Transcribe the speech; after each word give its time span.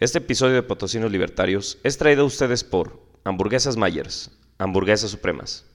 Este 0.00 0.18
episodio 0.18 0.54
de 0.54 0.62
Potosinos 0.62 1.10
Libertarios 1.10 1.78
es 1.82 1.98
traído 1.98 2.22
a 2.22 2.26
ustedes 2.26 2.62
por 2.62 3.02
Hamburguesas 3.24 3.76
Myers, 3.76 4.30
Hamburguesas 4.56 5.10
Supremas. 5.10 5.66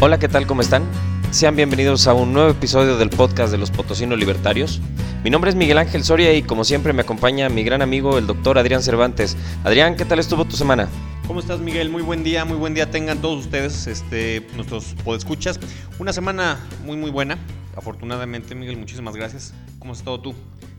Hola, 0.00 0.18
¿qué 0.18 0.30
tal? 0.30 0.46
¿Cómo 0.46 0.62
están? 0.62 0.84
Sean 1.30 1.56
bienvenidos 1.56 2.06
a 2.06 2.14
un 2.14 2.32
nuevo 2.32 2.52
episodio 2.52 2.96
del 2.96 3.10
podcast 3.10 3.52
de 3.52 3.58
los 3.58 3.70
Potosinos 3.70 4.18
Libertarios. 4.18 4.80
Mi 5.24 5.30
nombre 5.30 5.48
es 5.48 5.56
Miguel 5.56 5.78
Ángel 5.78 6.04
Soria 6.04 6.34
y 6.34 6.42
como 6.42 6.64
siempre 6.64 6.92
me 6.92 7.00
acompaña 7.00 7.48
mi 7.48 7.64
gran 7.64 7.80
amigo 7.80 8.18
el 8.18 8.26
doctor 8.26 8.58
Adrián 8.58 8.82
Cervantes. 8.82 9.38
Adrián, 9.64 9.96
¿qué 9.96 10.04
tal 10.04 10.18
estuvo 10.18 10.44
tu 10.44 10.54
semana? 10.54 10.86
¿Cómo 11.26 11.40
estás, 11.40 11.60
Miguel? 11.60 11.88
Muy 11.88 12.02
buen 12.02 12.22
día, 12.22 12.44
muy 12.44 12.58
buen 12.58 12.74
día 12.74 12.90
tengan 12.90 13.22
todos 13.22 13.46
ustedes, 13.46 13.86
este, 13.86 14.46
nuestros 14.54 14.94
podescuchas. 15.02 15.58
Una 15.98 16.12
semana 16.12 16.60
muy, 16.84 16.98
muy 16.98 17.10
buena. 17.10 17.38
Afortunadamente, 17.74 18.54
Miguel, 18.54 18.76
muchísimas 18.76 19.16
gracias. 19.16 19.54
¿Cómo 19.78 19.92
has 19.92 20.00
estado 20.00 20.20
tú? 20.20 20.34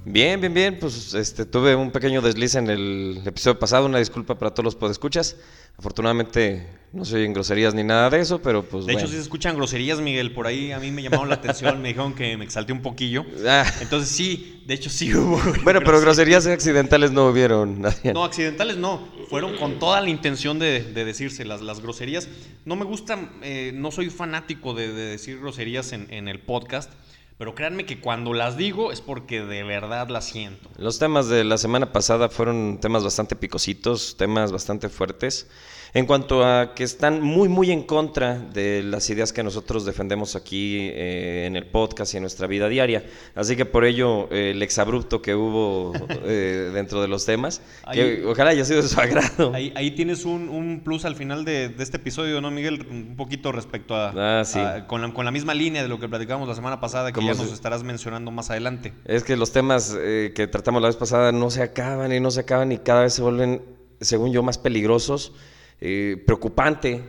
Bien, 0.07 0.39
bien, 0.39 0.53
bien. 0.53 0.77
Pues 0.79 1.15
este, 1.15 1.45
tuve 1.45 1.75
un 1.75 1.89
pequeño 1.89 2.21
desliz 2.21 2.53
en 2.53 2.69
el 2.69 3.21
episodio 3.25 3.57
pasado. 3.57 3.87
Una 3.87 3.97
disculpa 3.97 4.37
para 4.37 4.51
todos 4.51 4.63
los 4.65 4.75
podescuchas. 4.75 5.35
Afortunadamente 5.77 6.67
no 6.93 7.03
se 7.03 7.15
oyen 7.15 7.33
groserías 7.33 7.73
ni 7.73 7.83
nada 7.83 8.11
de 8.11 8.19
eso, 8.21 8.39
pero 8.39 8.63
pues. 8.63 8.85
De 8.85 8.93
bueno. 8.93 8.99
hecho, 8.99 9.07
sí 9.09 9.15
se 9.15 9.21
escuchan 9.23 9.55
groserías, 9.55 9.99
Miguel. 9.99 10.31
Por 10.31 10.45
ahí 10.45 10.71
a 10.71 10.79
mí 10.79 10.91
me 10.91 11.01
llamaron 11.01 11.27
la 11.27 11.35
atención, 11.35 11.81
me 11.81 11.87
dijeron 11.87 12.13
que 12.13 12.37
me 12.37 12.45
exalté 12.45 12.71
un 12.71 12.83
poquillo. 12.83 13.25
Ah, 13.47 13.65
Entonces, 13.81 14.09
sí, 14.09 14.61
de 14.67 14.75
hecho, 14.75 14.91
sí 14.91 15.11
hubo. 15.15 15.41
bueno, 15.63 15.81
pero 15.83 15.99
groserías 15.99 16.45
accidentales 16.45 17.11
no 17.11 17.27
hubieron. 17.27 17.83
Adrián. 17.83 18.13
No, 18.13 18.23
accidentales 18.23 18.77
no. 18.77 19.09
Fueron 19.29 19.57
con 19.57 19.79
toda 19.79 20.01
la 20.01 20.09
intención 20.11 20.59
de, 20.59 20.83
de 20.83 21.03
decirse 21.03 21.45
las, 21.45 21.61
las 21.61 21.79
groserías. 21.81 22.29
No 22.63 22.75
me 22.75 22.85
gustan, 22.85 23.31
eh, 23.41 23.71
no 23.73 23.89
soy 23.89 24.11
fanático 24.11 24.75
de, 24.75 24.93
de 24.93 25.05
decir 25.07 25.39
groserías 25.39 25.93
en, 25.93 26.05
en 26.13 26.27
el 26.27 26.39
podcast. 26.39 26.91
Pero 27.37 27.53
créanme 27.53 27.85
que 27.85 27.99
cuando 27.99 28.33
las 28.33 28.55
digo 28.55 28.93
es 28.93 29.01
porque 29.01 29.41
de 29.41 29.63
verdad 29.63 30.07
las 30.07 30.25
siento. 30.25 30.69
Los 30.77 30.99
temas 30.99 31.27
de 31.27 31.43
la 31.43 31.57
semana 31.57 31.91
pasada 31.91 32.29
fueron 32.29 32.79
temas 32.79 33.03
bastante 33.03 33.35
picositos, 33.35 34.15
temas 34.17 34.53
bastante 34.53 34.87
fuertes, 34.87 35.49
en 35.93 36.05
cuanto 36.05 36.43
a 36.45 36.73
que 36.75 36.83
están 36.83 37.21
muy, 37.21 37.47
muy 37.49 37.71
en 37.71 37.83
contra 37.83 38.37
de 38.39 38.83
las 38.83 39.09
ideas 39.09 39.31
que 39.33 39.43
nosotros 39.43 39.85
defendemos 39.85 40.35
aquí 40.35 40.77
eh, 40.91 41.45
en 41.47 41.55
el 41.55 41.65
podcast 41.67 42.13
y 42.13 42.17
en 42.17 42.23
nuestra 42.23 42.47
vida 42.47 42.67
diaria. 42.69 43.03
Así 43.35 43.55
que 43.55 43.65
por 43.65 43.85
ello 43.85 44.27
eh, 44.31 44.51
el 44.51 44.61
exabrupto 44.63 45.21
que 45.21 45.35
hubo 45.35 45.93
eh, 46.25 46.71
dentro 46.73 47.01
de 47.01 47.07
los 47.07 47.25
temas, 47.25 47.61
que 47.93 48.23
ojalá 48.25 48.51
haya 48.51 48.65
sido 48.65 48.81
de 48.81 48.87
su 48.87 48.99
agrado. 48.99 49.53
Ahí, 49.53 49.71
ahí 49.75 49.91
tienes 49.91 50.25
un, 50.25 50.49
un 50.49 50.81
plus 50.83 51.05
al 51.05 51.15
final 51.15 51.45
de, 51.45 51.69
de 51.69 51.83
este 51.83 51.97
episodio, 51.97 52.41
¿no, 52.41 52.51
Miguel? 52.51 52.85
Un 52.89 53.15
poquito 53.15 53.51
respecto 53.51 53.95
a. 53.95 54.39
Ah, 54.41 54.45
sí. 54.45 54.59
a- 54.59 54.87
con, 54.87 55.01
la, 55.01 55.13
con 55.13 55.25
la 55.25 55.31
misma 55.31 55.53
línea 55.53 55.81
de 55.83 55.89
lo 55.89 55.99
que 55.99 56.09
platicamos 56.09 56.47
la 56.47 56.55
semana 56.55 56.79
pasada, 56.79 57.11
que 57.11 57.23
ya 57.25 57.33
si- 57.33 57.41
nos 57.41 57.51
estarás 57.53 57.83
mencionando 57.83 58.31
más 58.31 58.49
adelante. 58.49 58.93
Es 59.05 59.23
que 59.23 59.35
los 59.37 59.51
temas 59.51 59.95
eh, 59.97 60.31
que 60.35 60.47
tratamos 60.47 60.81
la 60.81 60.87
vez 60.89 60.97
pasada 60.97 61.31
no 61.31 61.49
se 61.49 61.61
acaban 61.63 62.11
y 62.13 62.19
no 62.19 62.31
se 62.31 62.41
acaban 62.41 62.71
y 62.71 62.77
cada 62.79 63.03
vez 63.03 63.13
se 63.13 63.21
vuelven, 63.21 63.61
según 64.01 64.31
yo, 64.33 64.43
más 64.43 64.57
peligrosos. 64.57 65.33
Eh, 65.81 66.23
preocupante, 66.25 67.01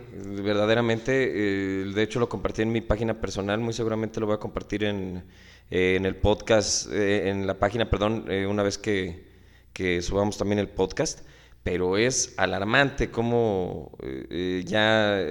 verdaderamente. 0.43 1.11
eh, 1.13 1.85
de 1.93 2.03
hecho, 2.03 2.19
lo 2.19 2.29
compartí 2.29 2.61
en 2.61 2.71
mi 2.71 2.81
página 2.81 3.19
personal. 3.19 3.59
Muy 3.59 3.73
seguramente 3.73 4.19
lo 4.19 4.27
voy 4.27 4.35
a 4.35 4.39
compartir 4.39 4.83
en, 4.83 5.23
eh, 5.69 5.95
en 5.95 6.05
el 6.05 6.15
podcast, 6.15 6.91
eh, 6.91 7.29
en 7.29 7.47
la 7.47 7.59
página, 7.59 7.89
perdón, 7.89 8.25
eh, 8.29 8.45
una 8.45 8.63
vez 8.63 8.77
que, 8.77 9.27
que 9.73 10.01
subamos 10.01 10.37
también 10.37 10.59
el 10.59 10.69
podcast. 10.69 11.25
Pero 11.63 11.97
es 11.97 12.33
alarmante 12.37 13.09
cómo 13.11 13.91
ya 14.63 15.21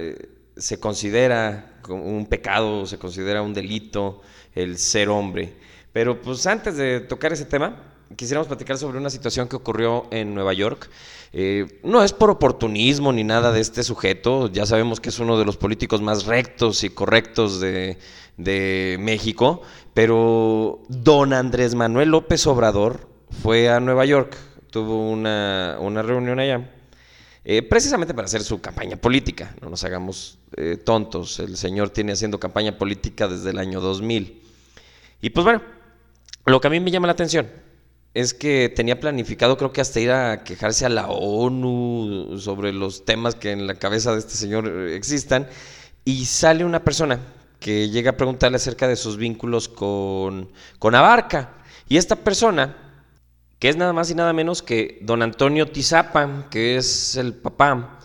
se 0.55 0.79
considera 0.79 1.79
un 1.89 2.27
pecado, 2.27 2.85
se 2.85 2.99
considera 2.99 3.41
un 3.41 3.55
delito 3.55 4.21
el 4.53 4.77
ser 4.77 5.09
hombre. 5.09 5.53
Pero 5.91 6.21
pues 6.21 6.45
antes 6.45 6.77
de 6.77 6.99
tocar 6.99 7.33
ese 7.33 7.45
tema, 7.45 7.86
quisiéramos 8.15 8.47
platicar 8.47 8.77
sobre 8.77 8.97
una 8.97 9.09
situación 9.09 9.47
que 9.47 9.55
ocurrió 9.55 10.07
en 10.11 10.33
Nueva 10.33 10.53
York. 10.53 10.89
Eh, 11.33 11.79
no 11.83 12.03
es 12.03 12.13
por 12.13 12.29
oportunismo 12.29 13.11
ni 13.11 13.23
nada 13.23 13.51
de 13.51 13.59
este 13.59 13.83
sujeto, 13.83 14.49
ya 14.51 14.65
sabemos 14.65 14.99
que 14.99 15.09
es 15.09 15.19
uno 15.19 15.37
de 15.37 15.45
los 15.45 15.57
políticos 15.57 16.01
más 16.01 16.25
rectos 16.25 16.83
y 16.83 16.89
correctos 16.89 17.59
de, 17.59 17.97
México, 18.99 19.61
pero 19.93 20.83
don 20.87 21.33
Andrés 21.33 21.73
Manuel 21.73 22.09
López 22.09 22.45
Obrador 22.45 23.09
fue 23.41 23.69
a 23.69 23.79
Nueva 23.79 24.05
York, 24.05 24.37
tuvo 24.69 25.09
una, 25.09 25.77
una 25.79 26.03
reunión 26.03 26.39
allá. 26.39 26.71
Eh, 27.43 27.63
precisamente 27.63 28.13
para 28.13 28.25
hacer 28.25 28.43
su 28.43 28.61
campaña 28.61 28.97
política, 28.97 29.55
no 29.61 29.69
nos 29.69 29.83
hagamos 29.83 30.37
eh, 30.55 30.77
tontos, 30.77 31.39
el 31.39 31.57
señor 31.57 31.89
tiene 31.89 32.11
haciendo 32.11 32.39
campaña 32.39 32.77
política 32.77 33.27
desde 33.27 33.49
el 33.49 33.57
año 33.57 33.81
2000. 33.81 34.43
Y 35.21 35.29
pues 35.31 35.43
bueno, 35.43 35.61
lo 36.45 36.61
que 36.61 36.67
a 36.67 36.69
mí 36.69 36.79
me 36.79 36.91
llama 36.91 37.07
la 37.07 37.13
atención 37.13 37.47
es 38.17 38.33
que 38.33 38.67
tenía 38.69 38.99
planificado 38.99 39.57
creo 39.57 39.71
que 39.71 39.79
hasta 39.79 39.99
ir 39.99 40.09
a 40.09 40.43
quejarse 40.43 40.87
a 40.87 40.89
la 40.89 41.07
ONU 41.07 42.39
sobre 42.39 42.73
los 42.73 43.05
temas 43.05 43.35
que 43.35 43.51
en 43.51 43.67
la 43.67 43.75
cabeza 43.75 44.11
de 44.11 44.17
este 44.17 44.33
señor 44.33 44.67
eh, 44.67 44.95
existan 44.95 45.47
y 46.03 46.25
sale 46.25 46.65
una 46.65 46.83
persona 46.83 47.19
que 47.59 47.89
llega 47.89 48.11
a 48.11 48.17
preguntarle 48.17 48.55
acerca 48.55 48.87
de 48.87 48.95
sus 48.95 49.17
vínculos 49.17 49.69
con, 49.69 50.49
con 50.79 50.95
Abarca. 50.95 51.53
Y 51.87 51.97
esta 51.97 52.15
persona, 52.15 52.75
que 53.59 53.69
es 53.69 53.77
nada 53.77 53.93
más 53.93 54.09
y 54.09 54.15
nada 54.15 54.33
menos 54.33 54.63
que 54.63 54.97
don 55.01 55.21
Antonio 55.21 55.67
Tizapa, 55.67 56.47
que 56.49 56.77
es 56.77 57.17
el 57.17 57.35
papá 57.35 57.99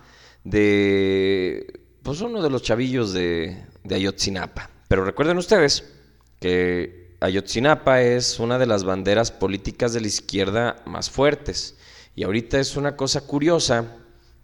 de 0.44 1.80
pues 2.02 2.20
uno 2.20 2.42
de 2.42 2.50
los 2.50 2.62
chavillos 2.62 3.14
de, 3.14 3.64
de 3.82 3.94
Ayotzinapa. 3.94 4.68
Pero 4.88 5.06
recuerden 5.06 5.38
ustedes 5.38 5.90
que 6.38 7.01
Ayotzinapa 7.22 8.02
es 8.02 8.40
una 8.40 8.58
de 8.58 8.66
las 8.66 8.82
banderas 8.82 9.30
políticas 9.30 9.92
de 9.92 10.00
la 10.00 10.08
izquierda 10.08 10.82
más 10.86 11.08
fuertes. 11.08 11.76
Y 12.16 12.24
ahorita 12.24 12.58
es 12.58 12.76
una 12.76 12.96
cosa 12.96 13.20
curiosa 13.20 13.96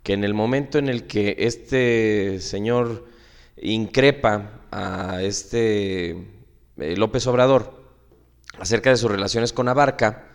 que 0.05 0.13
en 0.13 0.23
el 0.23 0.33
momento 0.33 0.79
en 0.79 0.89
el 0.89 1.09
que 1.09 1.35
este 1.41 2.39
señor 2.39 3.07
increpa 3.61 4.61
a 4.71 5.23
este 5.23 6.11
eh, 6.77 6.97
López 6.97 7.27
Obrador 7.27 7.83
acerca 8.61 8.91
de 8.91 8.97
sus 8.97 9.11
relaciones 9.11 9.53
con 9.53 9.69
Abarca, 9.69 10.29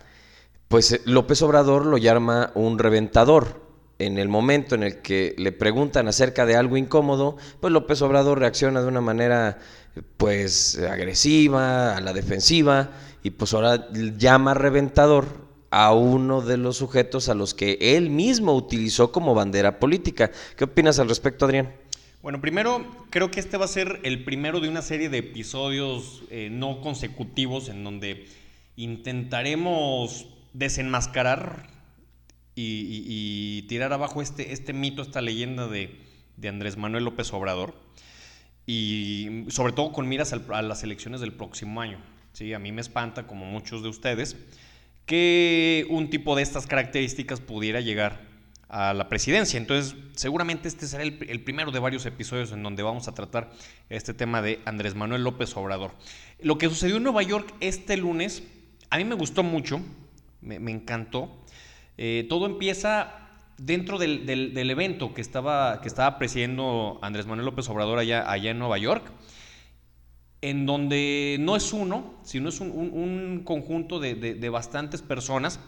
pues 0.67 0.91
eh, 0.91 1.01
López 1.05 1.41
Obrador 1.43 1.85
lo 1.85 1.97
llama 1.97 2.51
un 2.55 2.77
reventador. 2.77 3.63
En 3.99 4.17
el 4.17 4.27
momento 4.27 4.75
en 4.75 4.83
el 4.83 5.01
que 5.01 5.33
le 5.37 5.53
preguntan 5.53 6.09
acerca 6.09 6.45
de 6.45 6.57
algo 6.57 6.75
incómodo, 6.75 7.37
pues 7.61 7.71
López 7.71 8.01
Obrador 8.01 8.39
reacciona 8.39 8.81
de 8.81 8.87
una 8.87 8.99
manera 8.99 9.59
pues 10.17 10.77
agresiva, 10.79 11.95
a 11.97 12.01
la 12.01 12.13
defensiva, 12.13 12.91
y 13.23 13.29
pues 13.31 13.53
ahora 13.53 13.89
llama 13.91 14.53
reventador 14.53 15.25
a 15.69 15.93
uno 15.93 16.41
de 16.41 16.57
los 16.57 16.77
sujetos 16.77 17.29
a 17.29 17.33
los 17.33 17.53
que 17.53 17.77
él 17.79 18.09
mismo 18.09 18.53
utilizó 18.55 19.11
como 19.11 19.33
bandera 19.33 19.79
política. 19.79 20.31
¿Qué 20.57 20.65
opinas 20.65 20.99
al 20.99 21.09
respecto, 21.09 21.45
Adrián? 21.45 21.73
Bueno, 22.21 22.39
primero, 22.39 22.85
creo 23.09 23.31
que 23.31 23.39
este 23.39 23.57
va 23.57 23.65
a 23.65 23.67
ser 23.67 23.99
el 24.03 24.23
primero 24.23 24.59
de 24.59 24.69
una 24.69 24.81
serie 24.81 25.09
de 25.09 25.17
episodios 25.17 26.23
eh, 26.29 26.49
no 26.51 26.79
consecutivos 26.81 27.69
en 27.69 27.83
donde 27.83 28.27
intentaremos 28.75 30.27
desenmascarar 30.53 31.67
y, 32.55 32.61
y- 32.61 33.05
y 33.07 33.61
tirar 33.63 33.93
abajo 33.93 34.21
este, 34.21 34.53
este 34.53 34.73
mito, 34.73 35.01
esta 35.01 35.21
leyenda 35.21 35.67
de, 35.67 35.99
de 36.37 36.49
Andrés 36.49 36.77
Manuel 36.77 37.03
López 37.03 37.33
Obrador. 37.33 37.73
Y 38.65 39.45
sobre 39.49 39.73
todo 39.73 39.91
con 39.91 40.07
miras 40.07 40.33
a 40.33 40.61
las 40.61 40.83
elecciones 40.83 41.21
del 41.21 41.33
próximo 41.33 41.81
año. 41.81 41.99
Sí, 42.33 42.53
a 42.53 42.59
mí 42.59 42.71
me 42.71 42.81
espanta, 42.81 43.27
como 43.27 43.45
muchos 43.45 43.83
de 43.83 43.89
ustedes, 43.89 44.37
que 45.05 45.85
un 45.89 46.09
tipo 46.09 46.35
de 46.35 46.43
estas 46.43 46.65
características 46.65 47.41
pudiera 47.41 47.81
llegar 47.81 48.21
a 48.69 48.93
la 48.93 49.07
presidencia. 49.07 49.57
Entonces, 49.57 49.95
seguramente 50.15 50.67
este 50.67 50.87
será 50.87 51.03
el, 51.03 51.43
primero 51.43 51.71
de 51.71 51.79
varios 51.79 52.05
episodios 52.07 52.51
en 52.51 52.63
donde 52.63 52.81
vamos 52.81 53.07
a 53.07 53.13
tratar 53.13 53.51
este 53.89 54.15
tema 54.15 54.41
de 54.41 54.61
Andrés 54.65 54.95
Manuel 54.95 55.23
López 55.23 55.55
Obrador. 55.55 55.91
Lo 56.41 56.57
que 56.57 56.69
sucedió 56.69 56.97
en 56.97 57.03
Nueva 57.03 57.21
York 57.21 57.53
este 57.59 57.97
lunes, 57.97 58.43
a 58.89 58.97
mí 58.97 59.03
me 59.03 59.13
gustó 59.13 59.43
mucho, 59.43 59.79
me, 60.41 60.59
me 60.59 60.71
encantó. 60.71 61.43
Eh, 61.97 62.25
todo 62.27 62.47
empieza 62.47 63.22
dentro 63.57 63.97
del, 63.97 64.25
del- 64.25 64.53
del 64.53 64.69
evento 64.71 65.13
que 65.13 65.21
estaba, 65.21 65.79
que 65.81 65.87
estaba 65.87 66.17
presidiendo 66.17 66.99
Andrés 67.01 67.25
Manuel 67.25 67.45
López 67.45 67.67
Obrador 67.69 67.99
allá, 67.99 68.29
allá 68.29 68.51
en 68.51 68.59
Nueva 68.59 68.77
York 68.77 69.03
en 70.41 70.65
donde 70.65 71.37
no 71.39 71.55
es 71.55 71.71
uno, 71.71 72.15
sino 72.23 72.49
es 72.49 72.59
un, 72.59 72.69
un- 72.71 72.91
un 72.93 73.43
conjunto 73.45 73.99
de, 73.99 74.15
de- 74.15 74.33
de 74.35 74.49
bastantes 74.49 75.01
personas 75.01 75.59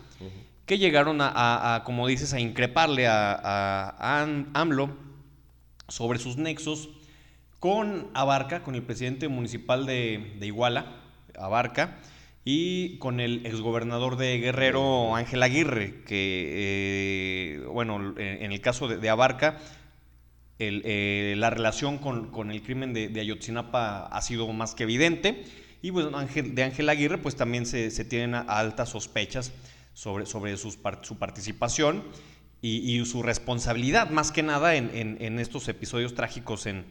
que 0.66 0.78
llegaron 0.78 1.22
a, 1.22 1.30
a- 1.30 1.76
a, 1.76 1.84
como 1.84 2.08
dices, 2.08 2.34
a 2.34 2.40
increparle 2.40 3.08
a, 3.08 3.32
a- 3.34 3.90
a 3.98 4.22
Am- 4.24 4.48
AMLO 4.54 4.90
sobre 5.88 6.20
sus 6.20 6.38
nexos 6.38 6.90
con 7.60 8.10
Abarca, 8.14 8.64
con 8.64 8.76
el 8.76 8.82
presidente 8.84 9.28
municipal 9.28 9.86
de, 9.86 10.36
de 10.40 10.48
Iguala, 10.48 10.88
Abarca, 11.40 11.98
y 12.48 13.00
con 13.00 13.20
el 13.20 13.44
exgobernador 13.48 14.18
de 14.18 14.38
Guerrero, 14.38 15.16
Ángel 15.16 15.42
Aguirre, 15.42 16.04
que, 16.04 17.58
eh, 17.58 17.66
bueno, 17.66 18.14
en 18.18 18.52
el 18.52 18.62
caso 18.62 18.88
de, 18.88 19.10
Abarca, 19.10 19.60
eh, 20.60 21.34
la 21.38 21.50
relación 21.50 21.98
con, 21.98 22.52
el 22.52 22.62
crimen 22.62 22.94
de, 22.94 23.20
Ayotzinapa 23.20 24.06
ha 24.06 24.22
sido 24.22 24.48
más 24.54 24.76
que 24.76 24.84
evidente. 24.84 25.44
Y 25.82 25.90
bueno, 25.90 26.12
de 26.20 26.64
Ángel 26.64 26.88
Aguirre, 26.90 27.18
pues 27.18 27.36
también 27.36 27.66
se, 27.66 27.90
tienen 28.06 28.36
altas 28.36 28.90
sospechas 28.90 29.52
sobre, 29.94 30.28
sobre 30.28 30.56
su 30.58 31.18
participación 31.18 32.04
y, 32.62 33.04
su 33.06 33.24
responsabilidad, 33.24 34.10
más 34.12 34.32
que 34.32 34.44
nada 34.44 34.76
en, 34.76 35.40
estos 35.40 35.68
episodios 35.68 36.14
trágicos 36.14 36.68
en, 36.68 36.86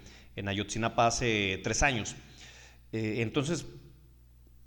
Ayotzinapa 0.48 1.06
hace 1.06 1.60
tres 1.62 1.84
años. 1.84 2.16
Eh, 2.92 3.16
entonces, 3.18 3.66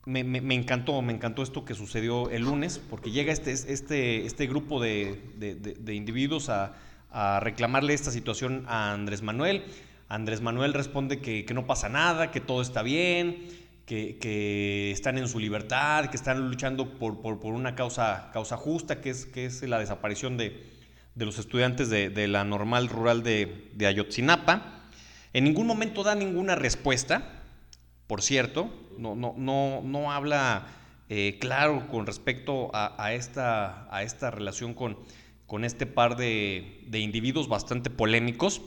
me, 0.07 0.55
encantó, 0.55 1.01
me 1.01 1.11
encantó 1.11 1.43
esto 1.43 1.65
que 1.65 1.73
sucedió 1.73 2.29
el 2.29 2.43
lunes, 2.43 2.79
porque 2.89 3.11
llega 3.11 3.33
este, 3.33 3.51
este, 3.51 4.25
este 4.25 4.47
grupo 4.47 4.81
de, 4.81 5.19
individuos 5.93 6.49
a, 6.49 6.73
reclamarle 7.41 7.93
esta 7.93 8.11
situación 8.11 8.63
a 8.67 8.93
Andrés 8.93 9.21
Manuel. 9.21 9.65
Andrés 10.07 10.41
Manuel 10.41 10.73
responde 10.73 11.19
que, 11.19 11.45
no 11.53 11.65
pasa 11.65 11.89
nada, 11.89 12.31
que 12.31 12.39
todo 12.39 12.61
está 12.61 12.83
bien, 12.83 13.47
que, 13.85 14.91
están 14.91 15.17
en 15.17 15.27
su 15.27 15.39
libertad, 15.39 16.05
que 16.05 16.15
están 16.15 16.47
luchando 16.49 16.97
por, 16.97 17.37
una 17.43 17.75
causa, 17.75 18.31
justa, 18.57 19.01
que 19.01 19.09
es, 19.09 19.25
que 19.25 19.45
es 19.45 19.61
la 19.63 19.79
desaparición 19.79 20.37
de, 20.37 20.63
los 21.15 21.37
estudiantes 21.37 21.89
de, 21.89 22.27
la 22.29 22.45
normal 22.45 22.87
rural 22.87 23.23
de, 23.23 23.71
de 23.73 23.87
Ayotzinapa. 23.87 24.85
En 25.33 25.43
ningún 25.43 25.67
momento 25.67 26.03
da 26.03 26.15
ninguna 26.15 26.55
respuesta, 26.55 27.36
por 28.07 28.21
cierto, 28.21 28.69
no, 28.97 29.15
no, 29.15 29.35
no, 29.37 29.81
no 29.83 30.11
habla 30.11 30.67
eh, 31.09 31.37
claro 31.39 31.87
con 31.89 32.05
respecto 32.05 32.69
a, 32.73 33.13
esta, 33.13 33.87
a 33.95 34.03
esta 34.03 34.31
relación 34.31 34.73
con, 34.73 34.97
con 35.45 35.63
este 35.63 35.85
par 35.85 36.17
de, 36.17 36.85
individuos 36.91 37.47
bastante 37.47 37.89
polémicos. 37.89 38.61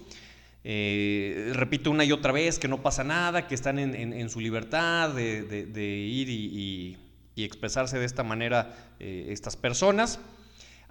Eh, 0.64 1.52
repito 1.54 1.90
una 1.90 2.04
y 2.04 2.12
otra 2.12 2.32
vez 2.32 2.58
que 2.58 2.68
no 2.68 2.82
pasa 2.82 3.04
nada, 3.04 3.46
que 3.46 3.54
están 3.54 3.78
en, 3.78 4.28
su 4.30 4.40
libertad 4.40 5.10
de, 5.10 5.76
ir 5.78 6.28
y, 6.28 6.96
expresarse 7.36 7.98
de 7.98 8.04
esta 8.04 8.22
manera 8.22 8.74
eh, 8.98 9.28
estas 9.30 9.56
personas. 9.56 10.20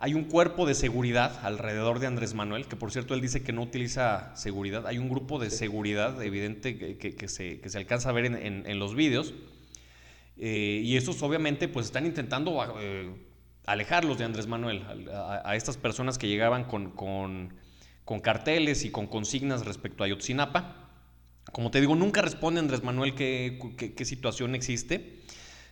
Hay 0.02 0.14
un 0.14 0.24
cuerpo 0.24 0.66
de 0.66 0.76
seguridad 0.76 1.42
alrededor 1.44 2.00
de 2.00 2.08
Andrés 2.08 2.34
Manuel, 2.34 2.68
que 2.68 2.78
por 2.78 2.90
cierto 2.90 3.14
él 3.14 3.20
dice 3.20 3.44
que 3.44 3.52
no 3.52 3.62
utiliza 3.62 4.34
seguridad. 4.34 4.88
Hay 4.88 4.98
un 4.98 5.10
grupo 5.10 5.40
de 5.40 5.50
seguridad 5.50 6.24
evidente 6.24 6.98
que, 6.98 7.28
se, 7.28 7.60
alcanza 7.76 8.10
a 8.10 8.14
ver 8.14 8.26
en, 8.26 8.80
los 8.80 8.96
vídeos. 8.96 9.34
Eh, 10.38 10.80
y 10.86 10.96
estos 10.96 11.22
obviamente 11.22 11.68
pues 11.68 11.88
están 11.88 12.06
intentando 12.06 12.80
eh, 12.80 13.14
alejarlos 13.66 14.18
de 14.18 14.24
Andrés 14.24 14.48
Manuel, 14.48 14.86
a, 15.12 15.54
estas 15.58 15.76
personas 15.76 16.18
que 16.18 16.30
llegaban 16.30 16.64
con, 16.64 17.54
carteles 18.24 18.86
y 18.86 18.92
con 18.92 19.08
consignas 19.08 19.66
respecto 19.66 20.04
a 20.04 20.06
Ayotzinapa. 20.06 20.92
Como 21.52 21.72
te 21.72 21.82
digo, 21.82 21.98
nunca 21.98 22.22
responde 22.22 22.62
Andrés 22.62 22.84
Manuel 22.84 23.16
qué, 23.16 24.06
situación 24.06 24.56
existe. 24.56 25.24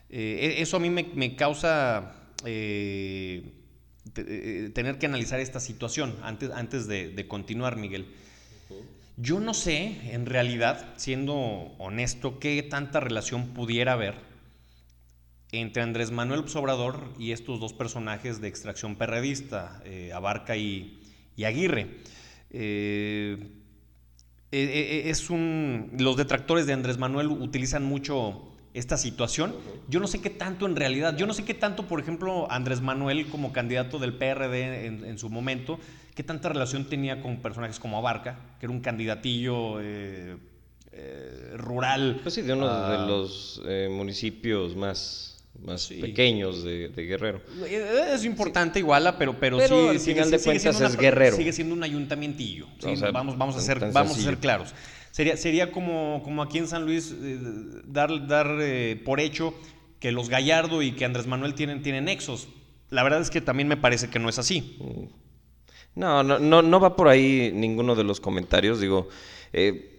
Eh, 0.09 0.57
e, 0.57 0.62
eso 0.62 0.75
a 0.75 0.79
mí 0.81 0.89
me, 0.89 1.35
causa 1.38 2.13
eh, 4.17 4.71
tener 4.73 4.97
que 4.97 5.05
analizar 5.05 5.39
esta 5.39 5.59
situación 5.59 6.15
antes, 6.23 6.51
antes 6.51 6.87
de, 6.87 7.27
continuar, 7.27 7.75
Miguel. 7.75 8.07
Yo 9.17 9.39
no 9.39 9.53
sé, 9.53 10.13
en 10.13 10.25
realidad, 10.25 10.93
siendo 10.97 11.35
honesto, 11.79 12.39
qué 12.39 12.61
tanta 12.63 12.99
relación 12.99 13.47
pudiera 13.49 13.93
haber 13.93 14.15
entre 15.51 15.81
Andrés 15.81 16.11
Manuel 16.11 16.43
Obrador 16.53 17.13
y 17.17 17.31
estos 17.31 17.59
dos 17.59 17.73
personajes 17.73 18.41
de 18.41 18.47
extracción 18.47 18.95
perredista, 18.95 19.81
eh, 19.85 20.11
Abarca 20.13 20.55
y, 20.57 21.01
Aguirre. 21.43 21.97
Eh, 22.51 23.37
es 24.51 25.29
un, 25.29 25.91
los 25.99 26.15
detractores 26.15 26.65
de 26.65 26.73
Andrés 26.73 26.97
Manuel 26.97 27.27
utilizan 27.27 27.83
mucho 27.83 28.46
esta 28.77 28.97
situación. 28.97 29.56
Yo 29.88 30.00
no 30.00 30.07
sé 30.07 30.21
qué 30.21 30.29
tanto 30.29 30.65
en 30.65 30.75
realidad, 30.75 31.18
yo 31.18 31.25
no 31.25 31.33
sé 31.33 31.44
qué 31.44 31.53
tanto, 31.53 31.88
por 31.88 32.00
ejemplo, 32.00 32.50
Andrés 32.51 32.81
Manuel 32.81 33.27
como 33.27 33.51
candidato 33.51 34.00
del 34.00 34.13
PRD 34.13 34.85
en, 34.85 35.18
su 35.18 35.29
momento, 35.29 35.79
qué 36.15 36.24
tanta 36.24 36.50
relación 36.50 36.85
tenía 36.85 37.21
con 37.21 37.38
personajes 37.38 37.79
como 37.79 37.97
Abarca, 37.97 38.39
que 38.59 38.68
era 38.68 38.74
un 38.74 38.81
candidatillo 38.81 39.81
eh, 39.81 40.38
eh, 40.91 41.53
rural. 41.56 42.19
Pues 42.21 42.35
sí, 42.35 42.41
de 42.41 42.53
uno 42.53 42.68
de 42.89 42.97
los 43.07 43.62
eh, 43.65 43.88
municipios 43.91 44.75
más 44.75 45.33
más 45.63 45.88
pequeños 45.88 46.63
de, 46.63 46.89
Guerrero. 46.95 47.41
Es 48.13 48.24
importante 48.25 48.77
igual, 48.77 49.15
pero, 49.18 49.39
pero, 49.39 49.59
sí, 49.59 49.74
al 49.74 50.00
final 50.00 50.29
de 50.29 50.39
cuentas 50.39 50.81
es 50.81 50.95
Guerrero. 50.95 51.35
Sigue 51.35 51.51
siendo 51.51 51.74
un 51.74 51.83
ayuntamientillo. 51.83 52.68
vamos, 53.12 53.38
vamos, 53.38 53.56
a 53.56 53.62
ser, 53.62 53.91
vamos 53.91 54.18
a 54.18 54.21
ser 54.21 54.38
claros. 54.38 54.74
Sería, 55.17 55.35
sería 55.35 55.71
como, 55.71 56.21
como 56.23 56.43
aquí 56.43 56.59
en 56.59 56.67
San 56.67 56.85
Luis 56.85 57.11
eh, 57.11 57.39
dar, 57.85 58.27
dar 58.27 58.59
eh, 58.59 59.01
por 59.03 59.19
hecho 59.19 59.51
que 59.99 60.11
los 60.11 60.29
Gallardo 60.29 60.83
y 60.83 60.91
que 60.91 61.05
Andrés 61.05 61.25
Manuel 61.25 61.55
tienen, 61.55 61.81
tienen 61.81 62.05
nexos. 62.05 62.49
La 62.91 63.01
verdad 63.01 63.21
es 63.21 63.31
que 63.31 63.41
también 63.41 63.67
me 63.67 63.77
parece 63.77 64.11
que 64.11 64.19
no 64.19 64.29
es 64.29 64.37
así. 64.37 64.77
No, 65.95 66.21
no, 66.21 66.37
no, 66.37 66.61
no 66.61 66.79
va 66.79 66.95
por 66.95 67.07
ahí 67.07 67.51
ninguno 67.51 67.95
de 67.95 68.03
los 68.03 68.19
comentarios. 68.19 68.79
Digo, 68.79 69.09
eh, 69.53 69.96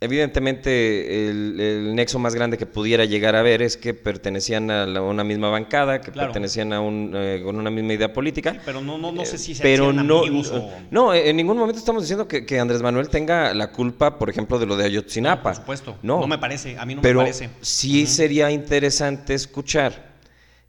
Evidentemente, 0.00 1.28
el, 1.28 1.94
nexo 1.94 2.20
más 2.20 2.34
grande 2.34 2.56
que 2.56 2.66
pudiera 2.66 3.04
llegar 3.04 3.34
a 3.34 3.42
ver 3.42 3.62
es 3.62 3.76
que 3.76 3.94
pertenecían 3.94 4.70
a 4.70 5.02
una 5.02 5.24
misma 5.24 5.50
bancada, 5.50 6.00
que 6.00 6.12
pertenecían 6.12 6.72
a 6.72 6.80
un, 6.80 7.12
eh, 7.16 7.40
con 7.44 7.56
una 7.56 7.70
misma 7.70 7.94
idea 7.94 8.12
política. 8.12 8.60
pero 8.64 8.80
no, 8.80 8.96
no, 8.96 9.10
no 9.10 9.24
sé 9.24 9.38
si 9.38 9.56
se 9.56 9.62
pero 9.62 9.92
no, 9.92 10.20
o... 10.20 10.70
no, 10.90 11.12
en 11.12 11.36
ningún 11.36 11.58
momento 11.58 11.80
estamos 11.80 12.02
diciendo 12.02 12.28
que, 12.28 12.60
Andrés 12.60 12.80
Manuel 12.80 13.08
tenga 13.08 13.52
la 13.54 13.72
culpa, 13.72 14.18
por 14.18 14.30
ejemplo, 14.30 14.58
de 14.60 14.66
lo 14.66 14.76
de 14.76 14.84
Ayotzinapa. 14.84 15.42
por 15.42 15.56
supuesto. 15.56 15.96
No, 16.02 16.20
no 16.20 16.28
me 16.28 16.38
parece, 16.38 16.78
a 16.78 16.86
mí 16.86 16.94
no 16.94 17.02
me 17.02 17.14
parece. 17.14 17.50
Sí 17.60 18.06
sería 18.06 18.52
interesante 18.52 19.34
escuchar 19.34 20.16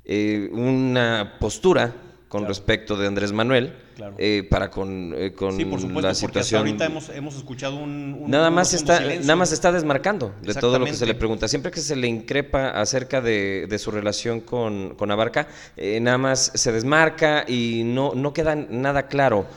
eh, 0.05 0.49
una 0.51 1.37
postura 1.39 1.93
con 2.29 2.45
respecto 2.45 2.95
de 2.95 3.07
Andrés 3.07 3.33
Manuel 3.33 3.73
eh, 4.19 4.47
para 4.49 4.69
con, 4.69 5.13
eh, 5.17 5.33
con 5.33 5.57
sí, 5.57 5.65
por 5.65 5.81
supuesto, 5.81 6.07
la 6.07 6.13
situación. 6.13 6.59
ahorita 6.59 6.85
hemos, 6.85 7.09
hemos 7.09 7.35
escuchado 7.35 7.75
un, 7.75 8.29
nada 8.29 8.51
más 8.51 8.73
está 8.75 8.99
nada 9.01 9.35
más 9.35 9.51
está 9.51 9.71
desmarcando 9.71 10.33
de 10.43 10.53
todo 10.53 10.77
lo 10.77 10.85
que 10.85 10.93
se 10.93 11.07
le 11.07 11.15
pregunta. 11.15 11.47
Siempre 11.47 11.71
que 11.71 11.81
se 11.81 11.95
le 11.95 12.07
increpa 12.07 12.69
acerca 12.69 13.19
de, 13.19 13.65
de 13.67 13.79
su 13.79 13.89
relación 13.89 14.41
con, 14.41 14.93
con 14.95 15.09
Abarca, 15.09 15.47
eh, 15.75 15.99
nada 15.99 16.19
más 16.19 16.51
se 16.53 16.71
desmarca 16.71 17.45
y 17.47 17.81
no, 17.83 18.13
no 18.13 18.31
queda 18.31 18.55
nada 18.55 19.07
claro. 19.07 19.47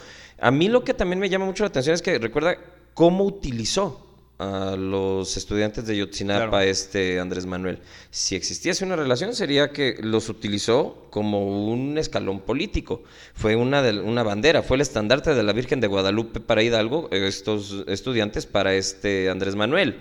A 0.40 0.50
mí 0.50 0.68
lo 0.68 0.82
que 0.82 0.94
también 0.94 1.20
me 1.20 1.28
llama 1.28 1.44
mucho 1.44 1.64
la 1.64 1.68
atención 1.68 1.94
es 1.94 2.00
que 2.00 2.18
recuerda 2.18 2.56
cómo 2.94 3.24
utilizó 3.24 4.01
a 4.42 4.76
los 4.76 5.36
estudiantes 5.36 5.86
de 5.86 5.96
Yotzinapa, 5.96 6.64
este 6.64 7.20
Andrés 7.20 7.46
Manuel. 7.46 7.78
Si 8.10 8.34
existiese 8.34 8.84
una 8.84 8.96
relación, 8.96 9.34
sería 9.34 9.70
que 9.70 9.98
los 10.00 10.28
utilizó 10.28 11.06
como 11.10 11.68
un 11.70 11.96
escalón 11.96 12.40
político. 12.40 13.02
Fue 13.34 13.54
una, 13.54 13.82
de, 13.82 14.00
una 14.00 14.24
bandera, 14.24 14.62
fue 14.62 14.76
el 14.76 14.80
estandarte 14.80 15.34
de 15.34 15.42
la 15.42 15.52
Virgen 15.52 15.80
de 15.80 15.86
Guadalupe 15.86 16.40
para 16.40 16.62
Hidalgo, 16.62 17.08
estos 17.12 17.84
estudiantes 17.86 18.46
para 18.46 18.74
este 18.74 19.30
Andrés 19.30 19.54
Manuel. 19.54 20.00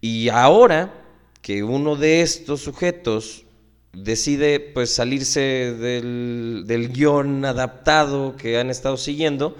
Y 0.00 0.28
ahora 0.28 0.94
que 1.40 1.64
uno 1.64 1.96
de 1.96 2.22
estos 2.22 2.60
sujetos 2.60 3.44
decide 3.92 4.60
pues 4.60 4.94
salirse 4.94 5.40
del, 5.40 6.64
del 6.66 6.92
guion 6.92 7.44
adaptado 7.44 8.36
que 8.36 8.58
han 8.58 8.70
estado 8.70 8.96
siguiendo, 8.96 9.56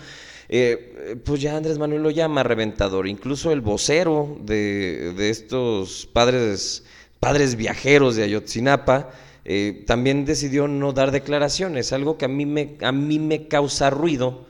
eh, 0.48 1.16
pues 1.24 1.40
ya 1.40 1.56
Andrés 1.56 1.78
Manuel 1.78 2.02
lo 2.02 2.10
llama 2.10 2.42
reventador. 2.42 3.06
Incluso 3.06 3.52
el 3.52 3.60
vocero 3.60 4.36
de, 4.40 5.30
estos 5.30 6.06
padres, 6.12 6.84
padres 7.20 7.56
viajeros 7.56 8.16
de 8.16 8.24
Ayotzinapa 8.24 9.10
eh, 9.44 9.84
también 9.86 10.24
decidió 10.24 10.68
no 10.68 10.92
dar 10.92 11.10
declaraciones, 11.10 11.92
algo 11.92 12.18
que 12.18 12.26
a 12.26 12.28
mí, 12.28 12.46
me, 12.46 12.76
a 12.80 12.92
mí 12.92 13.18
me 13.18 13.48
causa 13.48 13.90
ruido 13.90 14.46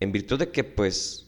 en 0.00 0.10
virtud 0.12 0.38
de 0.40 0.50
que 0.50 0.64
pues 0.64 1.26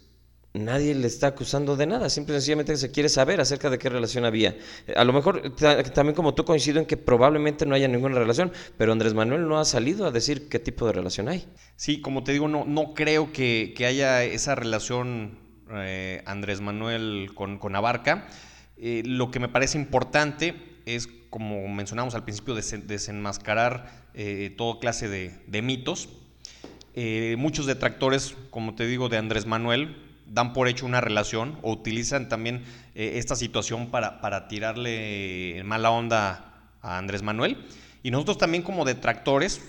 nadie 0.54 0.94
le 0.94 1.08
está 1.08 1.28
acusando 1.28 1.76
de 1.76 1.84
nada, 1.86 2.08
simple 2.08 2.34
y 2.34 2.38
sencillamente 2.38 2.76
se 2.76 2.92
quiere 2.92 3.08
saber 3.08 3.40
acerca 3.40 3.70
de 3.70 3.78
qué 3.78 3.88
relación 3.88 4.24
había. 4.24 4.56
A 4.94 5.02
lo 5.02 5.12
mejor 5.12 5.52
también 5.56 6.14
como 6.14 6.34
tú 6.34 6.44
coincido 6.44 6.78
en 6.78 6.86
que 6.86 6.96
probablemente 6.96 7.66
no 7.66 7.74
haya 7.74 7.88
ninguna 7.88 8.18
relación, 8.18 8.52
pero 8.78 8.92
Andrés 8.92 9.14
Manuel 9.14 9.48
no 9.48 9.58
ha 9.58 9.64
salido 9.64 10.06
a 10.06 10.12
decir 10.12 10.48
qué 10.48 10.60
tipo 10.60 10.86
de 10.86 10.92
relación 10.92 11.28
hay. 11.28 11.44
Sí, 11.74 12.00
como 12.00 12.22
te 12.22 12.32
digo, 12.32 12.46
no, 12.46 12.64
no 12.64 12.94
creo 12.94 13.32
que, 13.32 13.74
haya 13.84 14.22
esa 14.22 14.54
relación 14.54 15.38
eh, 15.72 16.22
Andrés 16.24 16.60
Manuel 16.60 17.32
con, 17.34 17.58
con 17.58 17.74
Abarca. 17.74 18.28
Eh, 18.76 19.02
lo 19.04 19.32
que 19.32 19.40
me 19.40 19.48
parece 19.48 19.76
importante 19.76 20.54
es, 20.86 21.08
como 21.30 21.66
mencionamos 21.66 22.14
al 22.14 22.22
principio, 22.22 22.54
desenmascarar 22.54 24.04
eh, 24.14 24.54
toda 24.56 24.78
clase 24.78 25.08
de, 25.08 25.62
mitos. 25.62 26.10
muchos 27.36 27.66
detractores, 27.66 28.36
como 28.50 28.76
te 28.76 28.86
digo, 28.86 29.08
de 29.08 29.16
Andrés 29.16 29.46
Manuel, 29.46 30.13
dan 30.26 30.52
por 30.52 30.68
hecho 30.68 30.86
una 30.86 31.00
relación 31.00 31.58
o 31.62 31.72
utilizan 31.72 32.28
también 32.28 32.62
eh, 32.94 33.12
esta 33.16 33.36
situación 33.36 33.90
para, 33.90 34.20
para 34.20 34.48
tirarle 34.48 35.62
mala 35.64 35.90
onda 35.90 36.54
a 36.80 36.98
Andrés 36.98 37.22
Manuel. 37.22 37.56
Y 38.02 38.10
nosotros 38.10 38.38
también 38.38 38.62
como 38.62 38.84
detractores, 38.84 39.62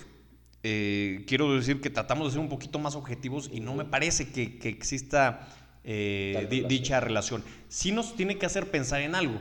eh, 0.62 1.24
quiero 1.26 1.54
decir 1.54 1.80
que 1.80 1.90
tratamos 1.90 2.26
de 2.26 2.32
ser 2.32 2.40
un 2.40 2.48
poquito 2.48 2.78
más 2.78 2.94
objetivos 2.94 3.50
y 3.52 3.60
no 3.60 3.74
me 3.74 3.84
parece 3.84 4.28
que, 4.30 4.68
exista 4.68 5.48
eh, 5.84 6.64
dicha 6.68 7.00
relación. 7.00 7.42
Sí 7.68 7.92
nos 7.92 8.14
tiene 8.14 8.36
que 8.36 8.46
hacer 8.46 8.70
pensar 8.70 9.00
en 9.00 9.14
algo, 9.14 9.40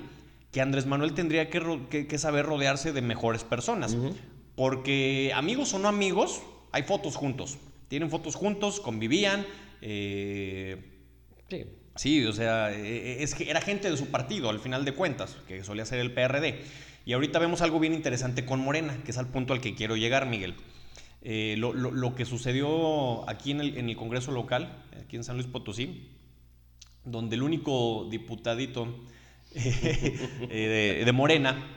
que 0.52 0.62
Andrés 0.62 0.86
Manuel 0.86 1.14
tendría 1.14 1.50
que, 1.50 2.18
saber 2.18 2.46
rodearse 2.46 2.94
de 2.94 3.02
mejores 3.02 3.44
personas. 3.44 3.98
Porque 4.56 5.34
amigos 5.36 5.74
o 5.74 5.80
no 5.80 5.90
amigos, 5.90 6.42
hay 6.72 6.84
fotos 6.84 7.18
juntos. 7.18 7.58
Tienen 7.90 8.10
fotos 8.10 8.36
juntos, 8.36 8.80
convivían. 8.80 9.46
Eh, 9.82 10.95
sí. 11.50 11.66
Sí, 11.96 12.25
o 12.25 12.34
sea, 12.34 12.74
e, 12.74 13.20
e, 13.20 13.24
es 13.24 13.36
que 13.36 13.50
era 13.50 13.62
gente 13.62 13.90
de 13.90 13.96
su 13.96 14.08
partido, 14.08 14.50
al 14.50 14.60
final 14.60 14.84
de 14.84 14.94
cuentas, 14.94 15.38
que 15.48 15.64
solía 15.64 15.86
ser 15.86 16.00
el 16.00 16.14
PRD. 16.14 16.62
Y 17.06 17.14
ahorita 17.14 17.40
vemos 17.40 17.62
algo 17.62 17.80
bien 17.80 17.94
interesante 17.94 18.46
con 18.46 18.60
Morena, 18.60 18.98
que 19.06 19.12
es 19.12 19.18
al 19.18 19.28
punto 19.28 19.54
al 19.54 19.62
que 19.62 19.75
quiero 19.75 19.96
llegar, 19.96 20.25
Miguel. 20.25 20.56
Eh, 21.28 21.56
lo, 21.58 22.16
que 22.16 22.24
sucedió 22.24 23.28
aquí 23.28 23.50
en 23.50 23.62
el, 23.62 23.96
Congreso 23.96 24.32
local, 24.32 24.84
aquí 25.04 25.16
en 25.16 25.24
San 25.24 25.38
Luis 25.38 25.48
Potosí, 25.48 26.12
donde 27.04 27.36
el 27.36 27.42
único 27.42 28.08
diputadito 28.12 29.04
eh, 29.56 31.02
de, 31.04 31.12
Morena 31.14 31.75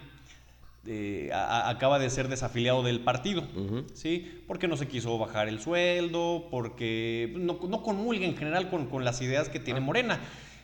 eh, 0.87 1.31
acaba 1.33 1.99
de 1.99 2.09
ser 2.09 2.29
desafiliado 2.29 2.83
del 2.83 3.01
partido, 3.01 3.47
¿sí? 3.95 4.43
Porque 4.47 4.69
no 4.69 4.77
se 4.77 4.89
quiso 4.89 5.19
bajar 5.19 5.49
el 5.49 5.61
sueldo, 5.61 6.49
porque 6.51 7.35
no, 7.37 7.59
no 7.69 7.83
comulga 7.83 8.25
en 8.25 8.37
general 8.37 8.71
con, 8.71 8.87
con 8.87 9.05
las 9.05 9.21
ideas 9.21 9.49
que 9.49 9.61
tiene 9.61 9.81
ah. 9.81 9.83
Morena. 9.83 10.21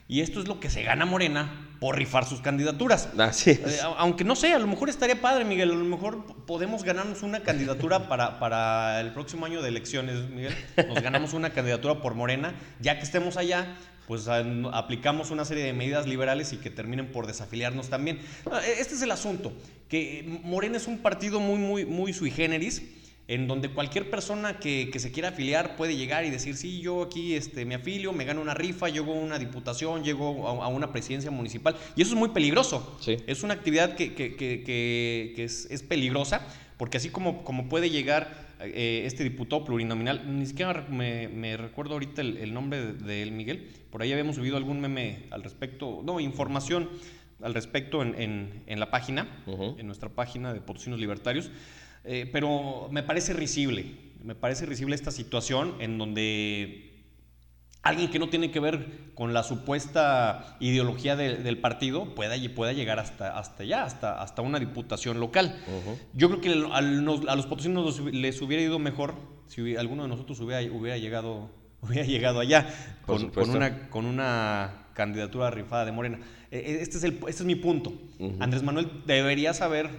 Y 0.07 0.21
esto 0.21 0.41
es 0.41 0.49
lo 0.49 0.61
que 0.61 0.69
se 0.69 0.83
gana 0.83 1.07
Morena 1.07 1.69
por 1.81 1.97
rifar 1.97 2.27
sus 2.27 2.43
candidaturas. 2.43 3.09
Así 3.19 3.51
es. 3.51 3.59
Eh, 3.59 3.79
aunque 3.97 4.23
no 4.23 4.37
sé, 4.37 4.53
a 4.53 4.59
lo 4.59 4.67
mejor 4.67 4.91
estaría 4.91 5.21
padre, 5.21 5.47
Miguel. 5.47 5.71
A 5.71 5.75
lo 5.75 5.85
mejor 5.85 6.25
podemos 6.47 6.85
ganarnos 6.85 7.23
una 7.23 7.41
candidatura 7.41 8.07
para, 8.09 8.39
para 8.39 9.01
el 9.01 9.13
próximo 9.13 9.47
año 9.47 9.63
de 9.63 9.69
elecciones, 9.69 10.29
Miguel. 10.29 10.55
Nos 10.89 11.03
ganamos 11.03 11.33
una 11.33 11.51
candidatura 11.51 12.03
por 12.03 12.15
Morena. 12.15 12.55
Ya 12.81 12.99
que 12.99 13.05
estemos 13.05 13.39
allá, 13.39 13.77
pues 14.07 14.29
aplicamos 14.29 15.31
una 15.31 15.45
serie 15.45 15.65
de 15.65 15.73
medidas 15.73 16.07
liberales 16.07 16.53
y 16.53 16.59
que 16.59 16.71
terminen 16.71 17.11
por 17.13 17.27
desafiliarnos 17.27 17.89
también. 17.89 18.21
Ah, 18.51 18.61
e, 18.65 18.81
este 18.81 18.95
es 18.95 19.03
el 19.03 19.11
asunto, 19.11 19.53
que 19.89 20.41
Morena 20.43 20.77
es 20.77 20.87
un 20.87 20.99
partido 20.99 21.41
muy, 21.41 21.59
muy, 21.59 21.85
muy 21.85 22.13
sui 22.13 22.31
generis 22.31 22.83
en 23.27 23.49
donde 23.49 23.71
cualquier 23.71 24.11
persona 24.11 24.59
que, 24.59 24.91
se 24.99 25.11
quiera 25.11 25.31
afiliar 25.31 25.77
puede 25.77 25.97
llegar 25.97 26.25
y 26.25 26.31
decir, 26.31 26.57
sí, 26.57 26.81
yo 26.81 27.03
aquí 27.03 27.35
este, 27.35 27.65
me 27.65 27.75
afilio, 27.75 28.13
me 28.13 28.25
gano 28.25 28.43
una 28.43 28.53
rifa, 28.53 28.89
llego 28.91 29.15
a 29.15 29.17
una 29.17 29.39
diputación, 29.39 30.05
llego 30.05 30.47
a, 30.47 30.69
una 30.69 30.93
presidencia 30.93 31.31
municipal. 31.31 31.75
Y 31.97 32.03
eso 32.03 32.13
es 32.13 32.19
muy 32.19 32.31
peligroso. 32.31 32.99
Es 33.07 33.43
una 33.43 33.55
actividad 33.55 33.95
que, 33.95 35.35
es, 35.39 35.83
peligrosa, 35.89 36.47
porque 36.77 36.99
así 36.99 37.09
como, 37.09 37.45
como 37.45 37.69
puede 37.69 37.89
llegar 37.89 38.44
eh, 38.67 39.03
este 39.07 39.25
diputado 39.25 39.65
plurinominal, 39.65 40.39
ni 40.39 40.47
siquiera 40.47 40.87
me, 40.89 41.57
recuerdo 41.57 41.95
ahorita 41.95 42.23
el, 42.23 42.53
nombre 42.53 42.93
de, 42.93 43.23
él, 43.23 43.33
Miguel, 43.33 43.69
por 43.91 44.03
ahí 44.03 44.13
habíamos 44.13 44.37
subido 44.37 44.57
algún 44.57 44.81
meme 44.81 45.27
al 45.31 45.43
respecto, 45.43 46.03
no, 46.05 46.21
información 46.21 46.89
al 47.43 47.53
respecto 47.53 48.03
en, 48.03 48.63
la 48.67 48.91
página, 48.91 49.29
en 49.47 49.87
nuestra 49.87 50.09
página 50.09 50.55
de 50.55 50.61
Potosinos 50.61 50.99
Libertarios. 50.99 51.51
Eh, 52.05 52.29
pero 52.33 52.89
me 52.91 53.03
parece 53.03 53.33
risible, 53.33 53.87
me 54.23 54.35
parece 54.35 54.67
risible 54.67 54.95
esta 54.95 55.11
situación 55.11 55.75
en 55.81 55.99
donde 55.99 56.94
alguien 57.85 58.11
que 58.11 58.19
no 58.19 58.29
tiene 58.29 58.51
que 58.51 58.61
ver 58.61 59.13
con 59.15 59.35
la 59.35 59.43
supuesta 59.43 60.57
ideología 60.59 61.17
del 61.17 61.59
partido 61.59 62.15
pueda, 62.15 62.35
pueda 62.55 62.73
llegar 62.73 62.99
hasta, 62.99 63.39
hasta 63.39 63.63
allá, 63.63 63.85
hasta, 63.85 64.21
hasta 64.21 64.43
una 64.43 64.59
diputación 64.59 65.21
local. 65.21 65.55
Yo 66.15 66.29
creo 66.29 66.41
que 66.41 66.67
a, 66.73 66.81
los 66.81 67.47
potosinos 67.47 68.01
les 68.01 68.41
hubiera 68.43 68.63
ido 68.63 68.79
mejor 68.79 69.15
si 69.47 69.77
alguno 69.77 70.03
de 70.05 70.09
nosotros 70.09 70.41
hubiera, 70.41 70.63
hubiera, 70.73 70.97
llegado, 70.97 71.51
hubiera 71.83 72.07
llegado 72.07 72.41
allá 72.41 72.75
con, 73.07 73.31
una, 73.51 73.89
con 73.91 74.07
una 74.07 74.87
candidatura 74.95 75.51
rifada 75.51 75.85
de 75.85 75.93
Morena. 75.93 76.19
E, 76.51 76.59
e, 76.59 76.83
este 76.83 76.97
es, 76.97 77.05
el, 77.05 77.19
este 77.29 77.43
es 77.43 77.45
mi 77.45 77.55
punto. 77.55 77.93
Andrés 78.41 78.63
Manuel 78.63 79.03
debería 79.07 79.53
saber 79.53 79.91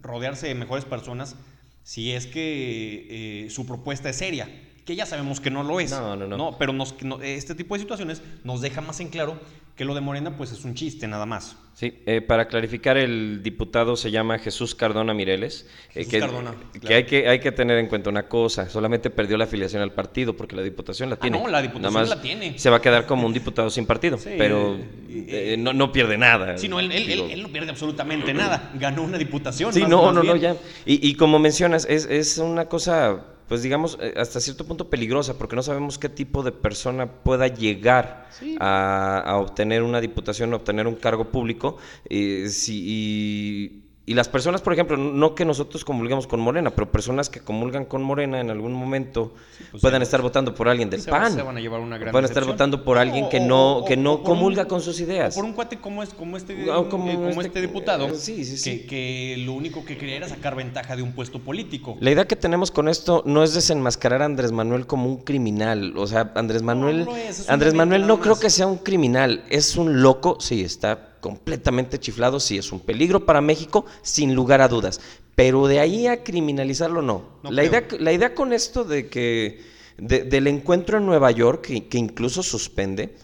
rodearse 0.00 0.46
de 0.46 0.54
mejores 0.54 0.84
personas 0.84 1.36
si 1.82 2.12
es 2.12 2.26
que 2.26 3.44
eh, 3.44 3.50
su 3.50 3.66
propuesta 3.66 4.08
es 4.08 4.16
seria, 4.16 4.48
que 4.84 4.96
ya 4.96 5.06
sabemos 5.06 5.40
que 5.40 5.50
no 5.50 5.62
lo 5.62 5.80
es. 5.80 5.90
No, 5.90 6.16
no, 6.16 6.26
no. 6.26 6.56
pero 6.58 6.72
nos, 6.72 6.94
este 7.22 7.54
tipo 7.54 7.74
de 7.74 7.80
situaciones 7.80 8.22
nos 8.44 8.60
deja 8.60 8.80
más 8.80 9.00
en 9.00 9.08
claro 9.08 9.38
que 9.76 9.84
lo 9.84 9.94
de 9.94 10.00
Morena 10.00 10.36
pues 10.36 10.52
es 10.52 10.64
un 10.64 10.74
chiste 10.74 11.08
nada 11.08 11.26
más. 11.26 11.56
Sí, 11.74 12.02
eh, 12.06 12.20
para 12.20 12.46
clarificar, 12.46 12.96
el 12.96 13.42
diputado 13.42 13.96
se 13.96 14.12
llama 14.12 14.38
Jesús 14.38 14.76
Cardona 14.76 15.12
Mireles. 15.12 15.66
Eh, 15.94 16.06
que, 16.06 16.20
Cardona, 16.20 16.54
que, 16.80 16.94
hay 16.94 17.04
que 17.04 17.28
hay 17.28 17.40
que 17.40 17.50
tener 17.50 17.78
en 17.78 17.88
cuenta 17.88 18.10
una 18.10 18.28
cosa, 18.28 18.68
solamente 18.68 19.10
perdió 19.10 19.36
la 19.36 19.44
afiliación 19.44 19.82
al 19.82 19.92
partido 19.92 20.36
porque 20.36 20.54
la 20.54 20.62
diputación 20.62 21.08
la 21.08 21.16
ah, 21.16 21.18
tiene. 21.20 21.40
no, 21.40 21.48
la 21.48 21.60
diputación 21.60 22.08
la 22.08 22.22
tiene. 22.22 22.56
Se 22.58 22.70
va 22.70 22.76
a 22.76 22.82
quedar 22.82 23.06
como 23.06 23.26
un 23.26 23.32
diputado 23.32 23.70
sin 23.70 23.86
partido, 23.86 24.18
pero 24.38 24.78
eh, 25.08 25.56
no, 25.58 25.72
no, 25.72 25.90
pierde 25.90 26.16
nada. 26.16 26.56
Sí, 26.58 26.68
no, 26.68 26.78
él, 26.78 26.92
él, 26.92 27.42
no 27.42 27.48
pierde 27.48 27.70
absolutamente 27.70 28.32
nada. 28.32 28.70
Ganó 28.74 29.02
una 29.02 29.18
diputación. 29.18 29.72
Sí, 29.72 29.82
no, 29.82 30.12
no, 30.12 30.22
no, 30.22 30.36
ya. 30.36 30.56
Y, 30.86 31.08
y 31.08 31.14
como 31.14 31.40
mencionas, 31.40 31.86
es, 31.90 32.04
es 32.04 32.38
una 32.38 32.66
cosa 32.66 33.24
pues 33.48 33.62
digamos, 33.62 33.98
eh, 34.00 34.14
hasta 34.16 34.40
cierto 34.40 34.64
punto 34.66 34.88
peligrosa, 34.88 35.36
porque 35.36 35.56
no 35.56 35.62
sabemos 35.62 35.98
qué 35.98 36.08
tipo 36.08 36.42
de 36.42 36.52
persona 36.52 37.06
pueda 37.06 37.48
llegar 37.48 38.28
a, 38.60 39.36
obtener 39.38 39.82
una 39.82 40.00
diputación, 40.00 40.52
a 40.52 40.56
obtener 40.56 40.86
un 40.86 40.94
cargo 40.94 41.26
público, 41.26 41.76
eh, 42.08 42.48
y 42.68 43.83
y 44.06 44.12
las 44.12 44.28
personas, 44.28 44.60
por 44.60 44.74
ejemplo, 44.74 44.98
no 44.98 45.34
que 45.34 45.46
nosotros 45.46 45.82
comulguemos 45.82 46.26
con 46.26 46.38
Morena, 46.38 46.70
pero 46.70 46.92
personas 46.92 47.30
que 47.30 47.40
comulgan 47.40 47.86
con 47.86 48.02
Morena 48.02 48.38
en 48.38 48.50
algún 48.50 48.74
momento 48.74 49.32
pues 49.70 49.80
puedan 49.80 50.02
estar 50.02 50.20
votando 50.20 50.54
por 50.54 50.68
alguien 50.68 50.90
del 50.90 51.02
PAN. 51.02 51.32
Se 51.32 51.42
van 51.42 51.56
a 51.56 51.60
llevar 51.60 51.80
una 51.80 51.96
gran 51.96 52.12
pueden 52.12 52.26
estar 52.26 52.44
votando 52.44 52.84
por 52.84 52.98
alguien 52.98 53.30
que 53.30 53.40
no, 53.40 53.82
que 53.86 53.96
no 53.96 54.22
comulga 54.22 54.66
con 54.66 54.82
sus 54.82 55.00
ideas. 55.00 55.34
por 55.34 55.44
un 55.44 55.54
cuate 55.54 55.78
como, 55.78 56.02
es, 56.02 56.12
como, 56.12 56.36
este, 56.36 56.66
como, 56.90 57.08
eh, 57.08 57.30
este, 57.30 57.46
este, 57.46 57.60
diputado, 57.62 58.08
que, 58.08 58.86
que, 58.86 59.36
lo 59.38 59.54
único 59.54 59.86
que 59.86 59.96
quería 59.96 60.16
era 60.16 60.28
sacar 60.28 60.54
ventaja 60.54 60.96
de 60.96 61.02
un 61.02 61.12
puesto 61.12 61.38
político. 61.38 61.96
La 62.00 62.10
idea 62.10 62.26
que 62.26 62.36
tenemos 62.36 62.70
con 62.70 62.90
esto 62.90 63.22
no 63.24 63.42
es 63.42 63.54
desenmascarar 63.54 64.20
a 64.20 64.26
Andrés 64.26 64.52
Manuel 64.52 64.86
como 64.86 65.08
un 65.08 65.16
criminal. 65.18 65.94
O 65.96 66.06
sea, 66.06 66.30
Andrés 66.34 66.62
Manuel, 66.62 67.08
Andrés 67.48 67.72
Manuel 67.72 68.06
no 68.06 68.20
creo 68.20 68.38
que 68.38 68.50
sea 68.50 68.66
un 68.66 68.76
criminal. 68.76 69.44
Es 69.48 69.76
un 69.76 70.02
loco, 70.02 70.36
sí, 70.40 70.62
está 70.62 71.13
completamente 71.24 71.98
chiflado, 71.98 72.38
sí 72.38 72.58
es 72.58 72.70
un 72.70 72.80
peligro 72.80 73.24
para 73.24 73.40
México, 73.40 73.86
sin 74.02 74.34
lugar 74.34 74.60
a 74.60 74.68
dudas. 74.68 75.00
Pero 75.34 75.66
de 75.66 75.80
ahí 75.80 76.06
a 76.06 76.22
criminalizarlo, 76.22 77.00
no. 77.00 77.40
la, 77.44 77.64
idea, 77.64 77.88
la 77.98 78.12
idea 78.12 78.34
con 78.34 78.52
esto 78.52 78.84
de 78.84 79.08
que 79.08 79.62
del 79.96 80.46
encuentro 80.48 80.98
en 80.98 81.06
Nueva 81.06 81.30
York, 81.30 81.62
que, 81.88 81.96
incluso 81.96 82.42
suspende, 82.42 83.16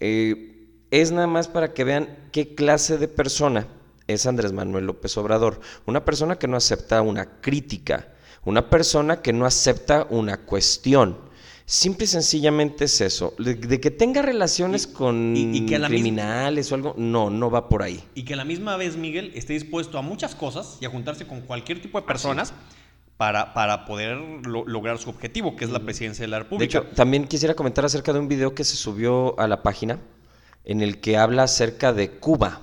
eh, 0.00 0.68
es 0.90 1.12
nada 1.12 1.26
más 1.26 1.48
para 1.48 1.72
que 1.72 1.84
vean 1.84 2.28
qué 2.30 2.54
clase 2.54 2.98
de 2.98 3.08
persona 3.08 3.66
es 4.06 4.26
Andrés 4.26 4.52
Manuel 4.52 4.84
López 4.84 5.16
Obrador. 5.16 5.58
Una 5.86 6.04
persona 6.04 6.38
que 6.38 6.48
no 6.48 6.58
acepta 6.58 7.00
una 7.00 7.40
crítica, 7.40 8.12
una 8.44 8.68
persona 8.68 9.22
que 9.22 9.32
no 9.32 9.46
acepta 9.46 10.06
una 10.10 10.44
cuestión. 10.44 11.16
Simple 11.68 12.04
y 12.04 12.06
sencillamente 12.06 12.84
es 12.84 13.00
eso. 13.00 13.34
De, 13.38 13.80
que 13.80 13.90
tenga 13.90 14.22
relaciones 14.22 14.86
con 14.86 15.34
criminales 15.34 16.70
o 16.70 16.76
algo, 16.76 16.94
no, 16.96 17.28
no 17.28 17.50
va 17.50 17.68
por 17.68 17.82
ahí. 17.82 18.04
Y 18.14 18.22
que 18.22 18.34
a 18.34 18.36
la 18.36 18.44
misma 18.44 18.76
vez 18.76 18.96
Miguel 18.96 19.32
esté 19.34 19.54
dispuesto 19.54 19.98
a 19.98 20.02
muchas 20.02 20.36
cosas 20.36 20.78
y 20.80 20.84
a 20.84 20.90
juntarse 20.90 21.26
con 21.26 21.40
cualquier 21.40 21.82
tipo 21.82 22.00
de 22.00 22.06
personas. 22.06 22.54
Para, 23.16 23.54
para, 23.54 23.86
poder 23.86 24.18
lograr 24.44 24.98
su 24.98 25.08
objetivo, 25.08 25.56
que 25.56 25.64
es 25.64 25.70
la 25.70 25.78
presidencia 25.78 26.22
de 26.22 26.28
la 26.28 26.40
República. 26.40 26.80
De 26.80 26.86
hecho, 26.86 26.94
también 26.94 27.26
quisiera 27.26 27.54
comentar 27.54 27.82
acerca 27.86 28.12
de 28.12 28.18
un 28.18 28.28
video 28.28 28.54
que 28.54 28.62
se 28.62 28.76
subió 28.76 29.40
a 29.40 29.48
la 29.48 29.62
página 29.62 29.98
en 30.66 30.82
el 30.82 31.00
que 31.00 31.16
habla 31.16 31.44
acerca 31.44 31.94
de 31.94 32.10
Cuba. 32.10 32.60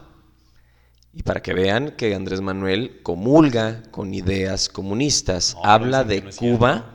Y 1.12 1.24
para 1.24 1.41
que 1.41 1.53
vean 1.53 1.95
que 1.98 2.13
Andrés 2.13 2.41
Manuel 2.41 3.01
comulga 3.01 3.81
con 3.89 4.13
ideas 4.13 4.69
comunistas, 4.69 5.57
habla 5.63 6.03
de 6.03 6.22
Cuba 6.22 6.93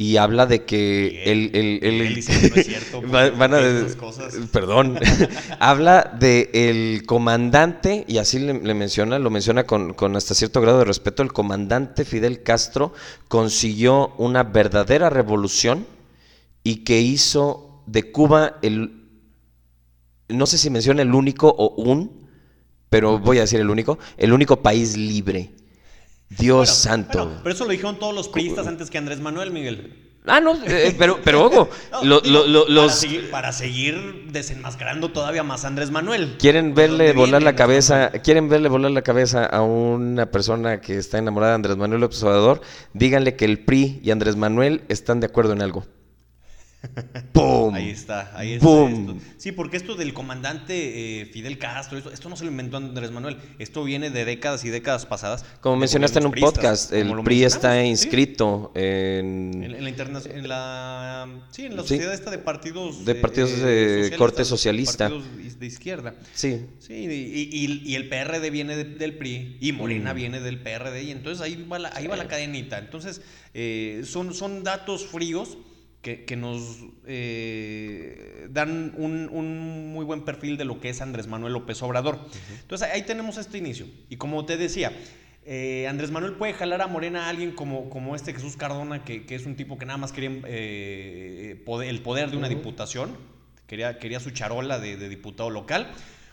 y 0.00 0.16
habla 0.16 0.46
de 0.46 0.64
que 0.64 1.24
el, 1.24 1.50
el, 1.52 1.84
el, 1.84 2.14
dice 2.14 2.32
que 2.32 2.48
no 2.48 2.56
es 2.56 2.66
cierto, 2.66 3.02
van 3.36 3.52
a 3.52 3.60
cosas. 3.98 4.34
perdón. 4.50 4.98
Habla 5.60 6.16
de 6.18 6.48
el 6.54 7.04
comandante 7.04 8.06
y 8.08 8.16
así 8.16 8.38
le, 8.38 8.54
menciona 8.54 9.18
lo 9.18 9.28
menciona 9.28 9.64
con, 9.64 9.92
con, 9.92 10.16
hasta 10.16 10.34
cierto 10.34 10.62
grado 10.62 10.78
de 10.78 10.86
respeto 10.86 11.22
el 11.22 11.34
comandante 11.34 12.06
Fidel 12.06 12.42
Castro 12.42 12.94
consiguió 13.28 14.14
una 14.16 14.42
verdadera 14.42 15.10
revolución 15.10 15.86
y 16.64 16.76
que 16.76 16.98
hizo 17.02 17.82
de 17.84 18.10
Cuba 18.10 18.56
el 18.62 19.04
no 20.30 20.46
sé 20.46 20.56
si 20.56 20.70
menciona 20.70 21.02
el 21.02 21.14
único 21.14 21.50
o 21.50 21.74
un 21.74 22.26
pero 22.88 23.18
voy 23.18 23.36
a 23.36 23.42
decir 23.42 23.60
el 23.60 23.68
único 23.68 23.98
el 24.16 24.32
único 24.32 24.62
país 24.62 24.96
libre 24.96 25.50
Dios 26.30 26.70
santo. 26.70 27.32
Pero, 27.42 27.54
eso 27.54 27.64
lo 27.64 27.70
dijeron 27.72 27.98
todos 27.98 28.14
los 28.14 28.28
priistas 28.28 28.66
antes 28.66 28.88
que 28.90 28.98
Andrés 28.98 29.20
Manuel, 29.20 29.50
Miguel. 29.50 30.06
Ah, 30.26 30.38
no, 30.38 30.54
eh, 30.66 30.94
pero, 30.98 31.18
pero 31.24 31.44
ojo, 31.46 31.68
No, 31.90 32.04
lo- 32.04 32.20
digo, 32.20 32.44
lo- 32.46 32.46
lo- 32.46 32.64
para 32.66 32.74
los 32.74 32.94
seguir- 32.94 33.30
Para, 33.30 33.52
seguir 33.52 34.26
desenmascarando 34.30 35.10
todavía 35.12 35.42
más 35.42 35.64
a 35.64 35.68
Andrés 35.68 35.90
Manuel. 35.90 36.36
quieren 36.38 36.74
¿De 36.74 36.82
verle 36.82 37.12
volar 37.14 37.42
la 37.42 37.54
cabeza, 37.56 38.10
quieren 38.22 38.48
verle 38.48 38.68
volar 38.68 38.90
la 38.90 39.02
cabeza 39.02 39.44
a 39.46 39.62
una 39.62 40.26
persona 40.30 40.80
que 40.80 40.98
está 40.98 41.16
enamorada 41.18 41.52
de 41.52 41.56
Andrés 41.56 41.76
Manuel 41.78 42.04
Obrador, 42.04 42.60
díganle 42.92 43.34
que 43.34 43.46
el 43.46 43.60
PRI 43.64 44.00
y 44.02 44.10
Andrés 44.10 44.36
Manuel 44.36 44.82
están 44.88 45.20
de 45.20 45.26
acuerdo 45.26 45.52
en 45.54 45.62
algo. 45.62 45.86
¡Pum! 47.32 47.74
Ahí 47.74 47.90
está, 47.90 48.32
ahí 48.34 48.52
está. 48.54 48.88
Esto. 48.88 49.16
Sí, 49.36 49.52
porque 49.52 49.76
esto 49.76 49.94
del 49.96 50.14
comandante 50.14 51.20
eh, 51.22 51.26
Fidel 51.26 51.58
Castro, 51.58 51.98
esto, 51.98 52.10
esto 52.10 52.28
no 52.28 52.36
se 52.36 52.44
lo 52.44 52.50
inventó 52.50 52.78
Andrés 52.78 53.10
Manuel, 53.10 53.36
esto 53.58 53.84
viene 53.84 54.08
de 54.10 54.24
décadas 54.24 54.64
y 54.64 54.70
décadas 54.70 55.04
pasadas. 55.06 55.44
Como 55.60 55.76
mencionaste 55.76 56.18
en 56.20 56.26
un 56.26 56.32
podcast, 56.32 56.92
el 56.92 57.14
PRI 57.22 57.44
está 57.44 57.80
sí. 57.80 57.86
inscrito 57.88 58.72
en... 58.74 59.62
En, 59.62 59.74
en 59.74 59.84
la 59.84 59.90
internacional, 59.90 60.38
en 60.38 60.48
la, 60.48 61.28
sí, 61.50 61.66
en 61.66 61.76
la 61.76 61.82
Sí. 61.82 61.88
sociedad 61.88 62.14
esta 62.14 62.30
de 62.30 62.38
partidos 62.38 63.04
De 63.04 63.14
partidos 63.14 63.60
de 63.60 64.14
corte 64.16 64.44
socialista. 64.44 65.08
Partidos 65.10 65.58
de 65.60 65.66
izquierda. 65.66 66.14
Sí, 66.34 66.66
Sí, 66.78 66.94
y, 66.94 67.10
y- 67.66 67.82
y 67.84 67.94
el 67.94 68.08
PRD 68.08 68.48
viene 68.50 68.76
de- 68.76 68.84
del 68.84 69.18
PRI 69.18 69.58
y 69.60 69.72
Morena 69.72 70.12
Mm. 70.12 70.16
viene 70.16 70.40
del 70.40 70.58
PRD 70.60 71.02
y 71.04 71.10
entonces 71.10 71.42
ahí 71.42 71.66
va 71.70 71.78
la, 71.78 71.90
ahí 71.94 72.06
va 72.06 72.16
la 72.16 72.26
cadenita. 72.28 72.78
Entonces, 72.78 73.20
eh, 73.52 74.02
son, 74.06 74.32
son 74.34 74.64
datos 74.64 75.06
fríos 75.06 75.58
que, 76.02 76.24
que 76.24 76.36
nos 76.36 76.78
eh, 77.06 78.46
dan 78.50 78.94
un, 78.96 79.28
un 79.30 79.92
muy 79.92 80.04
buen 80.04 80.24
perfil 80.24 80.56
de 80.56 80.64
lo 80.64 80.80
que 80.80 80.88
es 80.90 81.00
Andrés 81.00 81.26
Manuel 81.26 81.52
López 81.52 81.82
Obrador. 81.82 82.18
Entonces, 82.62 82.88
ahí 82.92 83.02
tenemos 83.02 83.36
este 83.36 83.58
inicio. 83.58 83.86
Y 84.08 84.16
como 84.16 84.44
te 84.46 84.56
decía, 84.56 84.92
eh, 85.44 85.86
Andrés 85.88 86.10
Manuel 86.10 86.34
puede 86.34 86.52
jalar 86.54 86.80
a 86.82 86.86
Morena 86.86 87.26
a 87.26 87.28
alguien 87.28 87.52
como, 87.52 87.90
como 87.90 88.16
este 88.16 88.32
Jesús 88.32 88.56
Cardona, 88.56 89.04
que, 89.04 89.26
que 89.26 89.34
es 89.34 89.46
un 89.46 89.56
tipo 89.56 89.78
que 89.78 89.86
nada 89.86 89.98
más 89.98 90.12
quería 90.12 90.40
eh, 90.46 91.62
poder- 91.66 91.88
el 91.88 92.00
poder 92.00 92.30
de 92.30 92.36
una 92.36 92.48
diputación, 92.48 93.16
quería, 93.66 93.98
quería 93.98 94.20
su 94.20 94.30
charola 94.30 94.78
de, 94.78 94.96
de 94.96 95.08
diputado 95.08 95.50
local, 95.50 95.90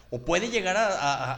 o 0.09 0.19
puede 0.23 0.49
llegar 0.49 0.77
a, 0.77 0.87
a- 0.87 1.33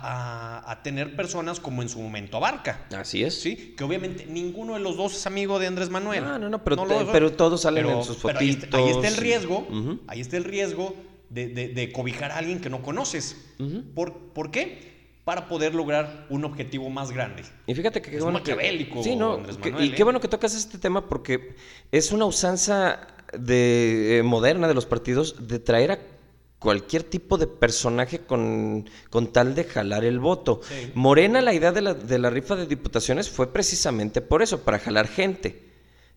a- 0.59 0.71
a 0.71 0.83
tener 0.83 1.15
personas 1.15 1.59
como 1.59 1.81
en 1.81 1.89
su 1.89 1.99
momento 1.99 2.37
abarca. 2.37 2.85
así 2.95 3.23
es. 3.23 3.39
Sí, 3.41 3.73
que 3.77 3.83
obviamente 3.83 4.25
ninguno 4.27 4.75
de 4.75 4.79
los 4.79 4.95
dos 4.97 5.15
es 5.15 5.25
amigo 5.25 5.57
de 5.59 5.67
Andrés 5.67 5.89
Manuel. 5.89 6.23
No, 6.23 6.37
no, 6.37 6.49
no, 6.49 6.63
pero 6.63 6.85
te- 6.85 7.05
pero 7.11 7.31
todos 7.33 7.61
salen 7.61 7.87
en 7.87 8.03
sus 8.03 8.17
pero 8.17 8.37
ahí, 8.39 8.49
está, 8.51 8.77
ahí 8.77 8.89
está 8.89 9.07
el 9.07 9.15
fotitos. 9.15 9.19
riesgo, 9.19 9.67
ahí 10.07 10.21
está 10.21 10.37
el 10.37 10.43
riesgo 10.43 10.95
de, 11.29 11.47
de- 11.47 11.69
de 11.69 11.91
cobijar 11.91 12.31
a 12.31 12.37
alguien 12.37 12.59
que 12.61 12.69
no 12.69 12.81
conoces. 12.83 13.35
¿Por, 13.95 14.13
¿Por 14.33 14.51
qué? 14.51 14.87
Para 15.25 15.47
poder 15.47 15.75
lograr 15.75 16.25
un 16.29 16.43
objetivo 16.45 16.89
más 16.89 17.11
grande. 17.11 17.43
Y 17.67 17.75
fíjate 17.75 18.01
que 18.01 18.15
Es 18.17 18.23
bueno 18.23 18.41
que- 18.43 18.51
maquiavélico, 18.55 19.03
Sí, 19.03 19.15
no, 19.15 19.33
Andrés 19.35 19.57
que- 19.57 19.71
Manuel, 19.71 19.89
y 19.89 19.93
¿eh? 19.93 19.95
qué 19.95 20.03
bueno 20.03 20.19
que 20.19 20.27
tocas 20.27 20.55
este 20.55 20.77
tema 20.79 21.07
porque 21.07 21.55
es 21.91 22.11
una 22.11 22.25
usanza 22.25 23.07
de 23.37 24.19
eh, 24.19 24.23
moderna 24.23 24.67
de 24.67 24.73
los 24.73 24.85
partidos 24.87 25.47
de 25.47 25.59
traer 25.59 25.91
a 25.91 25.99
cualquier 26.59 27.03
tipo 27.03 27.37
de 27.37 27.47
personaje 27.47 28.19
con, 28.19 28.87
con 29.09 29.31
tal 29.31 29.55
de 29.55 29.63
jalar 29.63 30.03
el 30.03 30.19
voto. 30.19 30.61
Sí. 30.63 30.91
Morena, 30.93 31.41
la 31.41 31.53
idea 31.53 31.71
de 31.71 31.81
la, 31.81 31.93
de 31.93 32.19
la 32.19 32.29
rifa 32.29 32.55
de 32.55 32.67
diputaciones 32.67 33.29
fue 33.29 33.51
precisamente 33.51 34.21
por 34.21 34.41
eso, 34.41 34.61
para 34.61 34.77
jalar 34.77 35.07
gente. 35.07 35.69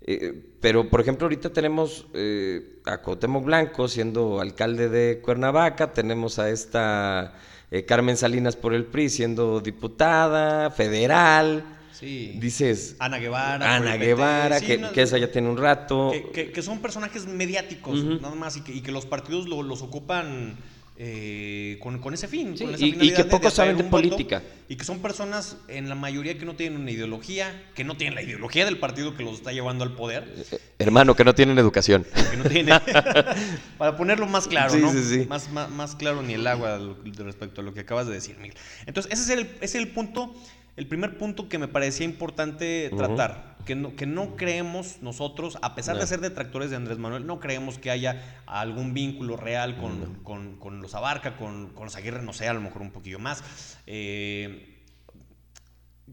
Eh, 0.04 0.34
pero, 0.60 0.90
por 0.90 1.00
ejemplo, 1.00 1.26
ahorita 1.26 1.50
tenemos 1.52 2.06
eh, 2.12 2.80
a 2.84 2.98
Cuauhtémoc 2.98 3.44
Blanco 3.44 3.86
siendo 3.86 4.40
alcalde 4.40 4.88
de 4.88 5.20
Cuernavaca, 5.20 5.92
tenemos 5.92 6.40
a 6.40 6.50
esta 6.50 7.34
eh, 7.70 7.84
Carmen 7.84 8.16
Salinas 8.16 8.56
por 8.56 8.74
el 8.74 8.84
PRI 8.84 9.08
siendo 9.10 9.60
diputada 9.60 10.70
federal. 10.70 11.78
Sí. 11.92 12.36
Dices, 12.40 12.96
Ana 12.98 13.18
Guevara. 13.18 13.74
Ana 13.76 13.96
Guevara, 13.96 14.58
sí, 14.60 14.66
que, 14.66 14.78
no- 14.78 14.92
que 14.92 15.02
esa 15.02 15.18
ya 15.18 15.30
tiene 15.30 15.48
un 15.48 15.56
rato. 15.58 16.10
que, 16.12 16.30
que- 16.32 16.52
que 16.52 16.62
son 16.62 16.80
personajes 16.80 17.26
mediáticos, 17.26 18.02
nada 18.04 18.34
más, 18.34 18.56
y 18.56 18.62
que, 18.62 18.72
y 18.72 18.80
los 18.82 19.06
partidos 19.06 19.48
lo- 19.48 19.62
los 19.62 19.82
ocupan 19.82 20.56
eh, 21.04 21.78
con, 21.80 21.98
con 21.98 22.14
ese 22.14 22.28
fin. 22.28 22.56
Sí, 22.56 22.64
con 22.64 22.74
esa 22.74 22.84
y- 22.84 23.12
que 23.12 23.24
pocos 23.24 23.54
saben 23.54 23.76
de 23.76 23.82
voto, 23.82 23.90
política. 23.90 24.42
y 24.68 24.76
que 24.76 24.84
son 24.84 25.00
personas, 25.00 25.56
en 25.68 25.88
la 25.88 25.94
mayoría, 25.94 26.38
que 26.38 26.44
no 26.44 26.54
tienen 26.54 26.80
una 26.80 26.90
ideología, 26.90 27.60
que 27.74 27.82
no 27.82 27.96
tienen 27.96 28.14
la 28.14 28.22
ideología 28.22 28.64
del 28.66 28.78
partido 28.78 29.16
que 29.16 29.24
los 29.24 29.34
está 29.34 29.52
llevando 29.52 29.84
al 29.84 29.94
poder, 29.94 30.32
Eh, 30.52 30.58
Hermano, 30.78 31.16
que 31.16 31.24
no 31.24 31.34
tienen 31.34 31.58
educación. 31.58 32.04
que 32.30 32.36
no 32.36 32.44
tienen. 32.44 32.74
para 33.78 33.96
ponerlo 33.96 34.26
más 34.26 34.46
claro, 34.46 34.72
Sí, 34.74 34.80
¿no? 34.80 34.92
sí. 34.92 35.26
Más, 35.28 35.50
más, 35.50 35.70
más 35.70 35.96
claro 35.96 36.22
ni 36.22 36.34
el 36.34 36.46
agua 36.46 36.78
respecto 37.16 37.62
a 37.62 37.64
lo 37.64 37.72
que 37.74 37.80
acabas 37.80 38.06
de 38.06 38.12
decir, 38.14 38.36
Miguel. 38.38 38.56
Entonces, 38.86 39.12
ese 39.12 39.22
es 39.22 39.38
el, 39.38 39.46
ese 39.56 39.64
es 39.64 39.74
el 39.76 39.88
punto, 39.88 40.34
el 40.76 40.86
primer 40.86 41.18
punto 41.18 41.48
que 41.48 41.58
me 41.58 41.68
parecía 41.68 42.06
importante 42.06 42.90
tratar. 42.96 43.52
Que 43.66 43.76
no, 43.76 43.94
que 43.94 44.06
no 44.06 44.34
creemos 44.34 44.96
nosotros, 45.02 45.56
a 45.62 45.76
pesar 45.76 45.96
de 45.96 46.04
ser 46.06 46.20
detractores 46.20 46.70
de 46.70 46.76
Andrés 46.76 46.98
Manuel, 46.98 47.26
no 47.26 47.38
creemos 47.38 47.78
que 47.78 47.90
haya 47.92 48.40
algún 48.46 48.92
vínculo 48.92 49.36
real 49.36 49.76
con, 49.76 50.16
con- 50.24 50.56
con 50.56 50.82
los 50.82 50.94
Abarca, 50.96 51.36
con, 51.36 51.68
con 51.68 51.84
los 51.84 51.94
Aguirre, 51.94 52.22
no 52.22 52.32
sé, 52.32 52.48
a 52.48 52.54
lo 52.54 52.60
mejor 52.60 52.82
un 52.82 52.90
poquillo 52.90 53.20
más. 53.20 53.44
Eh, 53.86 54.80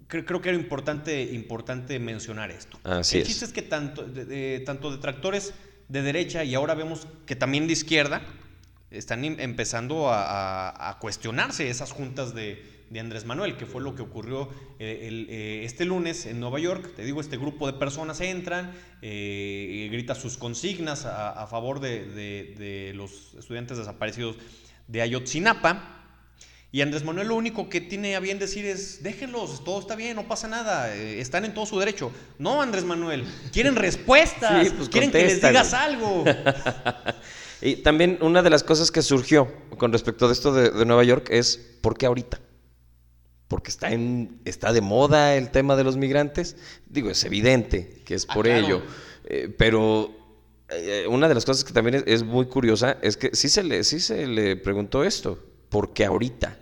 creo, 0.07 0.25
creo 0.25 0.41
que 0.41 0.49
era 0.49 0.57
importante, 0.57 1.23
importante 1.23 1.97
mencionar 1.97 2.51
esto. 2.51 2.79
Así 2.83 3.15
el 3.17 3.21
es. 3.23 3.27
chiste 3.29 3.45
es 3.45 3.53
que 3.53 3.61
tanto, 3.63 4.03
de, 4.03 4.25
de- 4.25 4.59
tanto 4.59 4.91
detractores 4.91 5.53
de 5.87 6.01
derecha 6.03 6.43
y 6.43 6.53
ahora 6.53 6.75
vemos 6.75 7.07
que 7.25 7.35
también 7.35 7.65
de 7.65 7.73
izquierda 7.73 8.21
están 8.91 9.25
em- 9.25 9.39
empezando 9.39 10.09
a, 10.09 10.23
a- 10.69 10.89
a 10.91 10.99
cuestionarse 10.99 11.67
esas 11.69 11.91
juntas 11.91 12.35
de, 12.35 12.78
de 12.89 12.99
Andrés 12.99 13.25
Manuel, 13.25 13.55
que 13.57 13.65
fue 13.65 13.81
lo 13.81 13.95
que 13.95 14.01
ocurrió 14.01 14.49
eh, 14.79 15.05
el- 15.07 15.27
eh, 15.29 15.63
este 15.63 15.85
lunes 15.85 16.25
en 16.25 16.39
Nueva 16.39 16.59
York. 16.59 16.91
Te 16.95 17.03
digo, 17.05 17.21
este 17.21 17.37
grupo 17.37 17.67
de 17.67 17.73
personas 17.73 18.19
entran, 18.21 18.73
eh, 19.01 19.85
y 19.85 19.89
grita 19.89 20.15
sus 20.15 20.37
consignas 20.37 21.05
a, 21.05 21.29
a 21.31 21.47
favor 21.47 21.79
de, 21.79 22.05
de- 22.05 22.55
de 22.57 22.93
los 22.95 23.33
estudiantes 23.37 23.77
desaparecidos 23.77 24.37
de 24.87 25.01
Ayotzinapa. 25.01 25.95
Y 26.71 26.81
Andrés 26.81 27.03
Manuel 27.03 27.27
lo 27.29 27.35
único 27.35 27.67
que 27.67 27.81
tiene 27.81 28.15
a 28.15 28.19
bien 28.19 28.37
decir 28.37 28.63
es, 28.65 29.01
déjenlos, 29.01 29.63
todo 29.63 29.79
está 29.79 29.95
bien, 29.95 30.15
no 30.15 30.27
pasa 30.27 30.47
nada, 30.47 30.93
están 30.95 31.43
en 31.45 31.53
todo 31.55 31.65
su 31.65 31.79
derecho. 31.79 32.11
No, 32.37 32.61
Andrés 32.61 32.83
Manuel, 32.85 33.23
quieren 33.51 33.75
respuestas, 33.87 34.67
Sí, 34.67 34.73
pues 34.77 34.87
quieren 34.89 35.09
que 35.11 35.17
les 35.25 35.41
digas 35.41 35.73
algo. 35.73 36.23
Y 37.61 37.77
también 37.77 38.17
una 38.21 38.41
de 38.41 38.49
las 38.49 38.63
cosas 38.63 38.89
que 38.89 39.01
surgió 39.01 39.51
con 39.77 39.91
respecto 39.91 40.27
de 40.27 40.33
esto 40.33 40.53
de, 40.53 40.69
de 40.69 40.85
Nueva 40.85 41.03
York 41.03 41.27
es 41.29 41.57
¿por 41.81 41.97
qué 41.97 42.05
ahorita? 42.05 42.39
Porque 43.49 43.69
está 43.71 43.91
en 43.91 44.39
está 44.45 44.71
de 44.71 44.79
moda 44.79 45.35
el 45.35 45.49
tema 45.51 45.75
de 45.75 45.83
los 45.83 45.97
migrantes. 45.97 46.55
Digo, 46.87 47.09
es 47.09 47.21
evidente 47.25 48.01
que 48.05 48.15
es 48.15 48.25
Ah, 48.29 48.33
por 48.35 48.45
claro. 48.45 48.65
ello. 48.65 48.81
Eh, 49.25 49.53
pero 49.57 50.11
eh, 50.69 51.05
una 51.09 51.27
de 51.27 51.33
las 51.35 51.43
cosas 51.43 51.65
que 51.65 51.73
también 51.73 51.95
es, 51.95 52.03
es 52.07 52.23
muy 52.23 52.45
curiosa 52.45 52.97
es 53.01 53.17
que 53.17 53.31
sí 53.33 53.49
se 53.49 53.63
le 53.63 53.83
sí 53.83 53.99
se 53.99 54.25
le 54.27 54.55
preguntó 54.55 55.03
esto, 55.03 55.37
¿por 55.69 55.91
qué 55.93 56.05
ahorita? 56.05 56.57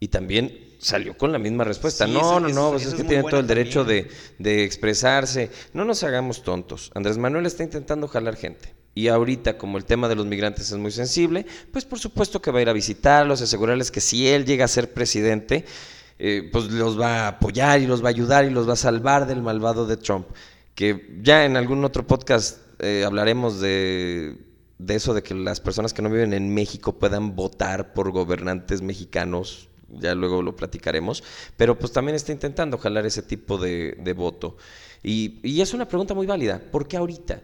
Y 0.00 0.08
también 0.08 0.58
salió 0.80 1.16
con 1.16 1.30
la 1.32 1.38
misma 1.38 1.64
respuesta. 1.64 2.06
Sí, 2.06 2.12
no, 2.12 2.20
eso- 2.20 2.40
no, 2.40 2.48
no, 2.48 2.70
pues 2.72 2.84
es 2.86 2.94
que 2.94 3.04
tiene 3.04 3.22
todo 3.22 3.40
el 3.40 3.46
derecho 3.46 3.84
de, 3.84 4.08
de 4.38 4.64
expresarse. 4.64 5.50
No 5.72 5.84
nos 5.84 6.02
hagamos 6.04 6.42
tontos. 6.42 6.90
Andrés 6.94 7.16
Manuel 7.16 7.46
está 7.46 7.62
intentando 7.62 8.08
jalar 8.08 8.36
gente. 8.36 8.74
Y 8.94 9.08
ahorita, 9.08 9.58
como 9.58 9.76
el 9.78 9.84
tema 9.86 10.08
de 10.08 10.14
los 10.14 10.24
migrantes 10.26 10.70
es 10.70 10.78
muy 10.78 10.90
sensible, 10.92 11.46
pues 11.72 11.84
por 11.84 11.98
supuesto 11.98 12.40
que 12.40 12.50
va 12.50 12.58
a 12.60 12.62
ir 12.62 12.68
a 12.68 12.72
visitarlos, 12.72 13.40
asegurarles 13.42 13.90
que 13.90 14.00
si 14.00 14.28
él 14.28 14.44
llega 14.44 14.66
a 14.66 14.68
ser 14.68 14.92
presidente, 14.92 15.64
eh, 16.18 16.48
pues 16.52 16.70
los 16.70 16.98
va 16.98 17.24
a 17.24 17.28
apoyar 17.28 17.80
y 17.80 17.86
los 17.86 18.02
va 18.02 18.08
a 18.08 18.10
ayudar 18.10 18.44
y 18.44 18.50
los 18.50 18.68
va 18.68 18.74
a 18.74 18.76
salvar 18.76 19.26
del 19.26 19.42
malvado 19.42 19.86
de 19.86 19.96
Trump. 19.96 20.26
Que 20.74 21.18
ya 21.22 21.44
en 21.44 21.56
algún 21.56 21.84
otro 21.84 22.06
podcast 22.06 22.58
eh, 22.80 23.04
hablaremos 23.06 23.60
de, 23.60 24.38
de 24.78 24.94
eso, 24.94 25.14
de 25.14 25.22
que 25.22 25.34
las 25.34 25.60
personas 25.60 25.92
que 25.92 26.02
no 26.02 26.10
viven 26.10 26.32
en 26.32 26.52
México 26.52 26.98
puedan 26.98 27.36
votar 27.36 27.92
por 27.94 28.10
gobernantes 28.10 28.82
mexicanos 28.82 29.68
ya 30.00 30.14
luego 30.14 30.42
lo 30.42 30.56
platicaremos, 30.56 31.22
pero 31.56 31.78
pues 31.78 31.92
también 31.92 32.16
está 32.16 32.32
intentando 32.32 32.78
jalar 32.78 33.06
ese 33.06 33.22
tipo 33.22 33.58
de, 33.58 34.14
voto. 34.16 34.56
Y, 35.02 35.40
y 35.42 35.60
es 35.60 35.74
una 35.74 35.86
pregunta 35.86 36.14
muy 36.14 36.26
válida, 36.26 36.60
¿por 36.70 36.88
qué 36.88 36.96
ahorita? 36.96 37.42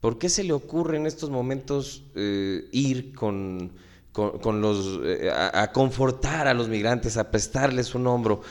¿Por 0.00 0.18
qué 0.18 0.28
se 0.28 0.44
le 0.44 0.52
ocurre 0.52 0.96
en 0.96 1.06
estos 1.06 1.30
momentos 1.30 2.04
eh, 2.14 2.68
ir 2.72 3.14
con, 3.14 3.72
con, 4.12 4.38
con 4.38 4.60
los, 4.60 5.00
eh, 5.04 5.30
a, 5.30 5.62
a 5.62 5.72
confortar 5.72 6.46
a 6.46 6.54
los 6.54 6.68
migrantes, 6.68 7.16
a 7.16 7.30
prestarles 7.30 7.94
un 7.94 8.06
hombro? 8.06 8.42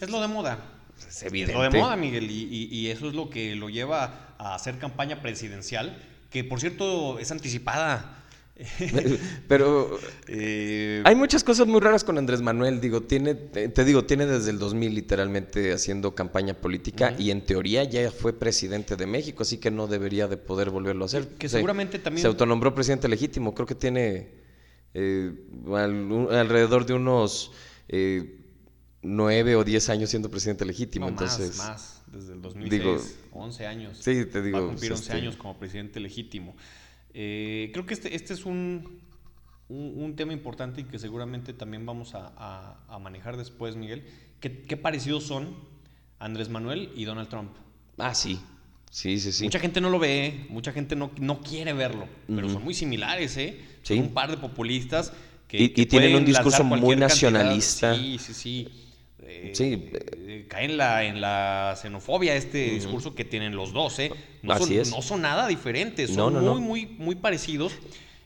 es 0.00 0.10
lo 0.10 0.20
de 0.20 0.28
moda. 0.28 0.58
Es 0.98 1.06
Es 1.16 1.22
evidente. 1.22 1.54
lo 1.54 1.62
de 1.62 1.70
moda, 1.70 1.96
Miguel, 1.96 2.30
y, 2.30 2.42
y- 2.50 2.68
y 2.76 2.88
eso 2.88 3.08
es 3.08 3.14
lo 3.14 3.30
que 3.30 3.54
lo 3.56 3.68
lleva 3.70 4.34
a 4.38 4.54
hacer 4.54 4.78
campaña 4.78 5.22
presidencial, 5.22 5.96
que 6.30 6.44
por 6.44 6.60
cierto 6.60 7.18
es 7.18 7.30
anticipada. 7.30 8.16
Pero 9.48 9.98
Eh, 10.28 11.02
hay 11.04 11.14
muchas 11.14 11.42
cosas 11.44 11.66
muy 11.66 11.80
raras 11.80 12.04
con 12.04 12.18
Andrés 12.18 12.42
Manuel. 12.42 12.80
Digo, 12.80 13.00
tiene, 13.02 13.34
te 13.34 13.84
digo, 13.84 14.04
tiene 14.04 14.26
desde 14.26 14.50
el 14.50 14.58
2000 14.58 14.94
literalmente 14.94 15.72
haciendo 15.72 16.14
campaña 16.14 16.52
política 16.54 17.14
y 17.18 17.30
en 17.30 17.44
teoría 17.46 17.84
ya 17.84 18.10
fue 18.10 18.32
presidente 18.32 18.96
de 18.96 19.06
México, 19.06 19.42
así 19.44 19.56
que 19.58 19.70
no 19.70 19.86
debería 19.86 20.28
de 20.28 20.36
poder 20.36 20.70
volverlo 20.70 21.04
a 21.04 21.06
hacer. 21.06 21.26
Que- 21.28 21.34
que 21.36 21.48
Se- 21.48 21.56
seguramente 21.56 21.98
también- 21.98 22.20
se 22.22 22.28
autonombró 22.28 22.74
presidente 22.74 23.08
legítimo. 23.08 23.54
Creo 23.54 23.66
que 23.66 23.74
tiene 23.74 24.28
eh, 24.94 25.32
al- 25.74 25.92
un- 26.12 26.28
alrededor 26.32 26.84
de 26.86 26.94
unos 26.94 27.52
eh, 27.88 28.36
nueve 29.02 29.56
o 29.56 29.64
diez 29.64 29.88
años 29.88 30.10
siendo 30.10 30.30
presidente 30.30 30.64
legítimo. 30.64 31.06
No, 31.06 31.10
entonces, 31.12 31.56
más, 31.56 31.68
más, 31.68 32.02
desde 32.06 32.34
el 32.34 32.42
2006, 32.42 32.70
digo, 32.82 33.02
11 33.32 33.66
años. 33.66 33.98
Sí, 34.00 34.24
te 34.26 34.42
digo. 34.42 34.58
Va 34.58 34.64
a 34.64 34.68
cumplir 34.68 34.92
11 34.92 35.02
este, 35.04 35.12
años 35.14 35.36
como 35.36 35.58
presidente 35.58 36.00
legítimo. 36.00 36.54
Eh, 37.14 37.70
creo 37.72 37.86
que 37.86 37.94
este, 37.94 38.14
este 38.14 38.34
es 38.34 38.44
un, 38.44 39.00
un, 39.68 39.94
un 40.02 40.16
tema 40.16 40.32
importante 40.32 40.80
y 40.82 40.84
que 40.84 40.98
seguramente 40.98 41.52
también 41.54 41.86
vamos 41.86 42.14
a, 42.14 42.32
a- 42.36 42.84
a 42.88 42.98
manejar 42.98 43.36
después, 43.36 43.76
Miguel. 43.76 44.04
¿Qué, 44.40 44.62
qué 44.62 44.76
parecidos 44.76 45.24
son 45.24 45.54
Andrés 46.18 46.48
Manuel 46.48 46.92
y 46.94 47.04
Donald 47.04 47.28
Trump? 47.28 47.50
Ah, 47.98 48.14
sí. 48.14 48.40
Sí, 48.90 49.20
sí, 49.20 49.30
sí. 49.30 49.44
Mucha 49.44 49.60
gente 49.60 49.80
no 49.80 49.88
lo 49.88 49.98
ve, 50.00 50.46
mucha 50.48 50.72
gente 50.72 50.96
no, 50.96 51.12
no 51.20 51.40
quiere 51.42 51.72
verlo, 51.72 52.08
pero 52.26 52.48
son 52.48 52.64
muy 52.64 52.74
similares, 52.74 53.36
¿eh? 53.36 53.60
Son 53.82 53.96
Sí. 53.96 54.00
un 54.02 54.10
par 54.14 54.30
de 54.30 54.36
populistas 54.36 55.12
que. 55.48 55.58
Y- 55.62 55.68
que 55.70 55.82
y 55.82 55.86
tienen 55.86 56.14
un 56.16 56.24
discurso 56.24 56.62
muy 56.64 56.78
cantidad. 56.80 56.98
nacionalista. 57.08 57.94
Sí, 57.96 58.18
sí, 58.18 58.34
sí. 58.34 58.68
Eh, 59.22 59.52
Sí. 59.54 59.90
eh, 59.92 60.46
cae 60.48 60.64
en 60.64 60.76
la, 60.76 61.04
en 61.04 61.20
la 61.20 61.76
xenofobia 61.80 62.34
este 62.34 62.70
discurso 62.70 63.14
que 63.14 63.24
tienen 63.24 63.54
los 63.54 63.72
dos, 63.72 63.98
¿eh? 64.00 64.10
No, 64.42 64.54
Así 64.54 64.64
son, 64.64 64.72
es. 64.78 64.90
no 64.90 65.02
son 65.02 65.22
nada 65.22 65.46
diferentes, 65.46 66.10
son 66.10 66.34
no, 66.34 66.40
muy, 66.40 66.48
no. 66.60 66.60
muy, 66.60 66.86
muy 66.98 67.14
parecidos. 67.14 67.72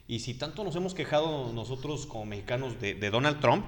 Y 0.07 0.19
si 0.19 0.33
tanto 0.33 0.63
nos 0.63 0.75
hemos 0.75 0.93
quejado 0.93 1.51
nosotros 1.53 2.05
como 2.05 2.25
mexicanos 2.25 2.79
de, 2.79 2.93
de 2.95 3.09
Donald 3.09 3.39
Trump, 3.39 3.65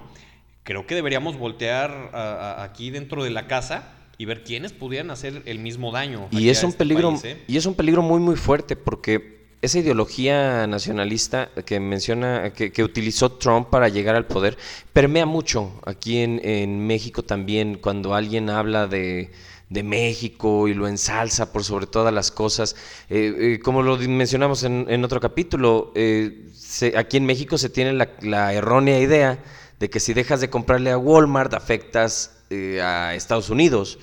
creo 0.64 0.86
que 0.86 0.94
deberíamos 0.94 1.36
voltear 1.38 2.10
a- 2.12 2.54
a- 2.60 2.64
aquí 2.64 2.90
dentro 2.90 3.22
de 3.24 3.30
la 3.30 3.46
casa 3.46 3.92
y 4.18 4.24
ver 4.24 4.42
quiénes 4.44 4.72
pudieran 4.72 5.10
hacer 5.10 5.42
el 5.46 5.58
mismo 5.60 5.92
daño. 5.92 6.28
Y 6.32 6.48
es 6.48 6.62
un 6.64 6.70
este 6.70 6.78
peligro, 6.78 7.10
país, 7.10 7.24
¿eh? 7.24 7.42
y 7.46 7.56
es 7.56 7.66
un 7.66 7.74
peligro 7.74 8.02
muy 8.02 8.20
muy 8.20 8.34
fuerte 8.36 8.74
porque 8.76 9.37
esa 9.60 9.80
ideología 9.80 10.66
nacionalista 10.66 11.50
que 11.66 11.80
menciona, 11.80 12.52
que, 12.52 12.84
utilizó 12.84 13.32
Trump 13.32 13.68
para 13.68 13.88
llegar 13.88 14.14
al 14.14 14.26
poder, 14.26 14.56
permea 14.92 15.26
mucho 15.26 15.72
aquí 15.84 16.18
en, 16.18 16.86
México 16.86 17.24
también, 17.24 17.76
cuando 17.76 18.14
alguien 18.14 18.50
habla 18.50 18.86
de, 18.86 19.30
México 19.70 20.68
y 20.68 20.74
lo 20.74 20.86
ensalza 20.88 21.52
por 21.52 21.64
sobre 21.64 21.86
todas 21.86 22.14
las 22.14 22.30
cosas. 22.30 22.76
Eh, 23.10 23.34
eh, 23.38 23.60
como 23.62 23.82
lo 23.82 23.98
mencionamos 23.98 24.62
en, 24.62 25.04
otro 25.04 25.20
capítulo, 25.20 25.92
eh, 25.94 26.48
se- 26.54 26.96
aquí 26.96 27.16
en 27.16 27.26
México 27.26 27.58
se 27.58 27.68
tiene 27.68 27.92
la, 27.92 28.54
errónea 28.54 29.00
idea 29.00 29.42
de 29.80 29.90
que 29.90 30.00
si 30.00 30.14
dejas 30.14 30.40
de 30.40 30.50
comprarle 30.50 30.90
a 30.90 30.98
Walmart 30.98 31.52
afectas 31.54 32.36
a 32.50 33.14
Estados 33.14 33.50
Unidos. 33.50 33.98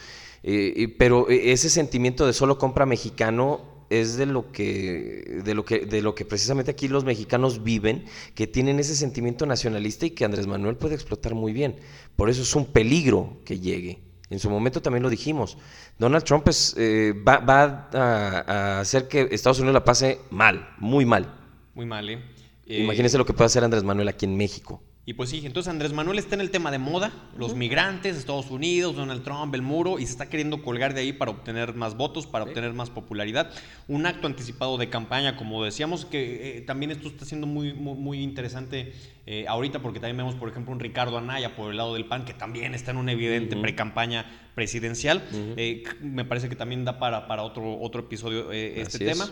Pero 1.00 1.28
ese 1.30 1.72
sentimiento 1.72 2.28
de 2.28 2.34
solo 2.34 2.60
compra 2.60 2.86
mexicano 2.86 3.75
es 3.90 4.18
de 4.18 4.26
lo 4.26 4.52
que 4.52 5.42
de 5.44 5.54
lo 5.54 5.66
que 5.66 5.86
de 5.86 6.02
lo 6.02 6.16
que 6.16 6.26
precisamente 6.26 6.72
aquí 6.72 6.88
los 6.88 7.04
mexicanos 7.04 7.64
viven, 7.64 8.06
que 8.34 8.48
tienen 8.48 8.80
ese 8.80 8.96
sentimiento 8.96 9.46
nacionalista 9.46 10.06
y 10.06 10.12
que 10.12 10.26
Andrés 10.26 10.48
Manuel 10.48 10.76
puede 10.76 10.96
explotar 10.96 11.36
muy 11.36 11.54
bien. 11.54 11.76
Por 12.16 12.30
eso 12.30 12.42
es 12.42 12.56
un 12.56 12.66
peligro 12.66 13.38
que 13.46 13.60
llegue. 13.60 14.00
En 14.30 14.40
su 14.40 14.50
momento 14.50 14.82
también 14.82 15.04
lo 15.04 15.10
dijimos. 15.10 15.58
Donald 16.00 16.24
Trump 16.24 16.48
es, 16.48 16.74
eh, 16.78 17.14
va, 17.14 17.38
va 17.38 17.90
a, 17.94 18.44
a 18.48 18.80
hacer 18.80 19.08
que 19.08 19.28
Estados 19.32 19.60
Unidos 19.60 19.76
la 19.76 19.84
pase 19.84 20.20
mal, 20.32 20.68
muy 20.80 21.06
mal. 21.06 21.32
Muy 21.76 21.86
mal, 21.86 22.10
¿eh? 22.10 22.20
Eh, 22.66 22.82
Imagínense 22.84 23.18
lo 23.18 23.26
que 23.26 23.34
puede 23.34 23.46
hacer 23.46 23.64
Andrés 23.64 23.84
Manuel 23.84 24.08
aquí 24.08 24.26
en 24.26 24.36
México. 24.36 24.82
Y 25.08 25.14
pues 25.14 25.30
sí, 25.30 25.44
entonces 25.46 25.70
Andrés 25.70 25.94
Manuel 25.94 26.18
está 26.18 26.34
en 26.34 26.42
el 26.42 26.50
tema 26.50 26.72
de 26.72 26.80
moda, 26.80 27.12
los 27.38 27.54
migrantes, 27.54 28.18
Estados 28.18 28.50
Unidos, 28.50 28.96
Donald 28.96 29.24
Trump, 29.24 29.54
el 29.54 29.62
muro, 29.62 30.00
y 30.00 30.06
se 30.08 30.14
está 30.14 30.30
queriendo 30.30 30.64
colgar 30.64 30.96
de 30.96 31.02
ahí 31.02 31.14
para 31.14 31.30
obtener 31.30 31.76
más 31.76 31.96
votos, 31.96 32.26
para 32.26 32.44
obtener 32.46 32.74
más 32.74 32.90
popularidad. 32.90 33.52
Un 33.88 34.08
acto 34.08 34.26
anticipado 34.26 34.80
de 34.80 34.90
campaña, 34.90 35.38
como 35.38 35.64
decíamos, 35.64 36.06
que 36.06 36.58
eh, 36.58 36.62
también 36.62 36.90
esto 36.90 37.08
está 37.08 37.24
siendo 37.24 37.46
muy, 37.46 37.74
muy, 37.74 37.94
muy 37.94 38.24
interesante 38.24 38.94
eh, 39.28 39.46
ahorita, 39.48 39.80
porque 39.80 40.00
también 40.00 40.18
vemos, 40.18 40.34
por 40.34 40.50
ejemplo, 40.50 40.74
un 40.74 40.80
Ricardo 40.80 41.20
Anaya 41.20 41.56
por 41.56 41.70
el 41.70 41.78
lado 41.78 41.94
del 41.94 42.06
PAN, 42.06 42.26
que 42.26 42.34
también 42.34 42.74
está 42.74 42.90
en 42.90 42.98
una 42.98 43.12
evidente 43.12 43.56
pre-campaña 43.58 44.50
presidencial. 44.56 45.22
Eh, 45.56 45.84
me 46.02 46.26
parece 46.26 46.50
que 46.50 46.56
también 46.56 46.84
da 46.84 46.98
para, 46.98 47.28
para 47.28 47.44
otro, 47.44 47.80
otro 47.80 48.02
episodio 48.02 48.52
este 48.52 48.82
Así 48.82 49.04
es. 49.04 49.12
tema. 49.12 49.30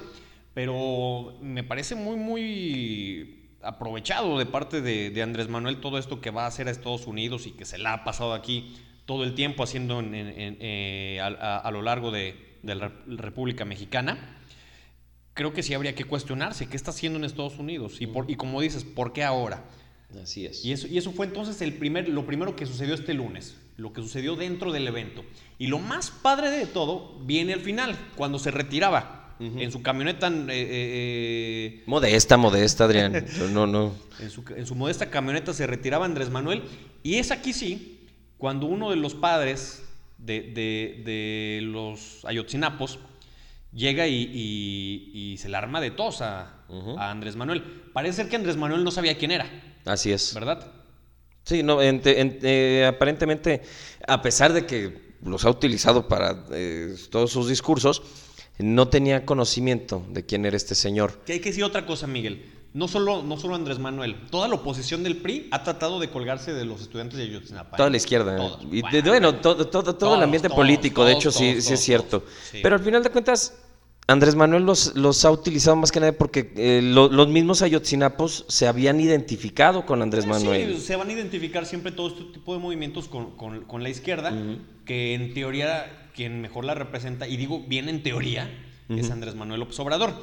Pero 0.53 1.36
me 1.41 1.63
parece 1.63 1.95
muy, 1.95 2.15
muy 2.15 3.42
aprovechado 3.63 4.38
de 4.38 4.45
parte 4.45 4.82
de, 4.82 5.10
de 5.10 5.21
Andrés 5.21 5.47
Manuel 5.49 5.80
todo 5.80 5.97
esto 5.97 6.21
que 6.21 6.32
va 6.32 6.43
a 6.43 6.47
hacer 6.47 6.67
a 6.67 6.71
Estados 6.71 7.08
Unidos 7.08 7.47
y 7.47 7.52
que 7.52 7.65
se 7.65 7.78
la 7.78 7.93
ha 7.93 8.04
pasado 8.04 8.34
aquí 8.34 8.76
todo 9.06 9.23
el 9.23 9.34
tiempo 9.36 9.63
haciendo 9.63 9.99
en- 9.99 10.13
en- 10.15 10.28
en, 10.39 10.58
eh, 10.60 11.19
a, 11.21 11.28
a- 11.28 11.58
a 11.60 11.71
lo 11.71 11.82
largo 11.82 12.12
de, 12.12 12.58
de 12.63 12.76
la 12.76 12.88
Rep- 12.89 13.17
República 13.17 13.65
Mexicana. 13.65 14.39
Creo 15.34 15.52
que 15.54 15.63
sí 15.63 15.73
habría 15.73 15.95
que 15.95 16.06
cuestionarse 16.06 16.67
qué 16.69 16.78
está 16.78 16.91
haciendo 16.91 17.17
en 17.17 17.26
Estados 17.26 17.58
Unidos 17.58 17.97
y, 18.02 18.08
por- 18.08 18.30
y 18.30 18.36
como 18.36 18.62
dices, 18.62 18.84
¿por 18.84 19.13
qué 19.13 19.23
ahora? 19.23 19.63
Así 20.21 20.45
es. 20.45 20.63
Y 20.63 20.71
eso, 20.71 20.88
y 20.88 20.97
eso 20.99 21.12
fue 21.12 21.26
entonces 21.26 21.60
el 21.62 21.73
primer, 21.73 22.08
lo 22.08 22.26
primero 22.28 22.56
que 22.56 22.67
sucedió 22.67 22.93
este 22.93 23.15
lunes, 23.15 23.58
lo 23.78 23.93
que 23.93 24.02
sucedió 24.02 24.36
dentro 24.36 24.71
del 24.71 24.88
evento. 24.88 25.23
Y 25.58 25.67
lo 25.67 25.80
más 25.80 26.12
padre 26.12 26.52
de 26.52 26.67
todo 26.67 27.17
viene 27.26 27.54
al 27.54 27.62
final, 27.62 27.97
cuando 28.15 28.38
se 28.38 28.52
retiraba 28.52 29.22
en 29.60 29.71
su 29.71 29.82
camioneta, 29.82 30.27
eh, 30.27 30.32
eh, 30.49 30.67
eh, 31.79 31.84
Modesta, 31.86 32.38
modesta, 32.38 32.86
Adrián. 32.86 33.25
No, 33.51 33.67
no. 33.67 33.93
en, 34.19 34.29
su, 34.29 34.43
en 34.56 34.65
su 34.65 34.75
modesta 34.75 35.10
camioneta 35.10 35.53
se 35.53 35.67
retiraba 35.67 36.06
Andrés 36.06 36.29
Manuel. 36.29 36.63
Y 37.03 37.15
es 37.15 37.32
aquí 37.32 37.53
sí, 37.53 38.08
cuando 38.38 38.65
uno 38.67 38.89
de 38.89 38.95
los 38.97 39.15
padres 39.15 39.84
de, 40.17 40.41
de- 40.41 41.01
de 41.06 41.60
los 41.63 42.23
ayotzinapos 42.25 42.99
llega 43.73 44.08
y, 44.08 44.29
y- 44.34 45.12
y 45.34 45.38
se 45.38 45.49
la 45.49 45.58
arma 45.58 45.82
de 45.82 45.91
tos 45.91 46.21
a, 46.21 46.60
Andrés 46.97 47.36
Manuel. 47.36 47.62
Parece 47.93 48.17
ser 48.17 48.29
que 48.29 48.36
Andrés 48.36 48.58
Manuel 48.58 48.84
no 48.84 48.91
sabía 48.91 49.17
quién 49.17 49.32
era, 49.32 49.45
Así 49.86 50.12
es. 50.12 50.34
¿verdad? 50.34 50.71
Sí, 51.43 51.62
no, 51.62 51.82
ente- 51.82 52.19
en- 52.19 52.39
eh, 52.41 52.86
aparentemente, 52.88 53.62
a 54.08 54.21
pesar 54.21 54.53
de 54.53 54.65
que 54.65 55.13
los 55.23 55.43
ha 55.45 55.49
utilizado 55.49 56.08
para 56.08 56.45
eh, 56.51 56.95
todos 57.12 57.32
sus 57.32 57.47
discursos, 57.49 58.01
no 58.59 58.87
tenía 58.87 59.25
conocimiento 59.25 60.03
de 60.09 60.25
quién 60.25 60.45
era 60.45 60.55
este 60.57 60.75
señor. 60.75 61.19
Que 61.25 61.33
hay 61.33 61.39
que 61.39 61.49
decir 61.49 61.63
otra 61.63 61.85
cosa, 61.85 62.07
Miguel. 62.07 62.45
No 62.73 62.87
solo, 62.87 63.21
no 63.21 63.37
solo 63.37 63.53
Andrés 63.53 63.77
Manuel, 63.77 64.15
toda 64.31 64.47
la 64.47 64.55
oposición 64.55 65.03
del 65.03 65.17
PRI 65.17 65.47
ha 65.51 65.63
tratado 65.63 65.99
de 65.99 66.09
colgarse 66.09 66.53
de 66.53 66.65
los 66.65 66.81
estudiantes 66.81 67.17
de 67.19 67.25
Ayotzinapa. 67.25 67.75
¿eh? 67.75 67.77
Toda 67.77 67.89
la 67.91 67.97
izquierda. 67.97 68.35
Todos. 68.35 68.59
Y 68.71 68.77
de- 68.77 68.81
Bueno, 68.81 69.09
bueno, 69.09 69.35
todo, 69.35 69.67
todo, 69.67 69.95
todo 69.95 70.15
el 70.15 70.23
ambiente 70.23 70.47
todos, 70.47 70.57
político, 70.59 71.05
de 71.05 71.13
hecho, 71.13 71.31
sí, 71.31 71.61
sí 71.61 71.73
es 71.73 71.79
cierto. 71.81 72.23
sí. 72.51 72.59
Pero 72.63 72.75
al 72.75 72.81
final 72.81 73.03
de 73.03 73.11
cuentas, 73.11 73.53
Andrés 74.07 74.33
Manuel 74.35 74.63
los, 74.63 74.95
los 74.95 75.23
ha 75.23 75.29
utilizado 75.29 75.75
más 75.75 75.91
que 75.91 75.99
nada 75.99 76.13
porque 76.13 76.51
eh, 76.57 76.81
lo- 76.83 77.09
los 77.09 77.27
mismos 77.27 77.61
ayotzinapos 77.61 78.43
se 78.49 78.67
habían 78.67 78.99
identificado 78.99 79.85
con 79.85 80.01
Andrés 80.01 80.23
Sí, 80.23 80.29
Manuel. 80.31 80.79
se 80.81 80.95
van 80.95 81.09
a 81.09 81.13
identificar 81.13 81.67
siempre 81.67 81.91
todo 81.91 82.07
este 82.07 82.23
tipo 82.33 82.53
de 82.55 82.59
movimientos 82.59 83.07
con, 83.07 83.37
con- 83.37 83.65
con 83.65 83.83
la 83.83 83.89
izquierda, 83.89 84.33
que 84.85 85.13
en 85.13 85.33
teoría 85.35 86.02
quien 86.13 86.41
mejor 86.41 86.65
la 86.65 86.73
representa, 86.76 87.28
y 87.28 87.38
digo 87.38 87.63
bien 87.67 87.89
en 87.89 88.04
teoría, 88.04 88.49
es 88.89 89.10
Andrés 89.12 89.36
Manuel 89.36 89.60
López 89.60 89.80
Obrador. 89.80 90.13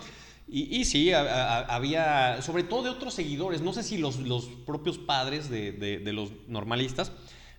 Y, 0.49 0.77
y 0.77 0.85
sí, 0.85 1.13
a- 1.13 1.21
a- 1.23 1.75
había, 1.75 2.43
sobre 2.43 2.63
todo 2.65 2.83
de 2.83 2.91
otros 2.91 3.15
seguidores, 3.15 3.61
no 3.63 3.73
sé 3.73 3.83
si 3.83 3.99
los, 3.99 4.19
los 4.19 4.47
propios 4.67 4.99
padres 4.99 5.49
de, 5.49 5.73
de- 5.73 5.99
de 5.99 6.13
los 6.13 6.33
normalistas, 6.49 7.13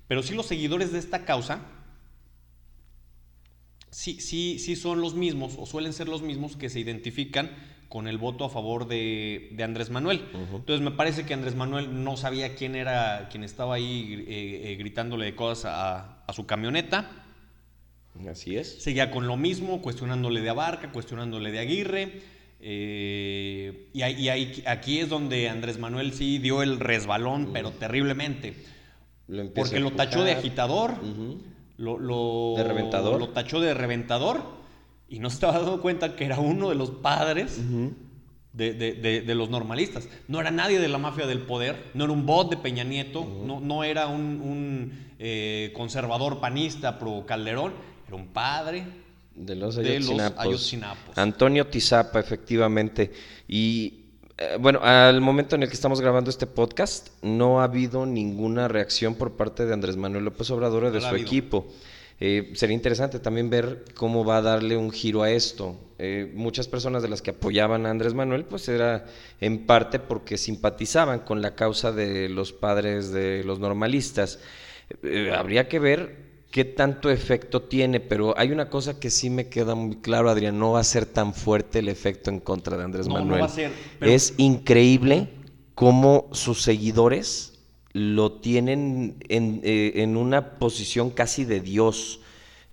pero 0.08 0.24
sí 0.24 0.34
los 0.36 0.46
seguidores 0.46 0.92
de 0.92 1.00
esta 1.00 1.24
causa, 1.26 1.62
sí, 3.90 4.20
sí, 4.20 4.60
sí 4.60 4.76
son 4.76 5.02
los 5.02 5.14
mismos, 5.16 5.56
o 5.58 5.66
suelen 5.66 5.94
ser 5.94 6.08
los 6.08 6.22
mismos 6.22 6.56
que 6.56 6.70
se 6.70 6.80
identifican 6.80 7.50
con 7.90 8.08
el 8.08 8.18
voto 8.18 8.46
a 8.46 8.50
favor 8.50 8.88
de, 8.88 9.50
de 9.52 9.64
Andrés 9.64 9.90
Manuel. 9.90 10.24
Entonces 10.56 10.82
me 10.82 10.92
parece 10.92 11.26
que 11.26 11.34
Andrés 11.34 11.56
Manuel 11.56 12.04
no 12.06 12.16
sabía 12.16 12.56
quién 12.56 12.76
era 12.76 13.28
quien 13.30 13.44
estaba 13.44 13.76
ahí 13.76 14.24
eh, 14.28 14.72
eh, 14.72 14.76
gritándole 14.78 15.36
cosas 15.36 15.66
a, 15.76 16.24
a 16.26 16.34
su 16.34 16.46
camioneta. 16.46 17.21
Así 18.30 18.56
es. 18.58 18.82
Seguía 18.84 19.10
con 19.12 19.28
lo 19.28 19.38
mismo, 19.38 19.82
cuestionándole 19.82 20.42
de 20.42 20.50
Abarca, 20.50 20.92
cuestionándole 20.92 21.52
de 21.52 21.60
Aguirre. 21.60 22.22
eh, 22.64 23.88
y, 23.94 24.02
ahí- 24.04 24.16
y 24.22 24.30
ahí- 24.30 24.64
aquí 24.68 25.00
es 25.00 25.10
donde 25.10 25.50
Andrés 25.50 25.80
Manuel 25.80 26.14
sí 26.14 26.38
dio 26.38 26.62
el 26.62 26.80
resbalón, 26.80 27.50
pero 27.54 27.72
terriblemente. 27.72 28.54
Lo 29.28 29.52
Porque 29.52 29.80
lo 29.80 29.92
tachó 29.92 30.24
de 30.24 30.34
agitador, 30.34 30.94
lo, 31.78 31.98
lo- 31.98 32.54
¿De 32.58 32.64
reventador? 32.64 33.20
Lo 33.20 33.30
tachó 33.30 33.60
de 33.62 33.74
reventador 33.74 34.44
y 35.10 35.18
no 35.20 35.30
se 35.32 35.36
estaba 35.36 35.54
dando 35.58 35.82
cuenta 35.82 36.16
que 36.16 36.26
era 36.26 36.40
uno 36.40 36.70
de 36.70 36.76
los 36.76 36.92
padres 36.92 37.60
de, 38.54 38.74
de- 38.74 38.94
de- 38.94 39.22
de 39.22 39.36
los 39.36 39.50
normalistas. 39.50 40.08
No 40.28 40.40
era 40.40 40.52
nadie 40.52 40.78
de 40.80 40.88
la 40.88 40.98
mafia 41.00 41.26
del 41.26 41.40
poder, 41.40 41.90
no 41.96 42.04
era 42.04 42.14
un 42.14 42.26
bot 42.28 42.50
de 42.52 42.58
Peña 42.58 42.84
Nieto, 42.84 43.26
no, 43.46 43.60
no 43.60 43.84
era 43.84 44.06
un, 44.08 44.40
un, 44.42 45.08
eh, 45.18 45.72
conservador 45.76 46.40
panista 46.40 47.00
pro 47.00 47.26
Calderón, 47.26 47.74
un 48.14 48.28
padre 48.28 48.86
De 49.36 49.56
los 49.56 49.76
de 49.76 50.00
los 50.00 50.20
Ayotzinapos. 50.38 51.18
Antonio 51.18 51.68
Tizapa, 51.68 52.20
efectivamente. 52.20 53.12
Y 53.48 54.06
eh, 54.38 54.58
bueno, 54.60 54.80
al 54.82 55.22
momento 55.22 55.56
en 55.56 55.64
el 55.64 55.70
que 55.70 55.76
estamos 55.76 56.02
grabando 56.02 56.30
este 56.30 56.48
podcast, 56.48 57.10
no 57.22 57.62
ha 57.62 57.66
habido 57.66 58.06
ninguna 58.06 58.68
reacción 58.68 59.16
por 59.16 59.38
parte 59.38 59.66
de 59.66 59.74
Andrés 59.74 59.98
Manuel 59.98 60.26
López 60.26 60.50
Obrador 60.52 60.86
o 60.86 60.92
de 60.92 61.00
No 61.00 61.10
su 61.10 61.16
equipo. 61.16 61.68
Eh, 62.24 62.52
sería 62.54 62.76
interesante 62.76 63.18
también 63.18 63.50
ver 63.50 63.84
cómo 63.96 64.24
va 64.24 64.38
a 64.38 64.42
darle 64.44 64.78
un 64.78 64.92
giro 64.92 65.24
a 65.24 65.32
esto. 65.32 65.76
Eh, 65.98 66.32
muchas 66.36 66.68
personas 66.68 67.02
de 67.02 67.10
las 67.10 67.24
que 67.24 67.32
apoyaban 67.32 67.88
a 67.88 67.90
Andrés 67.90 68.14
Manuel, 68.14 68.46
pues 68.46 68.70
era 68.70 69.06
en 69.40 69.66
parte 69.66 69.98
porque 69.98 70.38
simpatizaban 70.38 71.22
con 71.22 71.42
la 71.42 71.56
causa 71.56 71.92
de 71.92 72.30
los 72.30 72.54
padres 72.54 73.12
de 73.12 73.44
los 73.44 73.58
normalistas. 73.58 74.38
Eh, 75.02 75.34
habría 75.36 75.68
que 75.68 75.80
ver 75.80 76.31
qué 76.52 76.66
tanto 76.66 77.10
efecto 77.10 77.62
tiene, 77.64 78.00
pero 78.02 78.38
hay 78.38 78.52
una 78.52 78.70
cosa 78.70 79.00
que 79.00 79.10
sí 79.10 79.30
me 79.30 79.48
queda 79.48 79.74
muy 79.74 79.96
claro, 79.98 80.30
Adrián, 80.30 80.60
no 80.60 80.74
va 80.74 80.82
a 80.82 80.84
ser 80.84 81.06
tan 81.06 81.34
fuerte 81.34 81.80
el 81.80 81.88
efecto 81.88 82.30
en 82.30 82.40
contra 82.40 82.78
de 82.78 82.84
Andrés 82.84 83.08
No, 83.08 83.14
no 83.16 83.20
Manuel. 83.22 83.42
va 83.42 83.46
a 83.46 83.50
ser, 83.50 83.72
pero- 84.00 84.12
Es 84.12 84.34
increíble 84.38 85.30
cómo 85.76 86.30
sus 86.34 86.62
seguidores 86.62 87.54
lo 87.94 88.34
tienen 88.34 89.16
en, 89.30 89.62
eh, 89.64 89.94
en 89.96 90.16
una 90.18 90.58
posición 90.60 91.10
casi 91.10 91.44
de 91.46 91.60
Dios. 91.62 92.20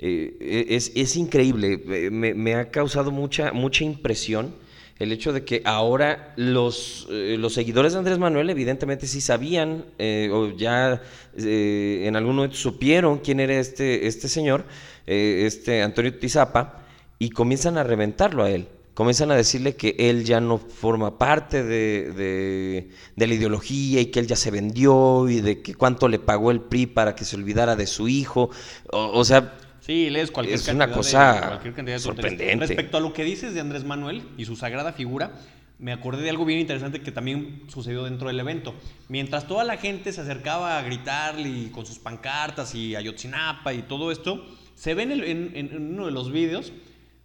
Eh, 0.01 0.67
es, 0.71 0.93
es 0.95 1.17
increíble, 1.17 1.83
eh, 1.89 2.11
me, 2.11 2.35
me 2.35 2.55
ha 2.55 2.71
causado 2.71 3.11
mucha, 3.11 3.53
mucha 3.53 3.83
impresión 3.85 4.55
el 4.99 5.13
hecho 5.13 5.33
de 5.33 5.45
que 5.45 5.63
ahora 5.65 6.33
los, 6.37 7.07
eh, 7.11 7.37
los 7.39 7.55
seguidores 7.55 7.93
de 7.93 7.99
Andrés 8.01 8.19
Manuel 8.19 8.51
evidentemente 8.51 9.07
sí 9.07 9.21
sabían 9.21 9.85
eh, 9.99 10.29
o 10.33 10.51
ya 10.57 11.01
eh, 11.37 12.03
en 12.07 12.17
algún 12.17 12.37
momento 12.37 12.57
supieron 12.57 13.19
quién 13.19 13.41
era 13.41 13.55
este, 13.59 14.07
este 14.07 14.29
señor, 14.29 14.65
eh, 15.07 15.45
este 15.47 15.83
Antonio 15.83 16.15
Tizapa, 16.19 16.85
y 17.19 17.31
comienzan 17.31 17.79
a 17.79 17.85
reventarlo 17.85 18.45
a 18.45 18.51
él. 18.51 18.69
Comienzan 18.95 19.31
a 19.31 19.37
decirle 19.37 19.77
que 19.77 19.95
él 19.97 20.25
ya 20.25 20.41
no 20.41 20.59
forma 20.59 21.19
parte 21.19 21.63
de, 21.63 22.11
de- 22.13 22.89
la 23.27 23.33
ideología 23.33 24.01
y 24.01 24.07
que 24.07 24.19
él 24.19 24.27
ya 24.27 24.35
se 24.35 24.51
vendió 24.51 25.29
y 25.29 25.41
de 25.41 25.63
que 25.63 25.75
cuánto 25.75 26.09
le 26.09 26.19
pagó 26.19 26.51
el 26.51 26.61
PRI 26.61 26.87
para 26.87 27.15
que 27.15 27.25
se 27.25 27.37
olvidara 27.37 27.77
de 27.77 27.87
su 27.87 28.09
hijo. 28.09 28.51
O 28.91 29.25
sea, 29.25 29.55
Sí, 29.89 30.11
lees 30.11 30.31
cualquier 30.31 30.57
Es 30.59 30.69
una 30.69 30.87
cantidad 30.87 30.87
de- 31.35 31.41
cosa 31.41 31.47
cualquier 31.49 31.75
cantidad 31.75 31.97
de 31.97 32.01
sorprendente. 32.01 32.67
Respecto 32.67 32.99
a 32.99 33.01
lo 33.01 33.15
que 33.15 33.25
dices 33.25 33.55
de 33.55 33.61
Andrés 33.61 33.85
Manuel 33.85 34.23
y 34.37 34.45
su 34.45 34.55
sagrada 34.55 34.93
figura, 34.93 35.33
me 35.79 35.93
acordé 35.93 36.23
de 36.25 36.29
algo 36.29 36.45
bien 36.45 36.59
interesante 36.61 37.01
que 37.01 37.11
también 37.11 37.63
sucedió 37.69 38.05
dentro 38.05 38.29
del 38.29 38.39
evento. 38.39 38.75
Mientras 39.09 39.47
toda 39.49 39.65
la 39.65 39.79
gente 39.79 40.13
se 40.13 40.21
acercaba 40.21 40.79
a 40.79 40.83
gritarle 40.83 41.49
y 41.49 41.71
con 41.71 41.87
sus 41.87 41.99
pancartas 41.99 42.75
y 42.75 42.97
Ayotzinapa 42.97 43.73
y 43.73 43.81
todo 43.81 44.13
esto, 44.13 44.45
se 44.75 44.93
ve 44.93 45.05
en, 45.05 45.13
el- 45.13 45.25
en- 45.25 45.53
en 45.57 45.93
uno 45.95 46.05
de 46.05 46.13
los 46.13 46.31
vídeos, 46.31 46.73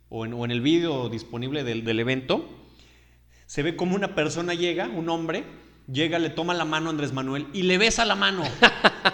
o 0.08 0.26
en, 0.26 0.34
o 0.34 0.45
en 0.45 0.52
el 0.52 0.62
vídeo 0.62 1.10
disponible 1.10 1.65
del, 1.65 1.84
del 1.84 1.99
evento, 1.99 2.47
se 3.45 3.62
ve 3.62 3.76
como 3.76 3.93
una 3.95 4.15
persona 4.15 4.54
llega, 4.54 4.88
un 4.88 5.10
hombre, 5.10 5.43
llega, 5.91 6.17
le 6.17 6.30
toma 6.30 6.54
la 6.54 6.63
mano 6.63 6.88
a 6.88 6.91
Andrés 6.91 7.12
Manuel 7.12 7.47
y 7.52 7.63
le 7.63 7.78
besa 7.78 8.06
la 8.06 8.15
mano. 8.15 8.43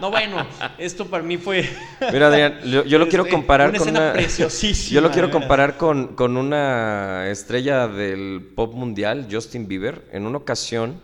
No, 0.00 0.06
no, 0.06 0.10
bueno, 0.10 0.46
esto 0.78 1.06
para 1.06 1.22
mí 1.22 1.36
fue... 1.36 1.68
Mira, 2.12 2.28
Adrián, 2.28 2.60
yo, 2.64 2.84
yo 2.84 2.98
lo 2.98 3.08
quiero 3.08 3.28
comparar 3.28 3.68
una 3.68 3.78
con 3.78 3.88
escena 3.88 4.04
una. 4.06 4.12
preciosísima, 4.14 4.94
Yo 4.94 5.00
lo 5.02 5.10
quiero 5.10 5.30
comparar 5.30 5.76
con, 5.76 6.14
con 6.14 6.36
una 6.36 7.28
estrella 7.28 7.86
del 7.86 8.52
pop 8.56 8.74
mundial, 8.74 9.28
Justin 9.30 9.68
Bieber. 9.68 10.08
En 10.12 10.26
una 10.26 10.38
ocasión, 10.38 11.00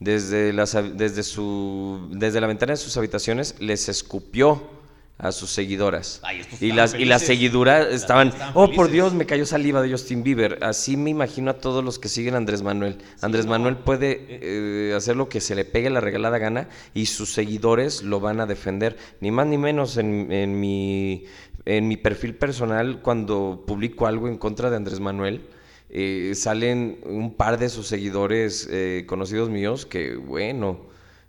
desde, 0.00 0.52
las, 0.52 0.76
desde, 0.96 1.22
su, 1.22 2.08
desde 2.12 2.40
la 2.40 2.46
ventana 2.46 2.72
de 2.72 2.76
sus 2.76 2.96
habitaciones, 2.96 3.56
les 3.58 3.88
escupió 3.88 4.75
a 5.18 5.32
sus 5.32 5.50
seguidoras. 5.50 6.20
Ay, 6.22 6.42
y, 6.60 6.72
las, 6.72 6.94
y 6.94 7.04
las 7.04 7.22
felices. 7.22 7.26
seguidoras 7.26 7.86
estaban, 7.92 8.28
estaban 8.28 8.52
oh 8.54 8.66
por 8.66 8.86
felices". 8.86 8.92
Dios, 8.92 9.14
me 9.14 9.26
cayó 9.26 9.46
saliva 9.46 9.82
de 9.82 9.90
Justin 9.90 10.22
Bieber. 10.22 10.58
Así 10.62 10.96
me 10.96 11.10
imagino 11.10 11.50
a 11.50 11.54
todos 11.54 11.82
los 11.84 11.98
que 11.98 12.08
siguen 12.08 12.34
a 12.34 12.36
Andrés 12.36 12.62
Manuel. 12.62 12.98
Andrés 13.22 13.46
no. 13.46 13.52
Manuel 13.52 13.76
puede 13.76 14.26
eh, 14.28 14.94
hacer 14.94 15.16
lo 15.16 15.28
que 15.28 15.40
se 15.40 15.54
le 15.54 15.64
pegue 15.64 15.88
la 15.90 16.00
regalada 16.00 16.38
gana 16.38 16.68
y 16.94 17.06
sus 17.06 17.32
seguidores 17.32 18.02
lo 18.02 18.20
van 18.20 18.40
a 18.40 18.46
defender. 18.46 18.96
Ni 19.20 19.30
más 19.30 19.46
ni 19.46 19.58
menos 19.58 19.96
en, 19.96 20.30
en 20.32 20.60
mi, 20.60 21.24
en 21.64 21.88
mi 21.88 21.96
perfil 21.96 22.34
personal, 22.34 23.00
cuando 23.02 23.64
publico 23.66 24.06
algo 24.06 24.28
en 24.28 24.36
contra 24.36 24.70
de 24.70 24.76
Andrés 24.76 25.00
Manuel, 25.00 25.46
eh, 25.88 26.32
salen 26.34 26.98
un 27.04 27.34
par 27.34 27.58
de 27.58 27.68
sus 27.68 27.86
seguidores 27.86 28.68
eh, 28.70 29.04
conocidos 29.06 29.50
míos 29.50 29.86
que, 29.86 30.16
bueno, 30.16 30.80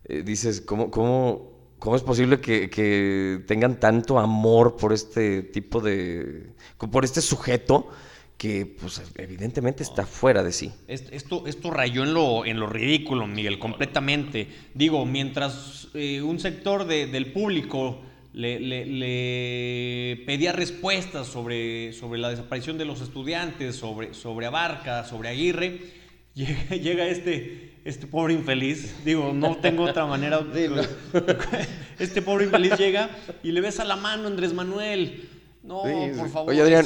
eh, 0.05 0.23
dices, 0.25 0.61
¿cómo, 0.61 0.89
cómo, 0.89 1.56
cómo 1.79 1.95
es 1.95 2.01
posible 2.03 2.39
que, 2.39 2.69
que 2.69 3.41
tengan 3.47 3.79
tanto 3.79 4.19
amor 4.19 4.75
por 4.77 4.93
este 4.93 5.43
tipo 5.43 5.79
de... 5.81 6.47
por 6.91 7.05
este 7.05 7.21
sujeto 7.21 7.89
que, 8.37 8.65
pues, 8.65 9.01
evidentemente 9.15 9.81
está 9.81 10.05
fuera 10.05 10.43
de 10.43 10.51
sí? 10.51 10.71
Est- 10.87 11.11
Esto, 11.11 11.47
esto 11.47 11.71
rayó 11.71 12.03
en 12.03 12.13
lo, 12.13 12.45
en 12.45 12.59
lo 12.59 12.67
ridículo, 12.67 13.25
Miguel, 13.25 13.57
completamente. 13.57 14.47
Digo, 14.75 15.05
mientras 15.05 15.87
eh, 15.95 16.21
un 16.21 16.39
sector 16.39 16.85
de- 16.85 17.07
del 17.07 17.31
público 17.33 18.01
le, 18.33 18.59
le- 18.59 18.85
le 18.85 20.23
pedía 20.27 20.51
respuestas 20.51 21.25
sobre, 21.27 21.93
sobre 21.93 22.19
la 22.19 22.29
desaparición 22.29 22.77
de 22.77 22.85
los 22.85 23.01
estudiantes, 23.01 23.75
sobre, 23.75 24.13
sobre 24.13 24.45
Abarca, 24.45 25.03
sobre 25.05 25.29
Aguirre, 25.29 25.79
llega, 26.35 26.75
llega 26.75 27.07
este, 27.07 27.66
este 27.87 28.05
pobre 28.05 28.33
infeliz, 28.33 28.93
digo, 29.05 29.31
no 29.33 29.55
tengo 29.57 29.83
otra 29.83 30.05
manera. 30.05 30.41
Este 31.99 32.21
pobre 32.21 32.45
infeliz 32.45 32.77
llega 32.77 33.09
y 33.41 33.51
le 33.51 33.61
besa 33.61 33.83
la 33.83 33.95
mano 33.95 34.25
a 34.25 34.27
Andrés 34.27 34.53
Manuel. 34.53 35.27
No, 35.63 35.83
Sí, 35.83 36.17
por 36.17 36.27
sí. 36.27 36.33
favor. 36.33 36.49
Oye, 36.51 36.61
Adrián, 36.61 36.85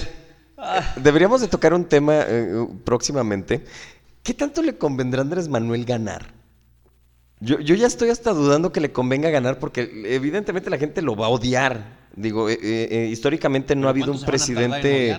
Ah. 0.58 0.94
deberíamos 0.96 1.42
de 1.42 1.48
tocar 1.48 1.74
un 1.74 1.86
tema 1.86 2.20
eh, 2.28 2.68
próximamente. 2.86 3.66
¿Qué 4.24 4.34
tanto 4.36 4.62
le 4.62 4.78
convendrá 4.78 5.20
a 5.22 5.24
Andrés 5.24 5.48
Manuel 5.48 5.86
ganar? 5.86 6.34
Yo, 7.40 7.60
yo 7.60 7.74
ya 7.74 7.88
estoy 7.88 8.10
hasta 8.10 8.32
dudando 8.34 8.72
que 8.72 8.80
le 8.80 8.92
convenga 8.92 9.32
ganar 9.32 9.58
porque 9.58 9.90
evidentemente 10.06 10.70
la 10.70 10.78
gente 10.78 11.02
lo 11.02 11.16
va 11.16 11.26
a 11.26 11.30
odiar. 11.30 12.00
Digo, 12.16 12.48
eh, 12.50 12.60
eh, 12.62 12.88
eh, 12.92 13.08
históricamente 13.12 13.74
no 13.76 13.82
¿Pero 13.82 13.88
ha 13.88 13.92
habido 13.92 14.12
un 14.12 14.22
presidente... 14.22 15.18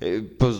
eh, 0.00 0.22
pues 0.38 0.56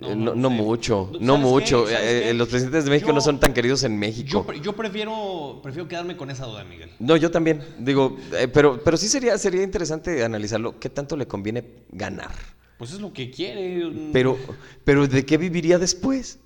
No, 0.00 0.08
eh, 0.10 0.16
no 0.16 0.34
no, 0.34 0.48
sé. 0.48 0.54
mucho, 0.54 1.06
¿Sabes 1.12 1.20
no 1.20 1.36
mucho. 1.36 1.86
¿Sabes 1.86 2.00
Eh, 2.00 2.30
eh, 2.30 2.34
los 2.34 2.48
presidentes 2.48 2.84
de 2.84 2.90
México 2.90 3.08
Yo- 3.08 3.14
no 3.14 3.20
son 3.20 3.38
tan 3.40 3.52
queridos 3.52 3.82
en 3.84 3.98
México. 3.98 4.46
yo 4.62 4.72
prefiero, 4.74 5.60
prefiero 5.62 5.88
quedarme 5.88 6.16
con 6.16 6.30
esa 6.30 6.46
duda, 6.46 6.64
Miguel. 6.64 6.90
No, 6.98 7.16
yo 7.16 7.30
también. 7.30 7.62
Digo, 7.78 8.16
eh, 8.32 8.48
pero, 8.48 8.82
pero 8.82 8.96
sí 8.96 9.08
sería, 9.08 9.36
sería 9.38 9.62
interesante 9.62 10.24
analizarlo. 10.24 10.78
¿Qué 10.80 10.88
tanto 10.88 11.16
le 11.16 11.26
conviene 11.26 11.64
ganar? 11.90 12.32
Pues 12.78 12.92
es 12.92 13.00
lo 13.00 13.12
que 13.12 13.30
quiere. 13.30 13.92
Pero, 14.12 14.38
pero 14.84 15.06
¿de 15.06 15.26
qué 15.26 15.36
viviría 15.36 15.78
después? 15.78 16.38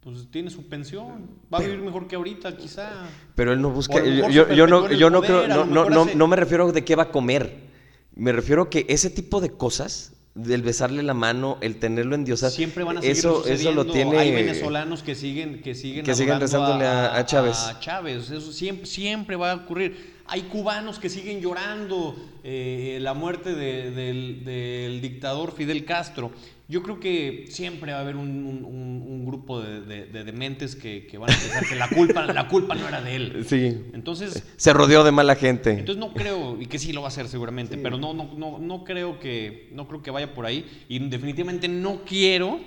Pues 0.00 0.30
tiene 0.30 0.50
su 0.50 0.68
pensión. 0.68 1.30
Va 1.52 1.56
a 1.58 1.60
vivir 1.62 1.78
mejor 1.80 2.06
que 2.06 2.16
ahorita, 2.16 2.54
quizá. 2.58 3.06
Pero 3.34 3.54
él 3.54 3.62
no 3.62 3.70
busca. 3.70 3.96
A 3.98 4.04
Yo, 4.04 4.66
no, 4.66 4.92
yo 4.92 5.08
no 5.08 5.22
poder, 5.22 5.44
creo. 5.46 5.62
a 5.62 5.64
No, 5.64 6.02
hace- 6.02 6.14
me 6.16 6.36
refiero 6.36 6.70
de 6.70 6.84
qué 6.84 6.94
va 6.94 7.04
a 7.04 7.10
comer. 7.10 7.72
Me 8.14 8.30
refiero 8.30 8.68
que 8.68 8.84
ese 8.90 9.08
tipo 9.08 9.40
de 9.40 9.48
cosas, 9.50 10.12
del 10.34 10.62
besarle 10.62 11.02
la 11.04 11.14
mano, 11.14 11.58
el 11.60 11.76
tenerlo 11.76 12.14
en 12.16 12.24
Dios, 12.24 12.40
Siempre 12.40 12.82
van 12.82 12.98
a 12.98 13.00
seguir 13.00 13.16
eso, 13.16 13.46
eso 13.46 13.70
lo 13.72 13.86
tiene. 13.86 14.18
Hay 14.18 14.32
venezolanos 14.32 15.02
que 15.02 15.14
siguen 15.14 15.62
que 15.62 15.74
siguen, 15.74 16.04
que 16.04 16.14
siguen 16.14 16.40
rezándole 16.40 16.84
a- 16.86 17.16
a 17.16 17.24
Chávez. 17.24 17.56
a 17.58 17.78
Chávez. 17.78 18.30
Eso 18.30 18.52
siempre, 18.52 18.86
siempre 18.86 19.36
va 19.36 19.52
a 19.52 19.54
ocurrir. 19.54 20.13
Hay 20.26 20.42
cubanos 20.42 20.98
que 20.98 21.08
siguen 21.10 21.40
llorando 21.40 22.16
eh, 22.42 22.98
la 23.00 23.12
muerte 23.14 23.54
de- 23.54 23.90
del, 23.90 24.44
del 24.44 25.00
dictador 25.00 25.52
Fidel 25.54 25.84
Castro. 25.84 26.32
Yo 26.66 26.82
creo 26.82 26.98
que 26.98 27.44
siempre 27.50 27.92
va 27.92 27.98
a 27.98 28.00
haber 28.00 28.16
un, 28.16 28.28
un- 28.46 28.64
un- 28.64 29.02
un 29.06 29.26
grupo 29.26 29.60
de, 29.60 29.82
de- 29.82 30.06
de 30.06 30.24
dementes 30.24 30.76
que, 30.76 31.06
que 31.06 31.18
van 31.18 31.30
a 31.30 31.34
pensar 31.36 31.68
que 31.68 31.74
la 31.74 31.88
culpa, 31.90 32.24
la 32.24 32.48
culpa 32.48 32.74
no 32.74 32.88
era 32.88 33.02
de 33.02 33.16
él. 33.16 33.44
Sí. 33.46 33.82
Entonces, 33.92 34.42
Se 34.56 34.72
rodeó 34.72 35.04
de 35.04 35.12
mala 35.12 35.34
gente. 35.36 35.70
entonces 35.72 35.98
no 35.98 36.14
creo, 36.14 36.58
y 36.58 36.66
que 36.66 36.78
sí 36.78 36.94
lo 36.94 37.02
va 37.02 37.08
a 37.08 37.10
hacer 37.10 37.28
seguramente, 37.28 37.76
pero 37.76 37.98
no, 37.98 38.14
no, 38.14 38.32
no, 38.34 38.58
no 38.58 38.82
creo 38.84 39.20
que, 39.20 39.68
no 39.72 39.86
creo 39.86 40.02
que 40.02 40.10
vaya 40.10 40.32
por 40.32 40.46
ahí. 40.46 40.64
Y 40.88 40.98
definitivamente 41.00 41.68
no 41.68 42.00
quiero 42.06 42.60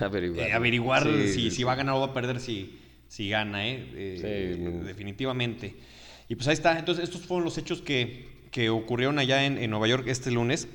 Averiguar. 0.00 0.48
eh, 0.48 0.52
averiguar 0.52 1.02
Sí, 1.04 1.10
si, 1.28 1.32
sí, 1.32 1.40
si 1.50 1.56
sí. 1.58 1.62
va 1.62 1.72
a 1.72 1.76
ganar 1.76 1.94
o 1.94 2.00
va 2.00 2.06
a 2.06 2.12
perder 2.14 2.40
si, 2.40 2.78
si 3.08 3.28
gana, 3.28 3.68
¿eh? 3.68 3.86
Eh, 3.94 4.56
Sí, 4.56 4.84
definitivamente. 4.86 5.74
Y 6.30 6.36
pues 6.36 6.48
ahí 6.48 6.54
está. 6.54 6.78
Entonces, 6.78 7.04
estos 7.04 7.22
fueron 7.22 7.44
los 7.44 7.58
hechos 7.58 7.82
que, 7.82 8.46
que 8.50 8.70
ocurrieron 8.70 9.18
allá 9.18 9.44
en, 9.44 9.58
en 9.58 9.68
Nueva 9.70 9.86
York 9.88 10.04
este 10.06 10.30
lunes. 10.30 10.68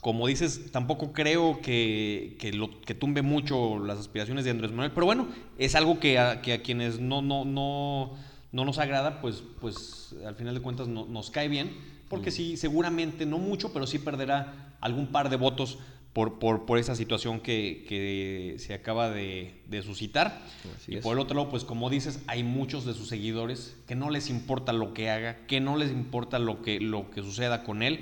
Como 0.00 0.26
dices, 0.26 0.72
tampoco 0.72 1.12
creo 1.12 1.60
que, 1.60 2.36
que, 2.40 2.52
lo, 2.52 2.80
que 2.80 2.94
tumbe 2.94 3.20
mucho 3.22 3.78
las 3.78 3.98
aspiraciones 3.98 4.44
de 4.46 4.50
Andrés 4.50 4.70
Manuel, 4.72 4.92
pero 4.92 5.04
bueno, 5.06 5.28
es 5.58 5.74
algo 5.74 6.00
que 6.00 6.18
a, 6.18 6.40
que 6.40 6.54
a 6.54 6.62
quienes 6.62 7.00
no, 7.00 7.20
no, 7.20 7.44
no, 7.44 8.12
no 8.50 8.64
nos 8.64 8.78
agrada, 8.78 9.20
pues, 9.20 9.42
pues 9.60 10.16
al 10.26 10.34
final 10.36 10.54
de 10.54 10.62
cuentas 10.62 10.88
no- 10.88 11.04
nos 11.04 11.30
cae 11.30 11.48
bien, 11.48 11.76
porque 12.08 12.30
sí, 12.30 12.56
seguramente 12.56 13.26
no 13.26 13.36
mucho, 13.36 13.74
pero 13.74 13.86
sí 13.86 13.98
perderá 13.98 14.74
algún 14.80 15.08
par 15.08 15.28
de 15.28 15.36
votos 15.36 15.78
por, 16.12 16.38
por, 16.38 16.66
por 16.66 16.78
esa 16.78 16.96
situación 16.96 17.40
que, 17.40 17.84
que 17.88 18.56
se 18.58 18.74
acaba 18.74 19.10
de, 19.10 19.54
de 19.66 19.82
suscitar. 19.82 20.42
Así 20.76 20.92
y 20.92 20.96
es. 20.96 21.02
por 21.02 21.14
el 21.14 21.20
otro 21.20 21.36
lado, 21.36 21.48
pues 21.48 21.64
como 21.64 21.88
dices, 21.90 22.20
hay 22.26 22.42
muchos 22.42 22.84
de 22.84 22.94
sus 22.94 23.08
seguidores 23.08 23.76
que 23.86 23.94
no 23.94 24.10
les 24.10 24.28
importa 24.28 24.72
lo 24.72 24.92
que 24.92 25.10
haga, 25.10 25.46
que 25.46 25.60
no 25.60 25.76
les 25.76 25.90
importa 25.90 26.38
lo 26.38 26.62
que, 26.62 26.80
lo 26.80 27.10
que 27.10 27.22
suceda 27.22 27.62
con 27.62 27.82
él, 27.82 28.00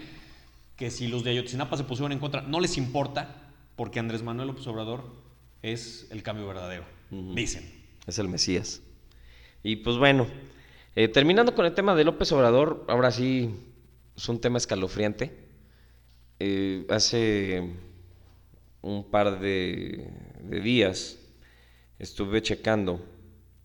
que 0.77 0.91
si 0.91 1.09
los 1.09 1.25
de 1.25 1.33
Ayotzinapa 1.33 1.77
se 1.77 1.85
pusieron 1.85 2.13
en 2.13 2.19
contra, 2.19 2.43
no 2.43 2.61
les 2.61 2.79
importa, 2.79 3.53
porque 3.77 3.99
Andrés 3.99 4.23
Manuel 4.23 4.49
López 4.49 4.67
Obrador 4.67 5.05
es 5.63 6.07
el 6.11 6.23
cambio 6.23 6.47
verdadero, 6.47 6.85
dicen. 7.11 7.79
Es 8.07 8.19
el 8.19 8.29
Mesías. 8.29 8.81
Y 9.63 9.77
pues 9.77 9.99
bueno, 9.99 10.27
eh, 10.97 11.09
terminando 11.09 11.55
con 11.55 11.67
el 11.67 11.75
tema 11.75 11.95
de 11.95 12.05
López 12.05 12.33
Obrador, 12.33 12.87
ahora 12.89 13.11
sí 13.11 13.51
es 14.17 14.29
un 14.29 14.41
tema 14.41 14.57
escalofriante. 14.57 15.47
Eh, 16.41 16.87
hace 16.89 17.75
un 18.89 19.05
par 19.05 19.39
de, 19.39 20.09
días 20.63 21.19
estuve 21.99 22.43
checando 22.43 23.01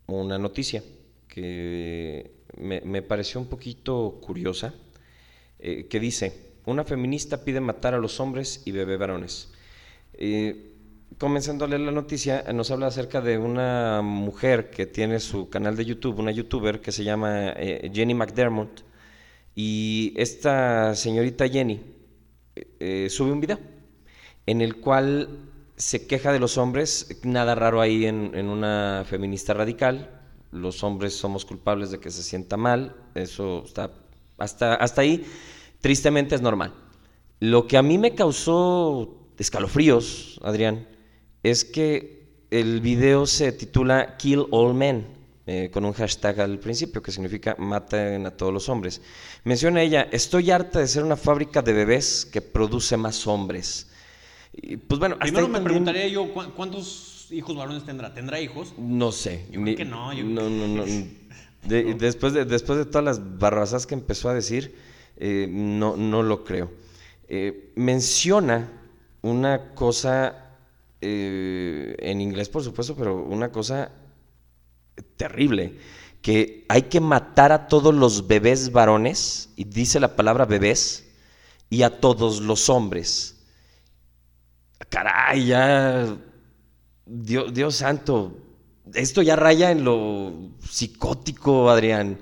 una 0.06 0.38
noticia 0.38 0.82
que 1.28 2.30
me, 2.58 3.02
pareció 3.02 3.40
un 3.40 3.46
poquito 3.46 4.20
curiosa, 4.20 4.74
eh, 5.58 5.86
que 5.88 5.98
dice, 5.98 6.52
una 6.66 6.84
feminista 6.84 7.42
pide 7.42 7.60
matar 7.60 7.94
a 7.94 7.98
los 7.98 8.20
hombres 8.20 8.62
y 8.64 8.72
bebé 8.72 8.96
varones. 8.96 9.50
comenzando 11.18 11.64
a 11.64 11.68
leer 11.68 11.80
la 11.80 11.92
noticia, 11.92 12.44
nos 12.52 12.70
habla 12.70 12.88
acerca 12.88 13.20
de 13.20 13.38
una 13.38 14.02
mujer 14.02 14.70
que 14.70 14.86
tiene 14.86 15.20
su 15.20 15.48
canal 15.48 15.76
de 15.76 15.86
YouTube, 15.86 16.18
una 16.18 16.32
youtuber 16.32 16.80
que 16.80 16.92
se 16.92 17.02
llama 17.02 17.54
Jenny 17.92 18.14
McDermott, 18.14 18.82
y 19.54 20.12
esta 20.16 20.94
señorita 20.94 21.48
Jenny 21.48 21.80
sube 23.08 23.32
un 23.32 23.40
video 23.40 23.73
en 24.46 24.60
el 24.60 24.76
cual 24.76 25.50
se 25.76 26.06
queja 26.06 26.32
de 26.32 26.40
los 26.40 26.58
hombres, 26.58 27.08
nada 27.24 27.54
raro 27.54 27.80
ahí 27.80 28.06
en, 28.06 28.48
una 28.48 29.04
feminista 29.08 29.54
radical, 29.54 30.20
los 30.52 30.84
hombres 30.84 31.14
somos 31.14 31.44
culpables 31.44 31.90
de 31.90 31.98
que 31.98 32.10
se 32.10 32.22
sienta 32.22 32.56
mal, 32.56 32.94
eso 33.14 33.64
está 33.64 33.90
hasta, 34.38 34.74
hasta 34.74 35.00
ahí, 35.00 35.24
tristemente 35.80 36.34
es 36.34 36.42
normal. 36.42 36.74
Lo 37.40 37.66
que 37.66 37.76
a 37.76 37.82
mí 37.82 37.98
me 37.98 38.14
causó 38.14 39.28
escalofríos, 39.36 40.40
Adrián, 40.44 40.86
es 41.42 41.64
que 41.64 42.46
el 42.50 42.80
video 42.80 43.26
se 43.26 43.50
titula 43.52 44.16
Kill 44.16 44.46
All 44.50 44.74
Men, 44.74 45.06
eh, 45.46 45.70
con 45.72 45.84
un 45.84 45.92
hashtag 45.92 46.40
al 46.40 46.58
principio 46.58 47.02
que 47.02 47.10
significa 47.10 47.56
maten 47.58 48.24
a 48.26 48.30
todos 48.30 48.52
los 48.52 48.68
hombres. 48.68 49.02
Menciona 49.42 49.82
ella, 49.82 50.08
estoy 50.12 50.50
harta 50.50 50.78
de 50.78 50.86
ser 50.86 51.02
una 51.02 51.16
fábrica 51.16 51.60
de 51.62 51.72
bebés 51.72 52.24
que 52.24 52.40
produce 52.40 52.96
más 52.96 53.26
hombres 53.26 53.88
pues 54.86 55.00
bueno, 55.00 55.18
Primero 55.18 55.48
me 55.48 55.60
preguntaría 55.60 56.06
yo, 56.08 56.32
¿cuántos 56.32 57.28
hijos 57.30 57.56
varones 57.56 57.84
tendrá? 57.84 58.14
¿Tendrá 58.14 58.40
hijos? 58.40 58.74
No 58.78 59.12
sé. 59.12 59.46
Yo 59.50 59.60
creo 59.62 59.76
que 59.76 59.84
no. 59.84 60.14
no, 60.14 60.50
no, 60.50 60.68
no. 60.84 60.84
después, 61.64 62.32
de, 62.32 62.44
después 62.44 62.78
de 62.78 62.84
todas 62.86 63.04
las 63.04 63.38
barrabasas 63.38 63.86
que 63.86 63.94
empezó 63.94 64.28
a 64.28 64.34
decir, 64.34 64.76
eh, 65.16 65.46
no, 65.50 65.96
no 65.96 66.22
lo 66.22 66.44
creo. 66.44 66.70
Eh, 67.28 67.72
menciona 67.74 68.70
una 69.22 69.74
cosa, 69.74 70.56
eh, 71.00 71.96
en 71.98 72.20
inglés 72.20 72.48
por 72.48 72.62
supuesto, 72.62 72.94
pero 72.94 73.16
una 73.16 73.50
cosa 73.50 73.90
terrible, 75.16 75.78
que 76.22 76.64
hay 76.68 76.82
que 76.82 77.00
matar 77.00 77.52
a 77.52 77.66
todos 77.66 77.94
los 77.94 78.28
bebés 78.28 78.72
varones, 78.72 79.50
y 79.56 79.64
dice 79.64 80.00
la 80.00 80.16
palabra 80.16 80.44
bebés, 80.44 81.10
y 81.70 81.82
a 81.82 82.00
todos 82.00 82.40
los 82.40 82.68
hombres 82.68 83.33
caray, 84.88 85.46
ya, 85.46 86.16
Dios, 87.06 87.52
Dios 87.52 87.74
santo, 87.76 88.36
esto 88.92 89.22
ya 89.22 89.36
raya 89.36 89.70
en 89.70 89.84
lo 89.84 90.32
psicótico, 90.60 91.70
Adrián. 91.70 92.18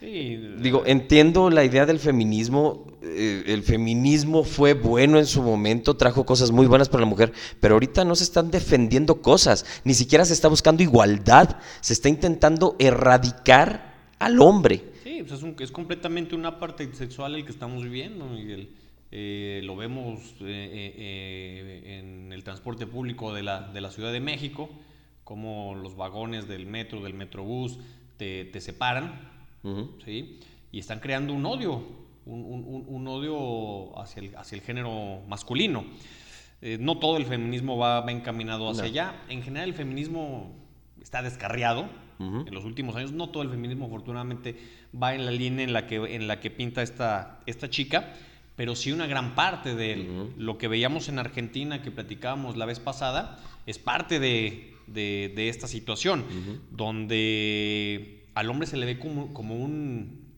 Sí. 0.00 0.36
Digo, 0.58 0.82
entiendo 0.84 1.48
la 1.48 1.64
idea 1.64 1.86
del 1.86 1.98
feminismo. 1.98 2.86
Eh, 3.02 3.44
el 3.46 3.62
feminismo 3.62 4.44
fue 4.44 4.74
bueno 4.74 5.18
en 5.18 5.26
su 5.26 5.42
momento, 5.42 5.96
trajo 5.96 6.26
cosas 6.26 6.50
muy 6.50 6.66
buenas 6.66 6.88
para 6.88 7.02
la 7.02 7.06
mujer, 7.06 7.32
pero 7.60 7.74
ahorita 7.74 8.04
no 8.04 8.14
se 8.14 8.24
están 8.24 8.50
defendiendo 8.50 9.20
cosas, 9.22 9.64
ni 9.84 9.94
siquiera 9.94 10.24
se 10.24 10.32
está 10.32 10.48
buscando 10.48 10.82
igualdad, 10.82 11.56
se 11.80 11.92
está 11.92 12.08
intentando 12.08 12.76
erradicar 12.78 13.94
al 14.18 14.40
hombre. 14.40 14.84
Sí, 15.02 15.24
pues 15.26 15.40
es, 15.40 15.60
es 15.60 15.70
completamente 15.72 16.34
una 16.34 16.58
parte 16.58 16.92
sexual 16.94 17.34
el 17.34 17.44
que 17.44 17.52
estamos 17.52 17.82
viviendo, 17.82 18.26
Miguel. 18.26 18.70
Eh, 19.14 19.60
lo 19.64 19.76
vemos 19.76 20.20
eh, 20.40 20.94
eh, 20.96 21.98
en 21.98 22.32
el 22.32 22.42
transporte 22.42 22.86
público 22.86 23.34
de 23.34 23.42
la, 23.42 23.60
de 23.60 23.82
la, 23.82 23.90
Ciudad 23.90 24.10
de 24.10 24.20
México, 24.20 24.70
como 25.22 25.74
los 25.74 25.96
vagones 25.96 26.48
del 26.48 26.64
metro, 26.64 27.02
del 27.02 27.12
metrobús, 27.12 27.78
te, 28.16 28.46
te 28.46 28.62
separan, 28.62 29.30
¿sí? 30.02 30.40
Y 30.72 30.78
están 30.78 31.00
creando 31.00 31.34
un 31.34 31.44
odio, 31.44 31.84
un, 32.24 32.42
un, 32.42 32.84
un 32.88 33.06
odio 33.06 33.98
hacia 34.00 34.22
el, 34.22 34.34
hacia 34.34 34.56
el, 34.56 34.62
género 34.62 35.20
masculino. 35.28 35.84
no 36.80 36.98
todo 36.98 37.18
el 37.18 37.26
feminismo 37.26 37.76
va, 37.76 38.00
va 38.00 38.12
encaminado 38.12 38.70
hacia 38.70 38.84
allá. 38.84 39.22
En 39.28 39.42
general 39.42 39.68
el 39.68 39.74
feminismo 39.74 40.56
está 41.02 41.22
descarriado. 41.22 41.86
En 42.18 42.54
los 42.54 42.64
últimos 42.64 42.94
años, 42.94 43.10
no 43.10 43.30
todo 43.30 43.42
el 43.42 43.50
feminismo 43.50 43.86
afortunadamente 43.86 44.56
va 44.94 45.12
en 45.12 45.26
la 45.26 45.32
línea 45.32 45.64
en 45.64 45.72
la 45.72 45.88
que, 45.88 45.96
en 45.96 46.28
la 46.28 46.38
que 46.38 46.52
pinta 46.52 46.80
esta, 46.80 47.40
esta 47.46 47.68
chica 47.68 48.14
pero 48.56 48.76
sí 48.76 48.92
una 48.92 49.06
gran 49.06 49.34
parte 49.34 49.74
de 49.74 50.30
Lo 50.36 50.58
que 50.58 50.68
veíamos 50.68 51.08
en 51.08 51.18
Argentina, 51.18 51.82
que 51.82 51.90
platicábamos 51.90 52.56
la 52.56 52.66
vez 52.66 52.80
pasada, 52.80 53.40
es 53.66 53.78
parte 53.78 54.20
de, 54.20 55.48
esta 55.48 55.66
situación, 55.66 56.24
donde 56.70 58.28
al 58.34 58.50
hombre 58.50 58.66
se 58.66 58.76
le 58.76 58.86
ve 58.86 58.98
como, 58.98 59.32
como, 59.32 59.56
un 59.56 60.32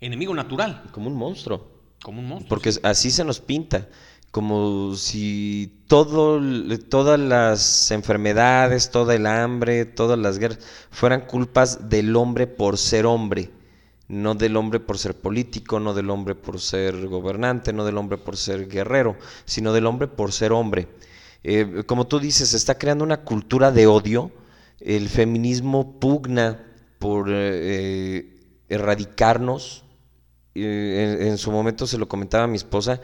enemigo 0.00 0.34
natural. 0.34 0.84
Como 0.92 1.08
un 1.08 1.16
monstruo. 1.16 1.70
Como 2.02 2.20
un 2.20 2.28
monstruo. 2.28 2.48
Porque 2.48 2.72
así 2.82 3.10
se 3.10 3.24
nos 3.24 3.40
pinta. 3.40 3.88
Como 4.30 4.94
si 4.96 5.80
todo, 5.86 6.40
todas 6.90 7.18
las 7.18 7.90
enfermedades, 7.90 8.90
todo 8.90 9.12
el 9.12 9.26
hambre, 9.26 9.86
todas 9.86 10.18
las 10.18 10.38
guerras 10.38 10.58
fueran 10.90 11.22
culpas 11.22 11.88
del 11.88 12.14
hombre 12.16 12.46
por 12.46 12.76
ser 12.76 13.06
hombre 13.06 13.50
no 14.08 14.34
del 14.34 14.56
hombre 14.56 14.80
por 14.80 14.98
ser 14.98 15.14
político, 15.14 15.80
no 15.80 15.94
del 15.94 16.10
hombre 16.10 16.34
por 16.34 16.60
ser 16.60 17.06
gobernante, 17.08 17.72
no 17.72 17.84
del 17.84 17.98
hombre 17.98 18.18
por 18.18 18.36
ser 18.36 18.68
guerrero, 18.68 19.16
sino 19.44 19.72
del 19.72 19.86
hombre 19.86 20.06
por 20.06 20.32
ser 20.32 20.52
hombre. 20.52 20.88
Eh, 21.42 21.84
como 21.86 22.06
tú 22.06 22.20
dices, 22.20 22.50
se 22.50 22.56
está 22.56 22.78
creando 22.78 23.04
una 23.04 23.22
cultura 23.22 23.72
de 23.72 23.86
odio, 23.86 24.30
el 24.80 25.08
feminismo 25.08 25.98
pugna 25.98 26.64
por 26.98 27.28
eh, 27.30 28.34
erradicarnos, 28.68 29.84
eh, 30.54 31.18
en, 31.28 31.38
su 31.38 31.50
momento 31.50 31.86
se 31.86 31.98
lo 31.98 32.08
comentaba 32.08 32.44
a 32.44 32.48
mi 32.48 32.56
esposa, 32.56 33.00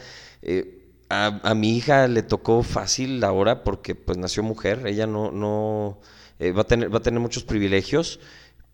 a, 1.09 1.55
mi 1.55 1.77
hija 1.77 2.09
le 2.09 2.23
tocó 2.23 2.62
fácil 2.62 3.23
ahora 3.23 3.65
porque 3.65 3.95
pues 3.95 4.17
nació 4.17 4.43
mujer, 4.43 4.87
ella 4.87 5.07
no, 5.07 5.31
no 5.31 6.01
va, 6.41 6.62
a 6.62 6.65
tener, 6.65 6.93
va 6.93 6.99
a 6.99 7.03
tener 7.03 7.21
muchos 7.21 7.45
privilegios, 7.45 8.21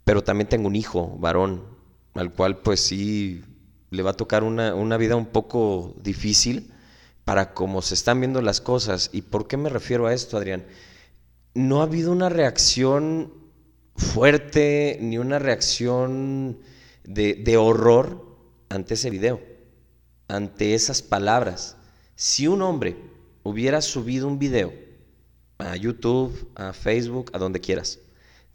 pero 0.05 0.23
también 0.23 0.49
tengo 0.49 0.69
un 0.69 0.77
hijo, 0.77 1.17
varón, 1.19 1.78
al 2.19 2.33
cual 2.33 2.59
pues 2.59 2.81
sí 2.81 3.45
le 3.91 4.03
va 4.03 4.11
a 4.11 4.17
tocar 4.17 4.43
una, 4.43 4.97
vida 4.97 5.15
un 5.15 5.27
poco 5.27 5.95
difícil 6.03 6.73
para 7.25 7.55
cómo 7.55 7.81
se 7.81 7.95
están 7.95 8.21
viendo 8.21 8.43
las 8.43 8.61
cosas. 8.61 9.11
¿Y 9.13 9.23
por 9.23 9.47
qué 9.47 9.57
me 9.57 9.69
refiero 9.69 10.07
a 10.07 10.13
esto, 10.13 10.37
Adrián? 10.37 10.67
No 11.55 11.81
ha 11.81 11.85
habido 11.85 12.11
una 12.11 12.29
reacción 12.29 13.33
fuerte 13.95 14.99
ni 15.01 15.19
una 15.19 15.39
reacción 15.39 16.59
de, 17.05 17.35
de 17.35 17.57
horror 17.57 18.37
ante 18.69 18.95
ese 18.95 19.11
video, 19.11 19.41
ante 20.27 20.75
esas 20.75 21.03
palabras. 21.03 21.77
Si 22.17 22.49
un 22.49 22.63
hombre 22.63 22.97
hubiera 23.45 23.81
subido 23.81 24.27
un 24.27 24.41
video 24.41 24.73
a 25.59 25.77
YouTube, 25.77 26.51
a 26.57 26.73
Facebook, 26.73 27.31
a 27.33 27.39
donde 27.39 27.61
quieras, 27.61 28.01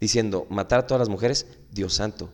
diciendo 0.00 0.46
matar 0.50 0.80
a 0.80 0.86
todas 0.86 1.00
las 1.00 1.08
mujeres, 1.08 1.46
Dios 1.70 1.94
santo, 1.94 2.30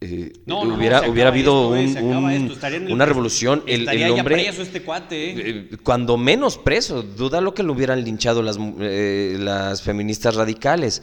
eh, 0.00 0.32
hubiera, 0.46 1.08
hubiera 1.08 1.30
habido 1.30 1.70
una 1.70 3.04
revolución. 3.04 3.64
El, 3.66 3.88
el 3.88 4.12
hombre, 4.12 4.36
preso 4.36 4.62
este 4.62 4.82
cuate. 4.82 5.30
¿eh? 5.30 5.34
Eh, 5.72 5.76
cuando 5.82 6.16
menos 6.16 6.56
preso, 6.56 7.02
duda 7.02 7.40
lo 7.40 7.52
que 7.52 7.64
lo 7.64 7.72
hubieran 7.72 8.04
linchado 8.04 8.42
las, 8.42 8.58
las 8.58 9.82
feministas 9.82 10.36
radicales. 10.36 11.02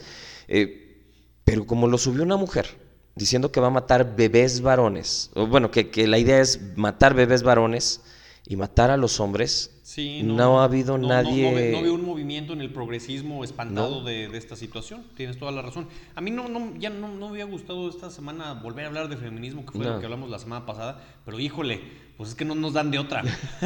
pero 1.44 1.66
como 1.66 1.88
lo 1.88 1.98
subió 1.98 2.22
una 2.22 2.36
mujer, 2.36 2.66
diciendo 3.14 3.52
que 3.52 3.60
va 3.60 3.66
a 3.66 3.70
matar 3.70 4.16
bebés 4.16 4.62
varones, 4.62 5.30
o 5.34 5.46
bueno, 5.46 5.70
que, 5.70 5.90
que 5.90 6.06
la 6.06 6.18
idea 6.18 6.40
es 6.40 6.60
matar 6.76 7.14
bebés 7.14 7.42
varones 7.42 8.00
y 8.46 8.56
matar 8.56 8.90
a 8.90 8.96
los 8.96 9.20
hombres, 9.20 9.75
no, 10.24 10.60
ha 10.60 10.64
habido 10.64 10.98
nadie. 10.98 11.72
No, 11.72 11.82
veo 11.82 11.94
un 11.94 12.04
movimiento 12.04 12.52
en 12.52 12.60
el 12.60 12.72
progresismo 12.72 13.44
espantado 13.44 14.02
de, 14.02 14.24
esta 14.36 14.56
situación. 14.56 15.04
Tienes 15.16 15.38
toda 15.38 15.52
la 15.52 15.62
razón. 15.62 15.88
A 16.14 16.20
mí 16.20 16.30
no, 16.30 16.48
no 16.48 16.74
ya 16.76 16.90
no, 16.90 17.08
me 17.08 17.26
había 17.26 17.44
gustado 17.44 17.88
esta 17.88 18.10
semana 18.10 18.54
volver 18.54 18.84
a 18.84 18.88
hablar 18.88 19.08
de 19.08 19.16
feminismo, 19.16 19.64
que 19.64 19.72
fue 19.72 19.84
lo 19.84 20.00
que 20.00 20.06
hablamos 20.06 20.28
la 20.28 20.38
semana 20.38 20.66
pasada. 20.66 21.04
Pero 21.24 21.38
híjole, 21.38 21.80
pues 22.16 22.30
es 22.30 22.34
que 22.34 22.44
no 22.44 22.56
nos 22.56 22.72
dan 22.72 22.90
de 22.90 22.98
otra. 22.98 23.22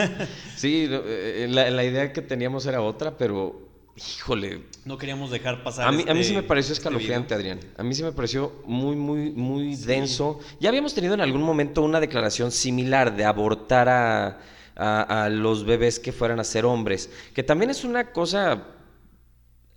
sí, 0.57 0.87
eh, 0.91 1.47
la, 1.49 1.85
idea 1.85 2.13
que 2.13 2.21
teníamos 2.21 2.67
era 2.67 2.83
otra, 2.83 3.17
pero 3.17 3.69
híjole. 3.97 4.65
No 4.85 4.99
queríamos 4.99 5.31
dejar 5.31 5.63
pasar. 5.63 5.89
A 5.89 5.93
mí, 5.93 6.05
a 6.07 6.13
mí 6.13 6.23
sí 6.23 6.31
este 6.31 6.35
me 6.35 6.43
pareció 6.43 6.75
este 6.75 6.83
escalofriante, 6.83 7.33
Adrián. 7.33 7.61
A 7.79 7.83
mí 7.83 7.95
sí 7.95 8.03
me 8.03 8.13
pareció 8.13 8.63
muy, 8.67 8.95
muy, 8.95 9.31
muy 9.31 9.75
denso. 9.75 10.39
Ya 10.61 10.69
habíamos 10.69 10.93
tenido 10.93 11.15
en 11.15 11.23
algún 11.23 11.43
momento 11.43 11.81
una 11.81 11.99
declaración 11.99 12.53
similar 12.53 13.16
de 13.16 13.25
abortar 13.25 13.89
a 13.89 14.39
a, 14.81 15.28
los 15.28 15.64
bebés 15.64 15.99
que 15.99 16.12
fueran 16.12 16.41
a 16.41 16.45
ser 16.45 16.64
hombres, 16.64 17.11
que 17.35 17.43
también 17.43 17.70
es 17.70 17.85
una 17.85 18.12
cosa 18.12 18.66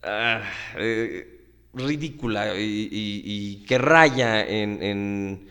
ah, 0.01 0.41
eh, 0.77 1.49
ridícula 1.73 2.53
y, 2.57 3.65
que 3.67 3.77
raya 3.77 4.45
en, 4.47 5.49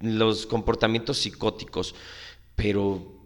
los 0.00 0.46
comportamientos 0.46 1.18
psicóticos, 1.18 1.94
pero 2.56 3.20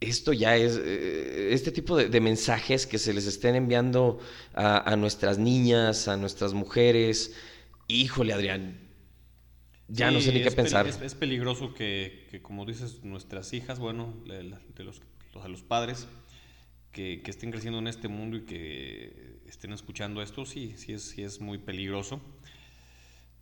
esto 0.00 0.32
ya 0.32 0.56
es, 0.56 0.80
eh, 0.82 1.50
este 1.52 1.70
tipo 1.70 1.96
de, 1.96 2.20
mensajes 2.20 2.86
que 2.86 2.98
se 2.98 3.12
les 3.12 3.26
estén 3.26 3.54
enviando 3.54 4.18
a, 4.54 4.90
a, 4.90 4.96
nuestras 4.96 5.38
niñas, 5.38 6.08
a 6.08 6.16
nuestras 6.16 6.54
mujeres, 6.54 7.34
híjole 7.86 8.32
Adrián, 8.32 8.83
ya 9.88 10.10
no 10.10 10.20
sé 10.20 10.32
ni 10.32 10.42
qué 10.42 10.50
pensar. 10.50 10.86
Es, 10.86 11.14
peligroso 11.14 11.74
que, 11.74 12.40
como 12.42 12.64
dices, 12.64 13.04
nuestras 13.04 13.52
hijas, 13.52 13.78
bueno, 13.78 14.14
de 14.26 14.42
los, 14.84 15.00
de 15.00 15.48
los 15.48 15.62
padres, 15.62 16.06
que, 16.92 17.22
estén 17.26 17.50
creciendo 17.50 17.78
en 17.78 17.88
este 17.88 18.08
mundo 18.08 18.36
y 18.38 18.44
que 18.44 19.40
estén 19.46 19.72
escuchando 19.72 20.22
esto, 20.22 20.46
sí, 20.46 20.74
sí 20.76 20.92
es, 20.92 21.02
sí 21.02 21.22
es 21.22 21.40
muy 21.40 21.58
peligroso. 21.58 22.20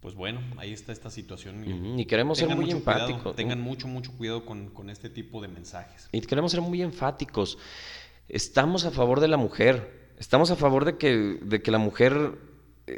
Pues 0.00 0.16
bueno, 0.16 0.40
ahí 0.56 0.72
está 0.72 0.90
esta 0.90 1.10
situación. 1.10 1.98
Y 1.98 2.06
queremos 2.06 2.38
ser 2.38 2.56
muy 2.56 2.70
enfáticos. 2.70 3.36
tengan 3.36 3.60
mucho, 3.60 3.86
mucho 3.86 4.10
cuidado 4.12 4.44
con, 4.44 4.70
con 4.70 4.90
este 4.90 5.08
tipo 5.08 5.40
de 5.40 5.46
mensajes. 5.46 6.08
Y 6.10 6.20
queremos 6.22 6.50
ser 6.50 6.60
muy 6.60 6.82
enfáticos. 6.82 7.56
Estamos 8.28 8.84
a 8.84 8.90
favor 8.90 9.20
de 9.20 9.28
la 9.28 9.36
mujer. 9.36 10.10
Estamos 10.18 10.50
a 10.50 10.56
favor 10.56 10.84
de 10.84 10.98
que, 10.98 11.38
de 11.40 11.62
que 11.62 11.70
la 11.70 11.78
mujer 11.78 12.36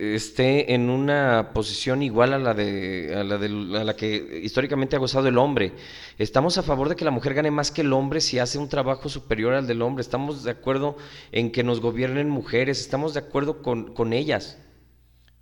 esté 0.00 0.74
en 0.74 0.90
una 0.90 1.50
posición 1.54 2.02
igual 2.02 2.32
a 2.32 2.38
la 2.38 2.54
de, 2.54 3.14
a 3.16 3.24
la 3.24 3.38
de 3.38 3.46
a 3.78 3.84
la 3.84 3.94
que 3.94 4.40
históricamente 4.42 4.96
ha 4.96 4.98
gozado 4.98 5.28
el 5.28 5.38
hombre. 5.38 5.72
Estamos 6.18 6.58
a 6.58 6.62
favor 6.62 6.88
de 6.88 6.96
que 6.96 7.04
la 7.04 7.10
mujer 7.10 7.34
gane 7.34 7.50
más 7.50 7.70
que 7.70 7.82
el 7.82 7.92
hombre 7.92 8.20
si 8.20 8.38
hace 8.38 8.58
un 8.58 8.68
trabajo 8.68 9.08
superior 9.08 9.54
al 9.54 9.66
del 9.66 9.82
hombre. 9.82 10.02
Estamos 10.02 10.44
de 10.44 10.50
acuerdo 10.50 10.96
en 11.32 11.50
que 11.52 11.62
nos 11.62 11.80
gobiernen 11.80 12.28
mujeres. 12.28 12.80
Estamos 12.80 13.14
de 13.14 13.20
acuerdo 13.20 13.62
con, 13.62 13.94
con 13.94 14.12
ellas. 14.12 14.58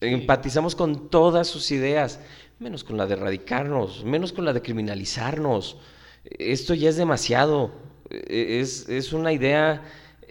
Empatizamos 0.01 0.75
con 0.75 1.11
todas 1.11 1.47
sus 1.47 1.71
ideas, 1.71 2.21
menos 2.59 2.83
con 2.83 2.97
la 2.97 3.07
de 3.07 3.15
erradicarnos, 3.15 4.05
menos 4.05 4.33
con 4.33 4.45
la 4.45 4.53
de 4.53 4.63
criminalizarnos. 4.63 5.79
Esto 6.25 6.75
ya 6.75 6.89
es 6.89 6.97
demasiado. 6.97 7.73
E, 8.11 8.61
es, 8.61 8.89
es 8.89 9.13
una 9.13 9.33
idea 9.33 9.83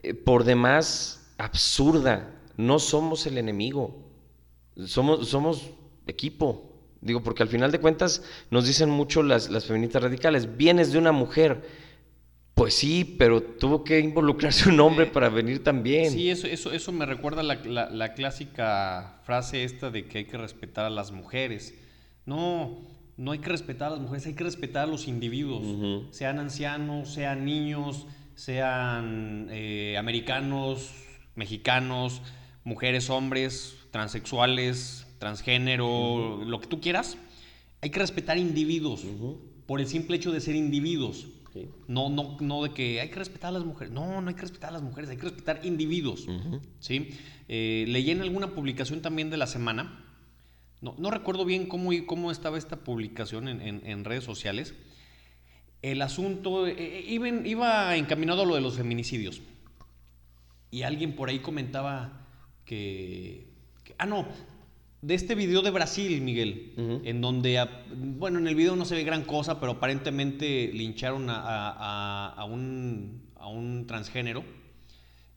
eh, 0.04 0.14
por 0.14 0.44
demás 0.44 1.34
absurda. 1.38 2.30
No 2.58 2.80
somos 2.80 3.26
el 3.26 3.38
enemigo. 3.38 4.11
Somos, 4.86 5.30
somos 5.30 5.70
equipo. 6.08 6.72
Digo, 7.02 7.24
porque 7.24 7.44
al 7.44 7.50
final 7.50 7.72
de 7.72 7.80
cuentas 7.80 8.24
nos 8.52 8.68
dicen 8.68 8.90
mucho 8.90 9.24
las, 9.24 9.50
las 9.50 9.66
feministas 9.66 10.04
radicales, 10.04 10.58
vienes 10.58 10.92
de 10.92 11.00
una 11.00 11.12
mujer. 11.12 11.62
Pues 12.54 12.76
sí, 12.76 13.16
pero 13.18 13.42
tuvo 13.42 13.84
que 13.84 14.00
involucrarse 14.00 14.70
un 14.70 14.80
hombre 14.82 15.08
para 15.08 15.30
venir 15.30 15.64
también. 15.64 16.12
Sí, 16.12 16.30
eso, 16.30 16.46
eso, 16.46 16.72
eso 16.72 16.92
me 16.92 17.06
recuerda 17.06 17.42
la, 17.42 17.56
la, 17.56 18.14
clásica 18.14 19.20
frase 19.24 19.64
esta 19.64 19.90
de 19.90 20.06
que 20.06 20.20
hay 20.20 20.26
que 20.26 20.38
respetar 20.38 20.86
a 20.86 20.90
las 20.92 21.12
mujeres. 21.12 21.74
No, 22.26 22.78
no 23.18 23.32
hay 23.32 23.40
que 23.40 23.50
respetar 23.50 23.88
a 23.88 23.92
las 23.92 24.00
mujeres, 24.00 24.28
hay 24.28 24.36
que 24.36 24.44
respetar 24.44 24.84
a 24.84 24.88
los 24.88 25.08
individuos, 25.08 26.06
sean 26.12 26.38
ancianos, 26.38 27.14
sean 27.14 27.46
niños, 27.46 28.06
sean 28.36 29.48
eh, 29.50 29.96
americanos, 29.98 30.92
mexicanos, 31.36 32.22
mujeres, 32.64 33.10
hombres, 33.10 33.76
transexuales, 33.92 35.06
transgénero, 35.20 36.44
lo 36.46 36.60
que 36.60 36.68
tú 36.68 36.82
quieras. 36.82 37.18
Hay 37.82 37.90
que 37.90 38.00
respetar 38.00 38.38
individuos 38.38 39.06
por 39.66 39.80
el 39.80 39.88
simple 39.88 40.18
hecho 40.18 40.32
de 40.32 40.42
ser 40.42 40.56
individuos. 40.56 41.28
No, 41.88 42.10
no, 42.10 42.38
no 42.40 42.64
de 42.64 42.72
que 42.72 43.02
hay 43.02 43.10
que 43.10 43.16
respetar 43.16 43.50
a 43.50 43.52
las 43.52 43.66
mujeres. 43.66 43.94
No, 43.94 44.22
no 44.22 44.30
hay 44.30 44.36
que 44.36 44.42
respetar 44.42 44.70
a 44.70 44.74
las 44.74 44.82
mujeres, 44.82 45.10
hay 45.10 45.18
que 45.18 45.24
respetar 45.24 45.66
individuos. 45.66 46.28
¿sí? 46.80 47.10
Eh, 47.48 47.86
leí 47.88 48.10
en 48.10 48.22
alguna 48.22 48.52
publicación 48.56 49.02
también 49.02 49.30
de 49.30 49.38
la 49.38 49.48
semana, 49.48 50.06
no, 50.80 50.96
no 50.98 51.12
recuerdo 51.12 51.46
bien 51.46 51.68
cómo, 51.68 51.92
cómo 52.08 52.32
estaba 52.32 52.58
esta 52.58 52.78
publicación 52.78 53.48
en, 53.48 54.06
redes 54.06 54.24
sociales. 54.24 54.74
El 55.82 56.02
asunto 56.02 56.66
eh, 56.68 56.76
eh, 56.78 57.06
iba, 57.08 57.28
iba, 57.28 57.96
encaminado 57.98 58.44
a 58.44 58.46
lo 58.46 58.56
de 58.56 58.62
los 58.62 58.78
feminicidios. 58.78 59.42
Y 60.72 60.84
alguien 60.84 61.16
por 61.16 61.30
ahí 61.30 61.40
comentaba 61.40 62.26
que 62.66 63.51
ah, 63.98 64.06
no, 64.06 64.26
de 65.02 65.16
este 65.16 65.34
video 65.34 65.64
de 65.64 65.72
Brasil, 65.72 66.22
Miguel, 66.22 66.74
en 67.04 67.22
donde, 67.22 67.68
bueno, 67.96 68.38
en 68.38 68.48
el 68.48 68.54
video 68.54 68.76
no 68.76 68.86
se 68.86 68.96
ve 68.96 69.04
gran 69.04 69.24
cosa, 69.24 69.60
pero 69.60 69.74
aparentemente 69.74 70.70
lincharon 70.74 71.26
a, 71.30 72.46
un, 72.48 73.24
a 73.36 73.48
un, 73.48 73.88
transgénero, 73.88 74.44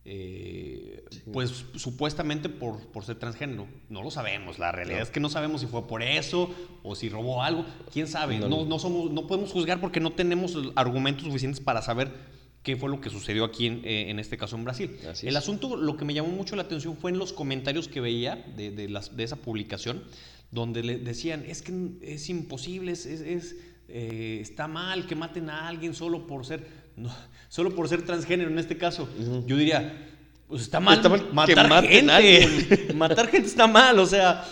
eh, 0.05 1.03
pues 1.33 1.65
supuestamente 1.77 2.51
por, 2.51 2.87
por, 2.89 3.07
ser 3.07 3.19
transgénero. 3.19 3.67
No 3.89 4.03
lo 4.03 4.11
sabemos, 4.11 4.59
la 4.59 4.71
realidad 4.71 5.01
es 5.01 5.09
que 5.09 5.21
no 5.21 5.31
sabemos 5.31 5.63
si 5.63 5.67
fue 5.67 5.87
por 5.87 6.03
eso 6.03 6.55
o 6.83 6.95
si 6.95 7.09
robó 7.09 7.43
algo, 7.43 7.65
quién 7.91 8.07
sabe. 8.07 8.39
No, 8.39 8.67
no, 8.67 8.79
somos, 8.79 9.11
no 9.11 9.27
podemos 9.27 9.51
juzgar 9.51 9.81
porque 9.81 9.99
no 9.99 10.13
tenemos 10.13 10.59
argumentos 10.75 11.25
suficientes 11.25 11.61
para 11.61 11.81
saber 11.81 12.34
qué 12.65 12.77
fue 12.77 12.89
lo 12.89 13.01
que 13.01 13.11
sucedió 13.11 13.45
aquí 13.45 13.67
en, 13.67 13.83
eh, 13.85 14.11
en 14.11 14.19
este 14.19 14.37
caso 14.39 14.57
en 14.57 14.65
Brasil. 14.65 14.91
el 15.23 15.37
asunto, 15.37 15.77
lo 15.77 15.97
que 15.97 16.05
me 16.07 16.15
llamó 16.15 16.31
mucho 16.31 16.57
la 16.57 16.63
atención 16.63 16.97
fue 16.97 17.11
en 17.11 17.19
los 17.19 17.33
comentarios 17.33 17.89
que 17.89 18.01
veía 18.01 18.43
de, 18.57 18.71
de, 18.71 18.89
las, 18.89 19.15
de 19.17 19.23
esa 19.23 19.37
publicación, 19.37 20.03
donde 20.51 20.83
le 20.83 20.97
decían, 20.97 21.45
es 21.47 21.61
que 21.61 21.73
es 22.01 22.29
imposible, 22.31 22.93
es, 22.93 23.05
es, 23.05 23.57
eh, 23.89 24.39
está 24.41 24.67
mal 24.67 25.07
que 25.07 25.15
maten 25.15 25.51
a 25.51 25.69
alguien 25.69 25.95
solo 25.95 26.27
por 26.27 26.47
ser, 26.47 26.67
no, 26.97 27.15
solo 27.49 27.75
por 27.75 27.87
ser 27.89 28.03
transgénero 28.03 28.51
en 28.51 28.59
este 28.59 28.79
caso. 28.79 29.09
Yo 29.47 29.57
diría, 29.59 30.09
pues 30.49 30.63
está 30.63 30.81
mal, 30.81 31.03
matar 31.33 31.85
gente. 31.87 32.93
matar 32.95 33.29
gente 33.29 33.49
está 33.49 33.67
mal, 33.67 33.99
o 33.99 34.07
sea, 34.07 34.43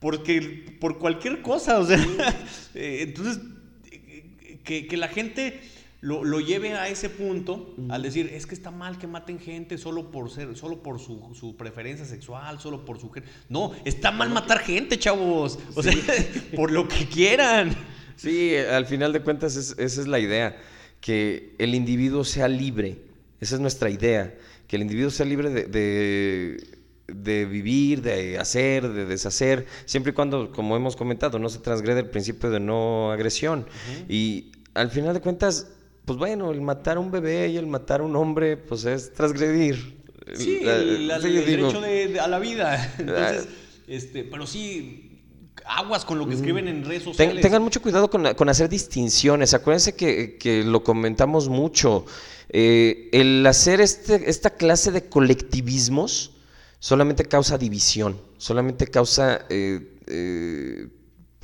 porque 0.00 0.76
por 0.80 0.98
cualquier 0.98 1.40
cosa, 1.40 1.78
o 1.78 1.86
sea, 1.86 2.04
eh, 2.74 2.98
entonces, 3.02 3.40
que, 4.64 4.88
que 4.88 4.96
la 4.96 5.08
gente 5.08 5.60
lo, 6.04 6.38
lleve 6.40 6.74
a 6.74 6.88
ese 6.88 7.08
punto 7.08 7.74
al 7.88 8.02
decir, 8.02 8.30
es 8.34 8.46
que 8.46 8.54
está 8.54 8.70
mal 8.70 8.98
que 8.98 9.06
maten 9.06 9.38
gente 9.38 9.78
solo 9.78 10.10
por 10.10 10.30
ser, 10.30 10.54
solo 10.54 10.82
por 10.82 11.00
su, 11.00 11.56
preferencia 11.56 12.04
sexual, 12.04 12.60
solo 12.60 12.84
por 12.84 13.00
su... 13.00 13.10
No, 13.48 13.72
está 13.86 14.10
mal 14.10 14.28
matar 14.28 14.58
gente, 14.58 14.98
chavos. 14.98 15.58
O 15.74 15.82
sea, 15.82 15.94
por 16.56 16.70
lo 16.70 16.86
que 16.86 17.08
quieran. 17.08 17.74
Sí, 18.16 18.54
al 18.54 18.84
final 18.84 19.14
de 19.14 19.22
cuentas 19.22 19.56
esa 19.56 19.82
es 19.82 20.06
la 20.06 20.18
idea, 20.18 20.56
que 21.00 21.54
el 21.58 21.74
individuo 21.74 22.22
sea 22.22 22.48
libre. 22.48 22.98
Esa 23.40 23.54
es 23.54 23.60
nuestra 23.62 23.88
idea, 23.88 24.34
que 24.68 24.76
el 24.76 24.82
individuo 24.82 25.10
sea 25.10 25.24
libre 25.24 25.48
de, 25.48 26.68
de 27.06 27.44
vivir, 27.46 28.02
de 28.02 28.38
hacer, 28.38 28.88
de 28.90 29.06
deshacer, 29.06 29.66
siempre 29.86 30.12
y 30.12 30.14
cuando, 30.14 30.52
como 30.52 30.76
hemos 30.76 30.96
comentado, 30.96 31.38
no 31.38 31.48
se 31.48 31.60
transgrede 31.60 32.00
el 32.00 32.10
principio 32.10 32.50
de 32.50 32.60
no 32.60 33.10
agresión. 33.10 33.66
Y 34.06 34.52
al 34.74 34.90
final 34.90 35.14
de 35.14 35.20
cuentas, 35.20 35.68
pues 36.04 36.18
bueno, 36.18 36.50
el 36.50 36.60
matar 36.60 36.96
a 36.98 37.00
un 37.00 37.10
bebé 37.10 37.48
y 37.48 37.56
el 37.56 37.66
matar 37.66 38.00
a 38.00 38.04
un 38.04 38.14
hombre, 38.16 38.56
pues 38.56 38.84
es 38.84 39.12
transgredir. 39.12 40.02
Sí, 40.34 40.60
el, 40.62 41.08
derecho 41.08 41.82
a 42.22 42.28
la 42.28 42.38
vida. 42.38 42.94
Entonces, 42.98 43.48
este, 43.86 44.24
pero 44.24 44.46
sí, 44.46 45.22
aguas 45.66 46.04
con 46.04 46.18
lo 46.18 46.26
que 46.26 46.34
escriben 46.34 46.68
en 46.68 46.84
redes 46.84 47.04
sociales. 47.04 47.42
tengan 47.42 47.62
mucho 47.62 47.80
cuidado 47.80 48.10
con, 48.10 48.48
hacer 48.48 48.68
distinciones. 48.68 49.54
Acuérdense 49.54 49.94
que, 49.94 50.62
lo 50.64 50.82
comentamos 50.82 51.48
mucho. 51.48 52.04
Eh, 52.50 53.08
el 53.12 53.44
hacer 53.46 53.80
este, 53.80 54.28
esta 54.30 54.50
clase 54.50 54.92
de 54.92 55.08
colectivismos 55.08 56.32
solamente 56.78 57.24
causa 57.24 57.56
división, 57.58 58.20
solamente 58.36 58.86
causa... 58.86 59.46
Eh, 59.48 59.96
eh, 60.06 60.88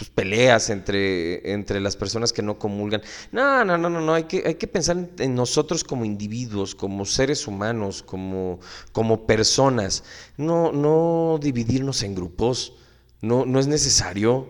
pues, 0.01 0.09
peleas 0.09 0.71
entre, 0.71 1.53
entre 1.53 1.79
las 1.79 1.95
personas 1.95 2.33
que 2.33 2.41
no 2.41 2.59
comulgan. 2.59 3.03
No, 3.33 3.67
no, 3.67 3.77
no, 3.77 3.91
no, 3.91 4.01
no. 4.01 4.15
Hay 4.15 4.25
que, 4.25 4.43
hay 4.47 4.55
que 4.55 4.67
pensar 4.67 4.97
en, 5.19 5.35
nosotros 5.35 5.85
como 5.85 6.07
individuos, 6.07 6.75
como 6.75 7.05
seres 7.05 7.47
humanos, 7.47 8.03
como, 8.03 8.61
como 8.93 9.27
personas. 9.27 10.03
No, 10.39 10.73
no 10.73 11.39
dividirnos 11.39 12.03
en 12.03 12.15
grupos. 12.15 12.73
No, 13.21 13.45
no 13.45 13.61
es 13.61 13.67
necesario. 13.67 14.49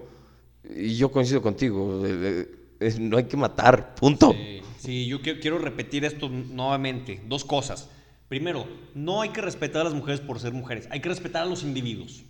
Y 0.72 0.94
yo 0.94 1.10
coincido 1.10 1.42
contigo. 1.42 2.00
Eh, 2.06 2.48
eh, 2.78 2.94
no 3.00 3.16
hay 3.16 3.24
que 3.24 3.36
matar, 3.36 3.96
punto. 3.96 4.32
Sí, 4.78 5.06
yo 5.06 5.20
quiero 5.20 5.58
repetir 5.58 6.04
esto 6.04 6.28
nuevamente. 6.28 7.20
Dos 7.26 7.44
cosas. 7.44 7.90
Primero, 8.28 8.68
no 8.94 9.20
hay 9.20 9.30
que 9.30 9.40
respetar 9.40 9.80
a 9.80 9.84
las 9.86 9.94
mujeres 9.94 10.20
por 10.20 10.38
ser 10.38 10.52
mujeres. 10.52 10.86
Hay 10.92 11.00
que 11.00 11.08
respetar 11.08 11.42
a 11.42 11.46
los 11.46 11.64
individuos 11.64 12.22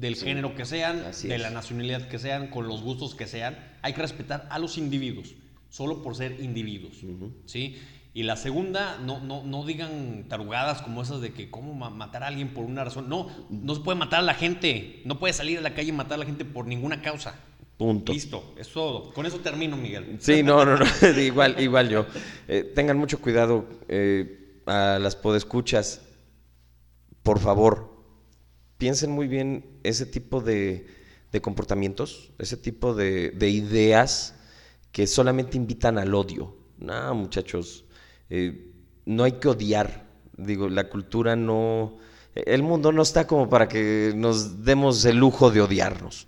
del 0.00 0.16
género 0.16 0.54
que 0.54 0.64
sean, 0.64 1.04
de 1.22 1.38
la 1.38 1.50
nacionalidad 1.50 2.08
que 2.08 2.18
sean, 2.18 2.48
con 2.48 2.66
los 2.66 2.82
gustos 2.82 3.14
que 3.14 3.26
sean. 3.26 3.58
Hay 3.82 3.92
que 3.92 4.00
respetar 4.00 4.46
a 4.50 4.58
los 4.58 4.78
individuos, 4.78 5.34
solo 5.68 6.02
por 6.02 6.16
ser 6.16 6.40
individuos. 6.40 6.94
¿sí? 7.44 7.78
Y 8.14 8.22
la 8.22 8.36
segunda, 8.36 8.98
no, 8.98 9.20
no, 9.20 9.44
no 9.44 9.64
digan 9.66 10.24
tarugadas 10.28 10.80
como 10.80 11.02
esas 11.02 11.20
de 11.20 11.32
que 11.32 11.50
cómo 11.50 11.74
matar 11.90 12.24
a 12.24 12.28
alguien 12.28 12.54
por 12.54 12.64
una 12.64 12.82
razón. 12.82 13.08
No, 13.08 13.28
no 13.50 13.74
se 13.74 13.82
puede 13.82 13.98
matar 13.98 14.20
a 14.20 14.22
la 14.22 14.34
gente. 14.34 15.02
No 15.04 15.18
puede 15.18 15.34
salir 15.34 15.58
a 15.58 15.60
la 15.60 15.74
calle 15.74 15.90
y 15.90 15.92
matar 15.92 16.14
a 16.14 16.18
la 16.18 16.26
gente 16.26 16.46
por 16.46 16.66
ninguna 16.66 17.02
causa. 17.02 17.38
Punto. 17.76 18.12
Listo, 18.12 18.54
es 18.58 18.68
todo. 18.72 19.12
Con 19.12 19.26
eso 19.26 19.38
termino, 19.40 19.76
Miguel. 19.76 20.16
Sí, 20.20 20.42
no, 20.42 20.64
no, 20.64 20.76
no. 20.76 20.84
igual, 21.20 21.60
igual 21.60 21.88
yo. 21.88 22.06
Eh, 22.48 22.72
tengan 22.74 22.98
mucho 22.98 23.20
cuidado 23.20 23.66
eh, 23.88 24.62
a 24.66 24.98
las 24.98 25.14
podescuchas. 25.14 26.02
Por 27.22 27.38
favor, 27.38 27.89
piensen 28.80 29.10
muy 29.10 29.28
bien 29.28 29.78
ese 29.84 30.06
tipo 30.06 30.40
de, 30.40 30.86
comportamientos, 31.42 32.32
ese 32.38 32.56
tipo 32.56 32.94
de, 32.94 33.48
ideas 33.48 34.34
que 34.90 35.06
solamente 35.06 35.58
invitan 35.58 35.98
al 35.98 36.14
odio. 36.14 36.56
No, 36.78 37.14
muchachos, 37.14 37.84
eh, 38.30 38.72
no 39.04 39.24
hay 39.24 39.32
que 39.32 39.48
odiar. 39.48 40.06
Digo, 40.34 40.70
la 40.70 40.88
cultura 40.88 41.36
no, 41.36 41.98
el 42.34 42.62
mundo 42.62 42.90
no 42.90 43.02
está 43.02 43.26
como 43.26 43.50
para 43.50 43.68
que 43.68 44.14
nos 44.16 44.64
demos 44.64 45.04
el 45.04 45.18
lujo 45.18 45.50
de 45.50 45.60
odiarnos. 45.60 46.26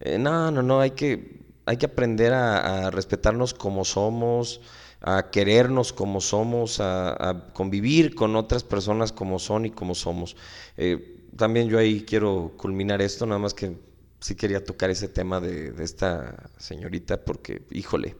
Eh, 0.00 0.18
no, 0.18 0.50
no, 0.50 0.62
no, 0.62 0.80
hay 0.80 0.90
que, 0.90 1.44
hay 1.64 1.76
que 1.76 1.86
aprender 1.86 2.32
a, 2.32 2.90
respetarnos 2.90 3.54
como 3.54 3.84
somos, 3.84 4.60
a 5.00 5.30
querernos 5.30 5.92
como 5.92 6.20
somos, 6.20 6.80
a, 6.80 7.50
convivir 7.52 8.16
con 8.16 8.34
otras 8.34 8.64
personas 8.64 9.12
como 9.12 9.38
son 9.38 9.66
y 9.66 9.70
como 9.70 9.94
somos. 9.94 10.36
Eh, 10.76 11.13
también 11.36 11.68
yo 11.68 11.78
ahí 11.78 12.02
quiero 12.02 12.52
culminar 12.56 13.02
esto, 13.02 13.26
nada 13.26 13.38
más 13.38 13.54
que 13.54 13.76
sí 14.20 14.34
quería 14.34 14.64
tocar 14.64 14.90
ese 14.90 15.08
tema 15.08 15.40
de, 15.40 15.72
de 15.72 15.84
esta 15.84 16.50
señorita 16.58 17.24
porque, 17.24 17.62
híjole, 17.70 18.16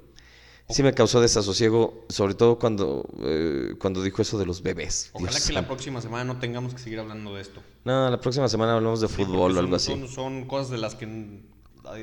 sí 0.69 0.83
me 0.83 0.95
causó 0.95 1.21
desasosiego, 1.21 2.05
sobre 2.09 2.35
todo 2.35 2.59
cuando, 2.59 3.09
eh, 3.23 3.75
cuando 3.79 4.03
dijo 4.03 4.23
eso 4.23 4.39
de 4.39 4.47
los 4.47 4.63
bebés. 4.63 5.11
Ojalá 5.13 5.39
que 5.41 5.53
la 5.53 5.67
próxima 5.67 6.01
semana 6.01 6.25
no 6.25 6.39
tengamos 6.39 6.75
que 6.75 6.81
seguir 6.81 7.01
hablando 7.01 7.35
de 7.35 7.43
esto. 7.43 7.63
No, 7.85 8.11
la 8.11 8.21
próxima 8.21 8.49
semana 8.49 8.75
hablamos 8.75 9.01
de 9.01 9.09
fútbol 9.09 9.57
o 9.57 9.61
algo 9.61 9.77
así. 9.77 9.93
Son, 10.09 10.47
cosas 10.47 10.71
de 10.71 10.79
las 10.79 10.95
que 10.95 11.43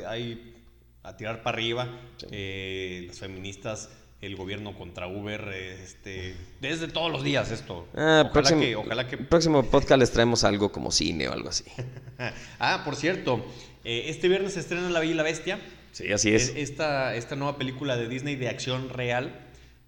hay, 0.08 0.64
a 1.04 1.18
tirar 1.18 1.44
para 1.44 1.58
arriba. 1.58 1.90
Eh, 2.30 3.06
las 3.08 3.20
feministas, 3.20 3.90
el 4.22 4.36
gobierno 4.36 4.78
contra 4.78 5.08
Uber, 5.08 5.50
este, 5.50 6.36
desde 6.60 6.88
todos 6.88 7.12
los 7.12 7.24
días 7.24 7.52
esto. 7.52 7.88
Ah, 7.96 8.30
próximo, 8.32 8.62
ojalá 8.78 9.08
que... 9.08 9.18
próximo 9.18 9.64
podcast 9.64 10.00
les 10.00 10.12
traemos 10.12 10.44
algo 10.44 10.72
como 10.72 10.92
cine 10.92 11.28
o 11.28 11.34
algo 11.34 11.50
así. 11.50 11.66
ah, 12.60 12.84
por 12.86 12.96
cierto, 12.96 13.44
eh, 13.84 14.06
este 14.08 14.28
viernes 14.28 14.54
se 14.54 14.60
estrena 14.60 14.90
La 14.90 15.00
Bella 15.00 15.14
y 15.14 15.16
la 15.16 15.24
Bestia. 15.24 15.60
Sí, 15.92 16.12
así 16.12 16.34
es. 16.34 16.54
Esta, 16.56 17.16
esta 17.16 17.36
nueva 17.36 17.58
película 17.58 17.98
de 17.98 18.08
Disney 18.08 18.36
de 18.36 18.48
acción 18.48 18.90
real, 18.90 19.40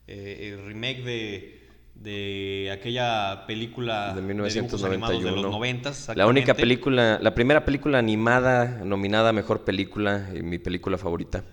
eh, 0.08 0.52
el 0.52 0.66
remake 0.66 1.04
de, 1.04 1.64
de 1.94 2.72
aquella 2.74 3.46
película 3.46 4.14
de 4.16 4.22
1991 4.22 5.24
de, 5.24 5.42
los 5.42 5.52
90 5.52 5.92
La 6.16 6.26
única 6.26 6.56
película, 6.56 7.20
la 7.22 7.36
primera 7.36 7.64
película 7.64 8.00
animada 8.00 8.82
nominada 8.84 9.30
a 9.30 9.34
mejor 9.34 9.64
película 9.64 10.30
y 10.36 10.42
mi 10.42 10.58
película 10.58 10.98
favorita. 10.98 11.44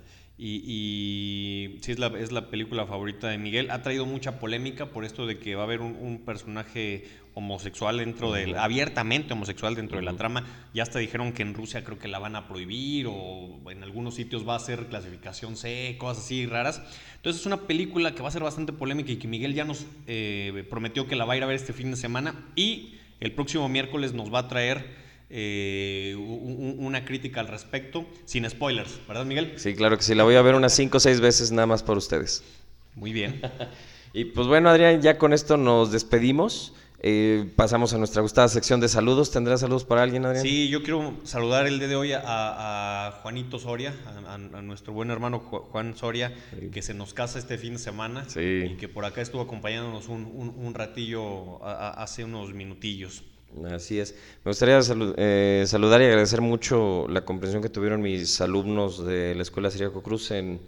Y, 0.42 0.64
y 0.64 1.78
sí, 1.82 1.92
es 1.92 1.98
la, 1.98 2.06
es 2.18 2.32
la 2.32 2.48
película 2.48 2.86
favorita 2.86 3.28
de 3.28 3.36
Miguel. 3.36 3.70
Ha 3.70 3.82
traído 3.82 4.06
mucha 4.06 4.40
polémica 4.40 4.86
por 4.86 5.04
esto 5.04 5.26
de 5.26 5.38
que 5.38 5.54
va 5.54 5.62
a 5.62 5.64
haber 5.66 5.82
un, 5.82 6.22
personaje 6.24 7.04
homosexual 7.34 7.98
dentro 7.98 8.32
del. 8.32 8.56
abiertamente 8.56 9.34
homosexual 9.34 9.74
dentro 9.74 9.98
de 9.98 10.02
la 10.02 10.14
trama. 10.14 10.46
Ya 10.72 10.82
hasta 10.82 10.98
dijeron 10.98 11.34
que 11.34 11.42
en 11.42 11.52
Rusia 11.52 11.84
creo 11.84 11.98
que 11.98 12.08
la 12.08 12.18
van 12.18 12.36
a 12.36 12.48
prohibir 12.48 13.06
o 13.06 13.60
en 13.70 13.82
algunos 13.82 14.14
sitios 14.14 14.48
va 14.48 14.56
a 14.56 14.60
ser 14.60 14.86
clasificación 14.86 15.56
C, 15.56 15.96
cosas 15.98 16.24
así 16.24 16.46
raras. 16.46 16.80
Entonces 17.16 17.40
es 17.40 17.46
una 17.46 17.66
película 17.66 18.14
que 18.14 18.22
va 18.22 18.28
a 18.28 18.32
ser 18.32 18.42
bastante 18.42 18.72
polémica 18.72 19.12
y 19.12 19.16
que 19.16 19.28
Miguel 19.28 19.52
ya 19.52 19.66
nos 19.66 19.84
eh, 20.06 20.64
prometió 20.70 21.06
que 21.06 21.16
la 21.16 21.26
va 21.26 21.34
a 21.34 21.36
ir 21.36 21.42
a 21.42 21.46
ver 21.46 21.56
este 21.56 21.74
fin 21.74 21.90
de 21.90 21.98
semana. 21.98 22.46
Y 22.56 22.94
el 23.20 23.32
próximo 23.32 23.68
miércoles 23.68 24.14
nos 24.14 24.32
va 24.32 24.38
a 24.38 24.48
traer 24.48 25.09
eh, 25.32 26.16
una 26.16 27.04
crítica 27.04 27.40
al 27.40 27.46
respecto, 27.46 28.04
sin 28.24 28.48
spoilers, 28.50 28.98
¿verdad, 29.06 29.24
Miguel? 29.24 29.52
Sí, 29.56 29.74
claro 29.74 29.96
que 29.96 30.02
sí, 30.02 30.16
la 30.16 30.24
voy 30.24 30.34
a 30.34 30.42
ver 30.42 30.56
unas 30.56 30.74
5 30.74 30.96
o 30.96 31.00
6 31.00 31.20
veces 31.20 31.52
nada 31.52 31.66
más 31.66 31.84
por 31.84 31.96
ustedes. 31.96 32.42
Muy 32.96 33.12
bien. 33.12 33.40
y 34.12 34.24
pues 34.24 34.48
bueno, 34.48 34.70
Adrián, 34.70 35.00
ya 35.00 35.18
con 35.18 35.32
esto 35.32 35.56
nos 35.56 35.92
despedimos. 35.92 36.74
Eh, 37.02 37.50
pasamos 37.56 37.94
a 37.94 37.98
nuestra 37.98 38.20
gustada 38.22 38.48
sección 38.48 38.80
de 38.80 38.88
saludos. 38.88 39.30
¿Tendrás 39.30 39.60
saludos 39.60 39.84
para 39.84 40.02
alguien, 40.02 40.26
Adrián? 40.26 40.42
Sí, 40.42 40.68
yo 40.68 40.82
quiero 40.82 41.14
saludar 41.22 41.66
el 41.68 41.78
día 41.78 41.88
de 41.88 41.96
hoy 41.96 42.12
a, 42.12 43.20
Juanito 43.22 43.58
Soria, 43.60 43.94
a, 44.26 44.36
nuestro 44.36 44.92
buen 44.92 45.10
hermano 45.10 45.38
Juan 45.38 45.96
Soria, 45.96 46.34
que 46.72 46.82
se 46.82 46.92
nos 46.92 47.14
casa 47.14 47.38
este 47.38 47.56
fin 47.56 47.74
de 47.74 47.78
semana 47.78 48.26
y 48.34 48.76
que 48.76 48.88
por 48.88 49.04
acá 49.04 49.22
estuvo 49.22 49.40
acompañándonos 49.42 50.08
un, 50.08 50.24
un 50.56 50.74
ratillo 50.74 51.64
hace 51.64 52.24
unos 52.24 52.52
minutillos. 52.52 53.22
Así 53.70 53.98
es. 53.98 54.14
Me 54.44 54.50
gustaría 54.50 54.80
eh, 55.16 55.64
saludar 55.66 56.00
y 56.00 56.04
agradecer 56.04 56.40
mucho 56.40 57.06
la 57.08 57.24
comprensión 57.24 57.62
que 57.62 57.68
tuvieron 57.68 58.00
mis 58.00 58.40
alumnos 58.40 59.04
de 59.04 59.34
la 59.34 59.42
Escuela 59.42 59.70
Siriaco 59.70 60.02
Cruz 60.02 60.30
en, 60.30 60.60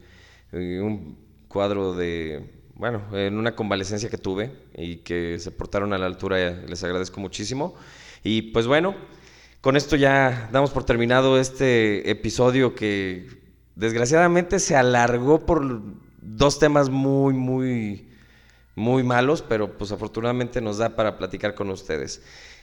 un 0.53 1.17
cuadro 1.49 1.95
de, 1.95 2.45
bueno, 2.75 3.03
en 3.17 3.39
una 3.39 3.55
convalecencia 3.55 4.11
que 4.11 4.19
tuve 4.19 4.53
y 4.77 4.97
que 4.97 5.39
se 5.39 5.51
portaron 5.51 5.93
a 5.93 5.99
la 5.99 6.07
altura. 6.07 6.39
Les 6.67 6.83
agradezco 6.83 7.21
muchísimo. 7.21 7.75
Y 8.25 8.43
pues 8.43 8.67
bueno, 8.67 8.95
con 9.61 9.77
esto 9.77 9.97
ya 9.97 10.49
damos 10.53 10.71
por 10.71 10.85
terminado 10.85 11.39
este 11.39 12.11
episodio 12.11 12.75
que 12.75 13.29
desgraciadamente 13.77 14.59
se 14.59 14.77
alargó 14.77 15.47
por 15.47 15.83
dos 16.21 16.59
temas 16.59 16.91
muy, 16.91 17.33
muy, 17.33 18.09
muy 18.75 19.03
malos, 19.03 19.43
pero 19.43 19.79
pues 19.79 19.93
afortunadamente 19.93 20.61
nos 20.61 20.79
da 20.79 20.97
para 20.97 21.17
platicar 21.17 21.55
con 21.55 21.71
ustedes. 21.71 22.23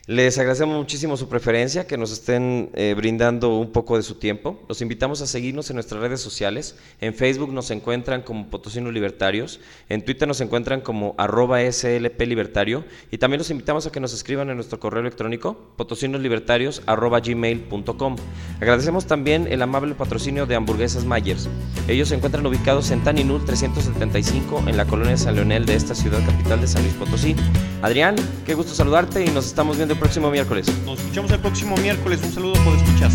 Les 0.10 0.39
agradecemos 0.39 0.76
muchísimo 0.76 1.18
su 1.18 1.30
preferencia, 1.30 1.86
que 1.86 1.95
nos 1.95 2.12
estén 2.12 2.72
eh, 2.74 2.95
brindando 2.97 3.55
un 3.60 3.72
poco 3.72 3.95
de 3.95 4.01
su 4.01 4.16
tiempo. 4.16 4.60
Los 4.68 4.82
invitamos 4.82 5.22
a 5.22 5.28
seguirnos 5.28 5.70
en 5.70 5.76
nuestras 5.76 6.01
redes 6.01 6.20
sociales. 6.20 6.76
En 6.99 7.14
Facebook 7.14 7.53
nos 7.53 7.70
encuentran 7.70 8.24
como 8.24 8.49
Potosinos 8.49 8.91
Libertarios, 8.91 9.60
en 9.88 10.03
Twitter 10.03 10.28
nos 10.28 10.41
encuentran 10.41 10.82
como 10.82 11.14
arroba 11.20 11.62
SLP 11.62 12.22
Libertario 12.22 12.86
y 13.12 13.20
también 13.20 13.38
los 13.38 13.51
invitamos 13.51 13.86
a 13.86 13.91
que 13.91 13.99
nos 13.99 14.12
escriban 14.12 14.49
en 14.49 14.55
nuestro 14.55 14.80
correo 14.80 15.01
electrónico 15.01 15.74
potosinoslibertarios 15.76 16.82
arroba 16.88 17.20
gmail.com. 17.20 18.16
Agradecemos 18.60 19.05
también 19.05 19.45
el 19.47 19.62
amable 19.62 19.93
patrocinio 19.93 20.47
de 20.47 20.55
Hamburguesas 20.55 21.05
Myers. 21.05 21.47
Ellos 21.88 22.10
se 22.10 22.16
encuentran 22.16 22.43
ubicados 22.47 22.89
en 22.89 23.03
Taninul 23.03 23.45
375 23.45 24.64
en 24.66 24.76
la 24.76 24.86
colonia 24.86 25.18
San 25.18 25.36
Leonel 25.36 25.68
de 25.68 25.76
esta 25.76 25.93
ciudad 25.93 26.26
capital 26.26 26.62
de 26.62 26.68
San 26.68 26.82
Luis 26.82 26.95
Potosí. 26.95 27.36
Adrián, 27.84 28.16
qué 28.47 28.55
gusto 28.55 28.74
saludarte 28.74 29.24
y 29.24 29.30
nos 29.30 29.45
estamos 29.45 29.78
viendo 29.78 29.99
próximo 30.00 30.32
miércoles. 30.32 30.68
Nos 30.86 31.00
escuchamos 31.00 31.32
el 31.32 31.39
próximo 31.39 31.76
miércoles. 31.78 32.20
Un 32.24 32.32
saludo 32.32 32.54
por 32.64 32.74
escuchar. 32.76 33.12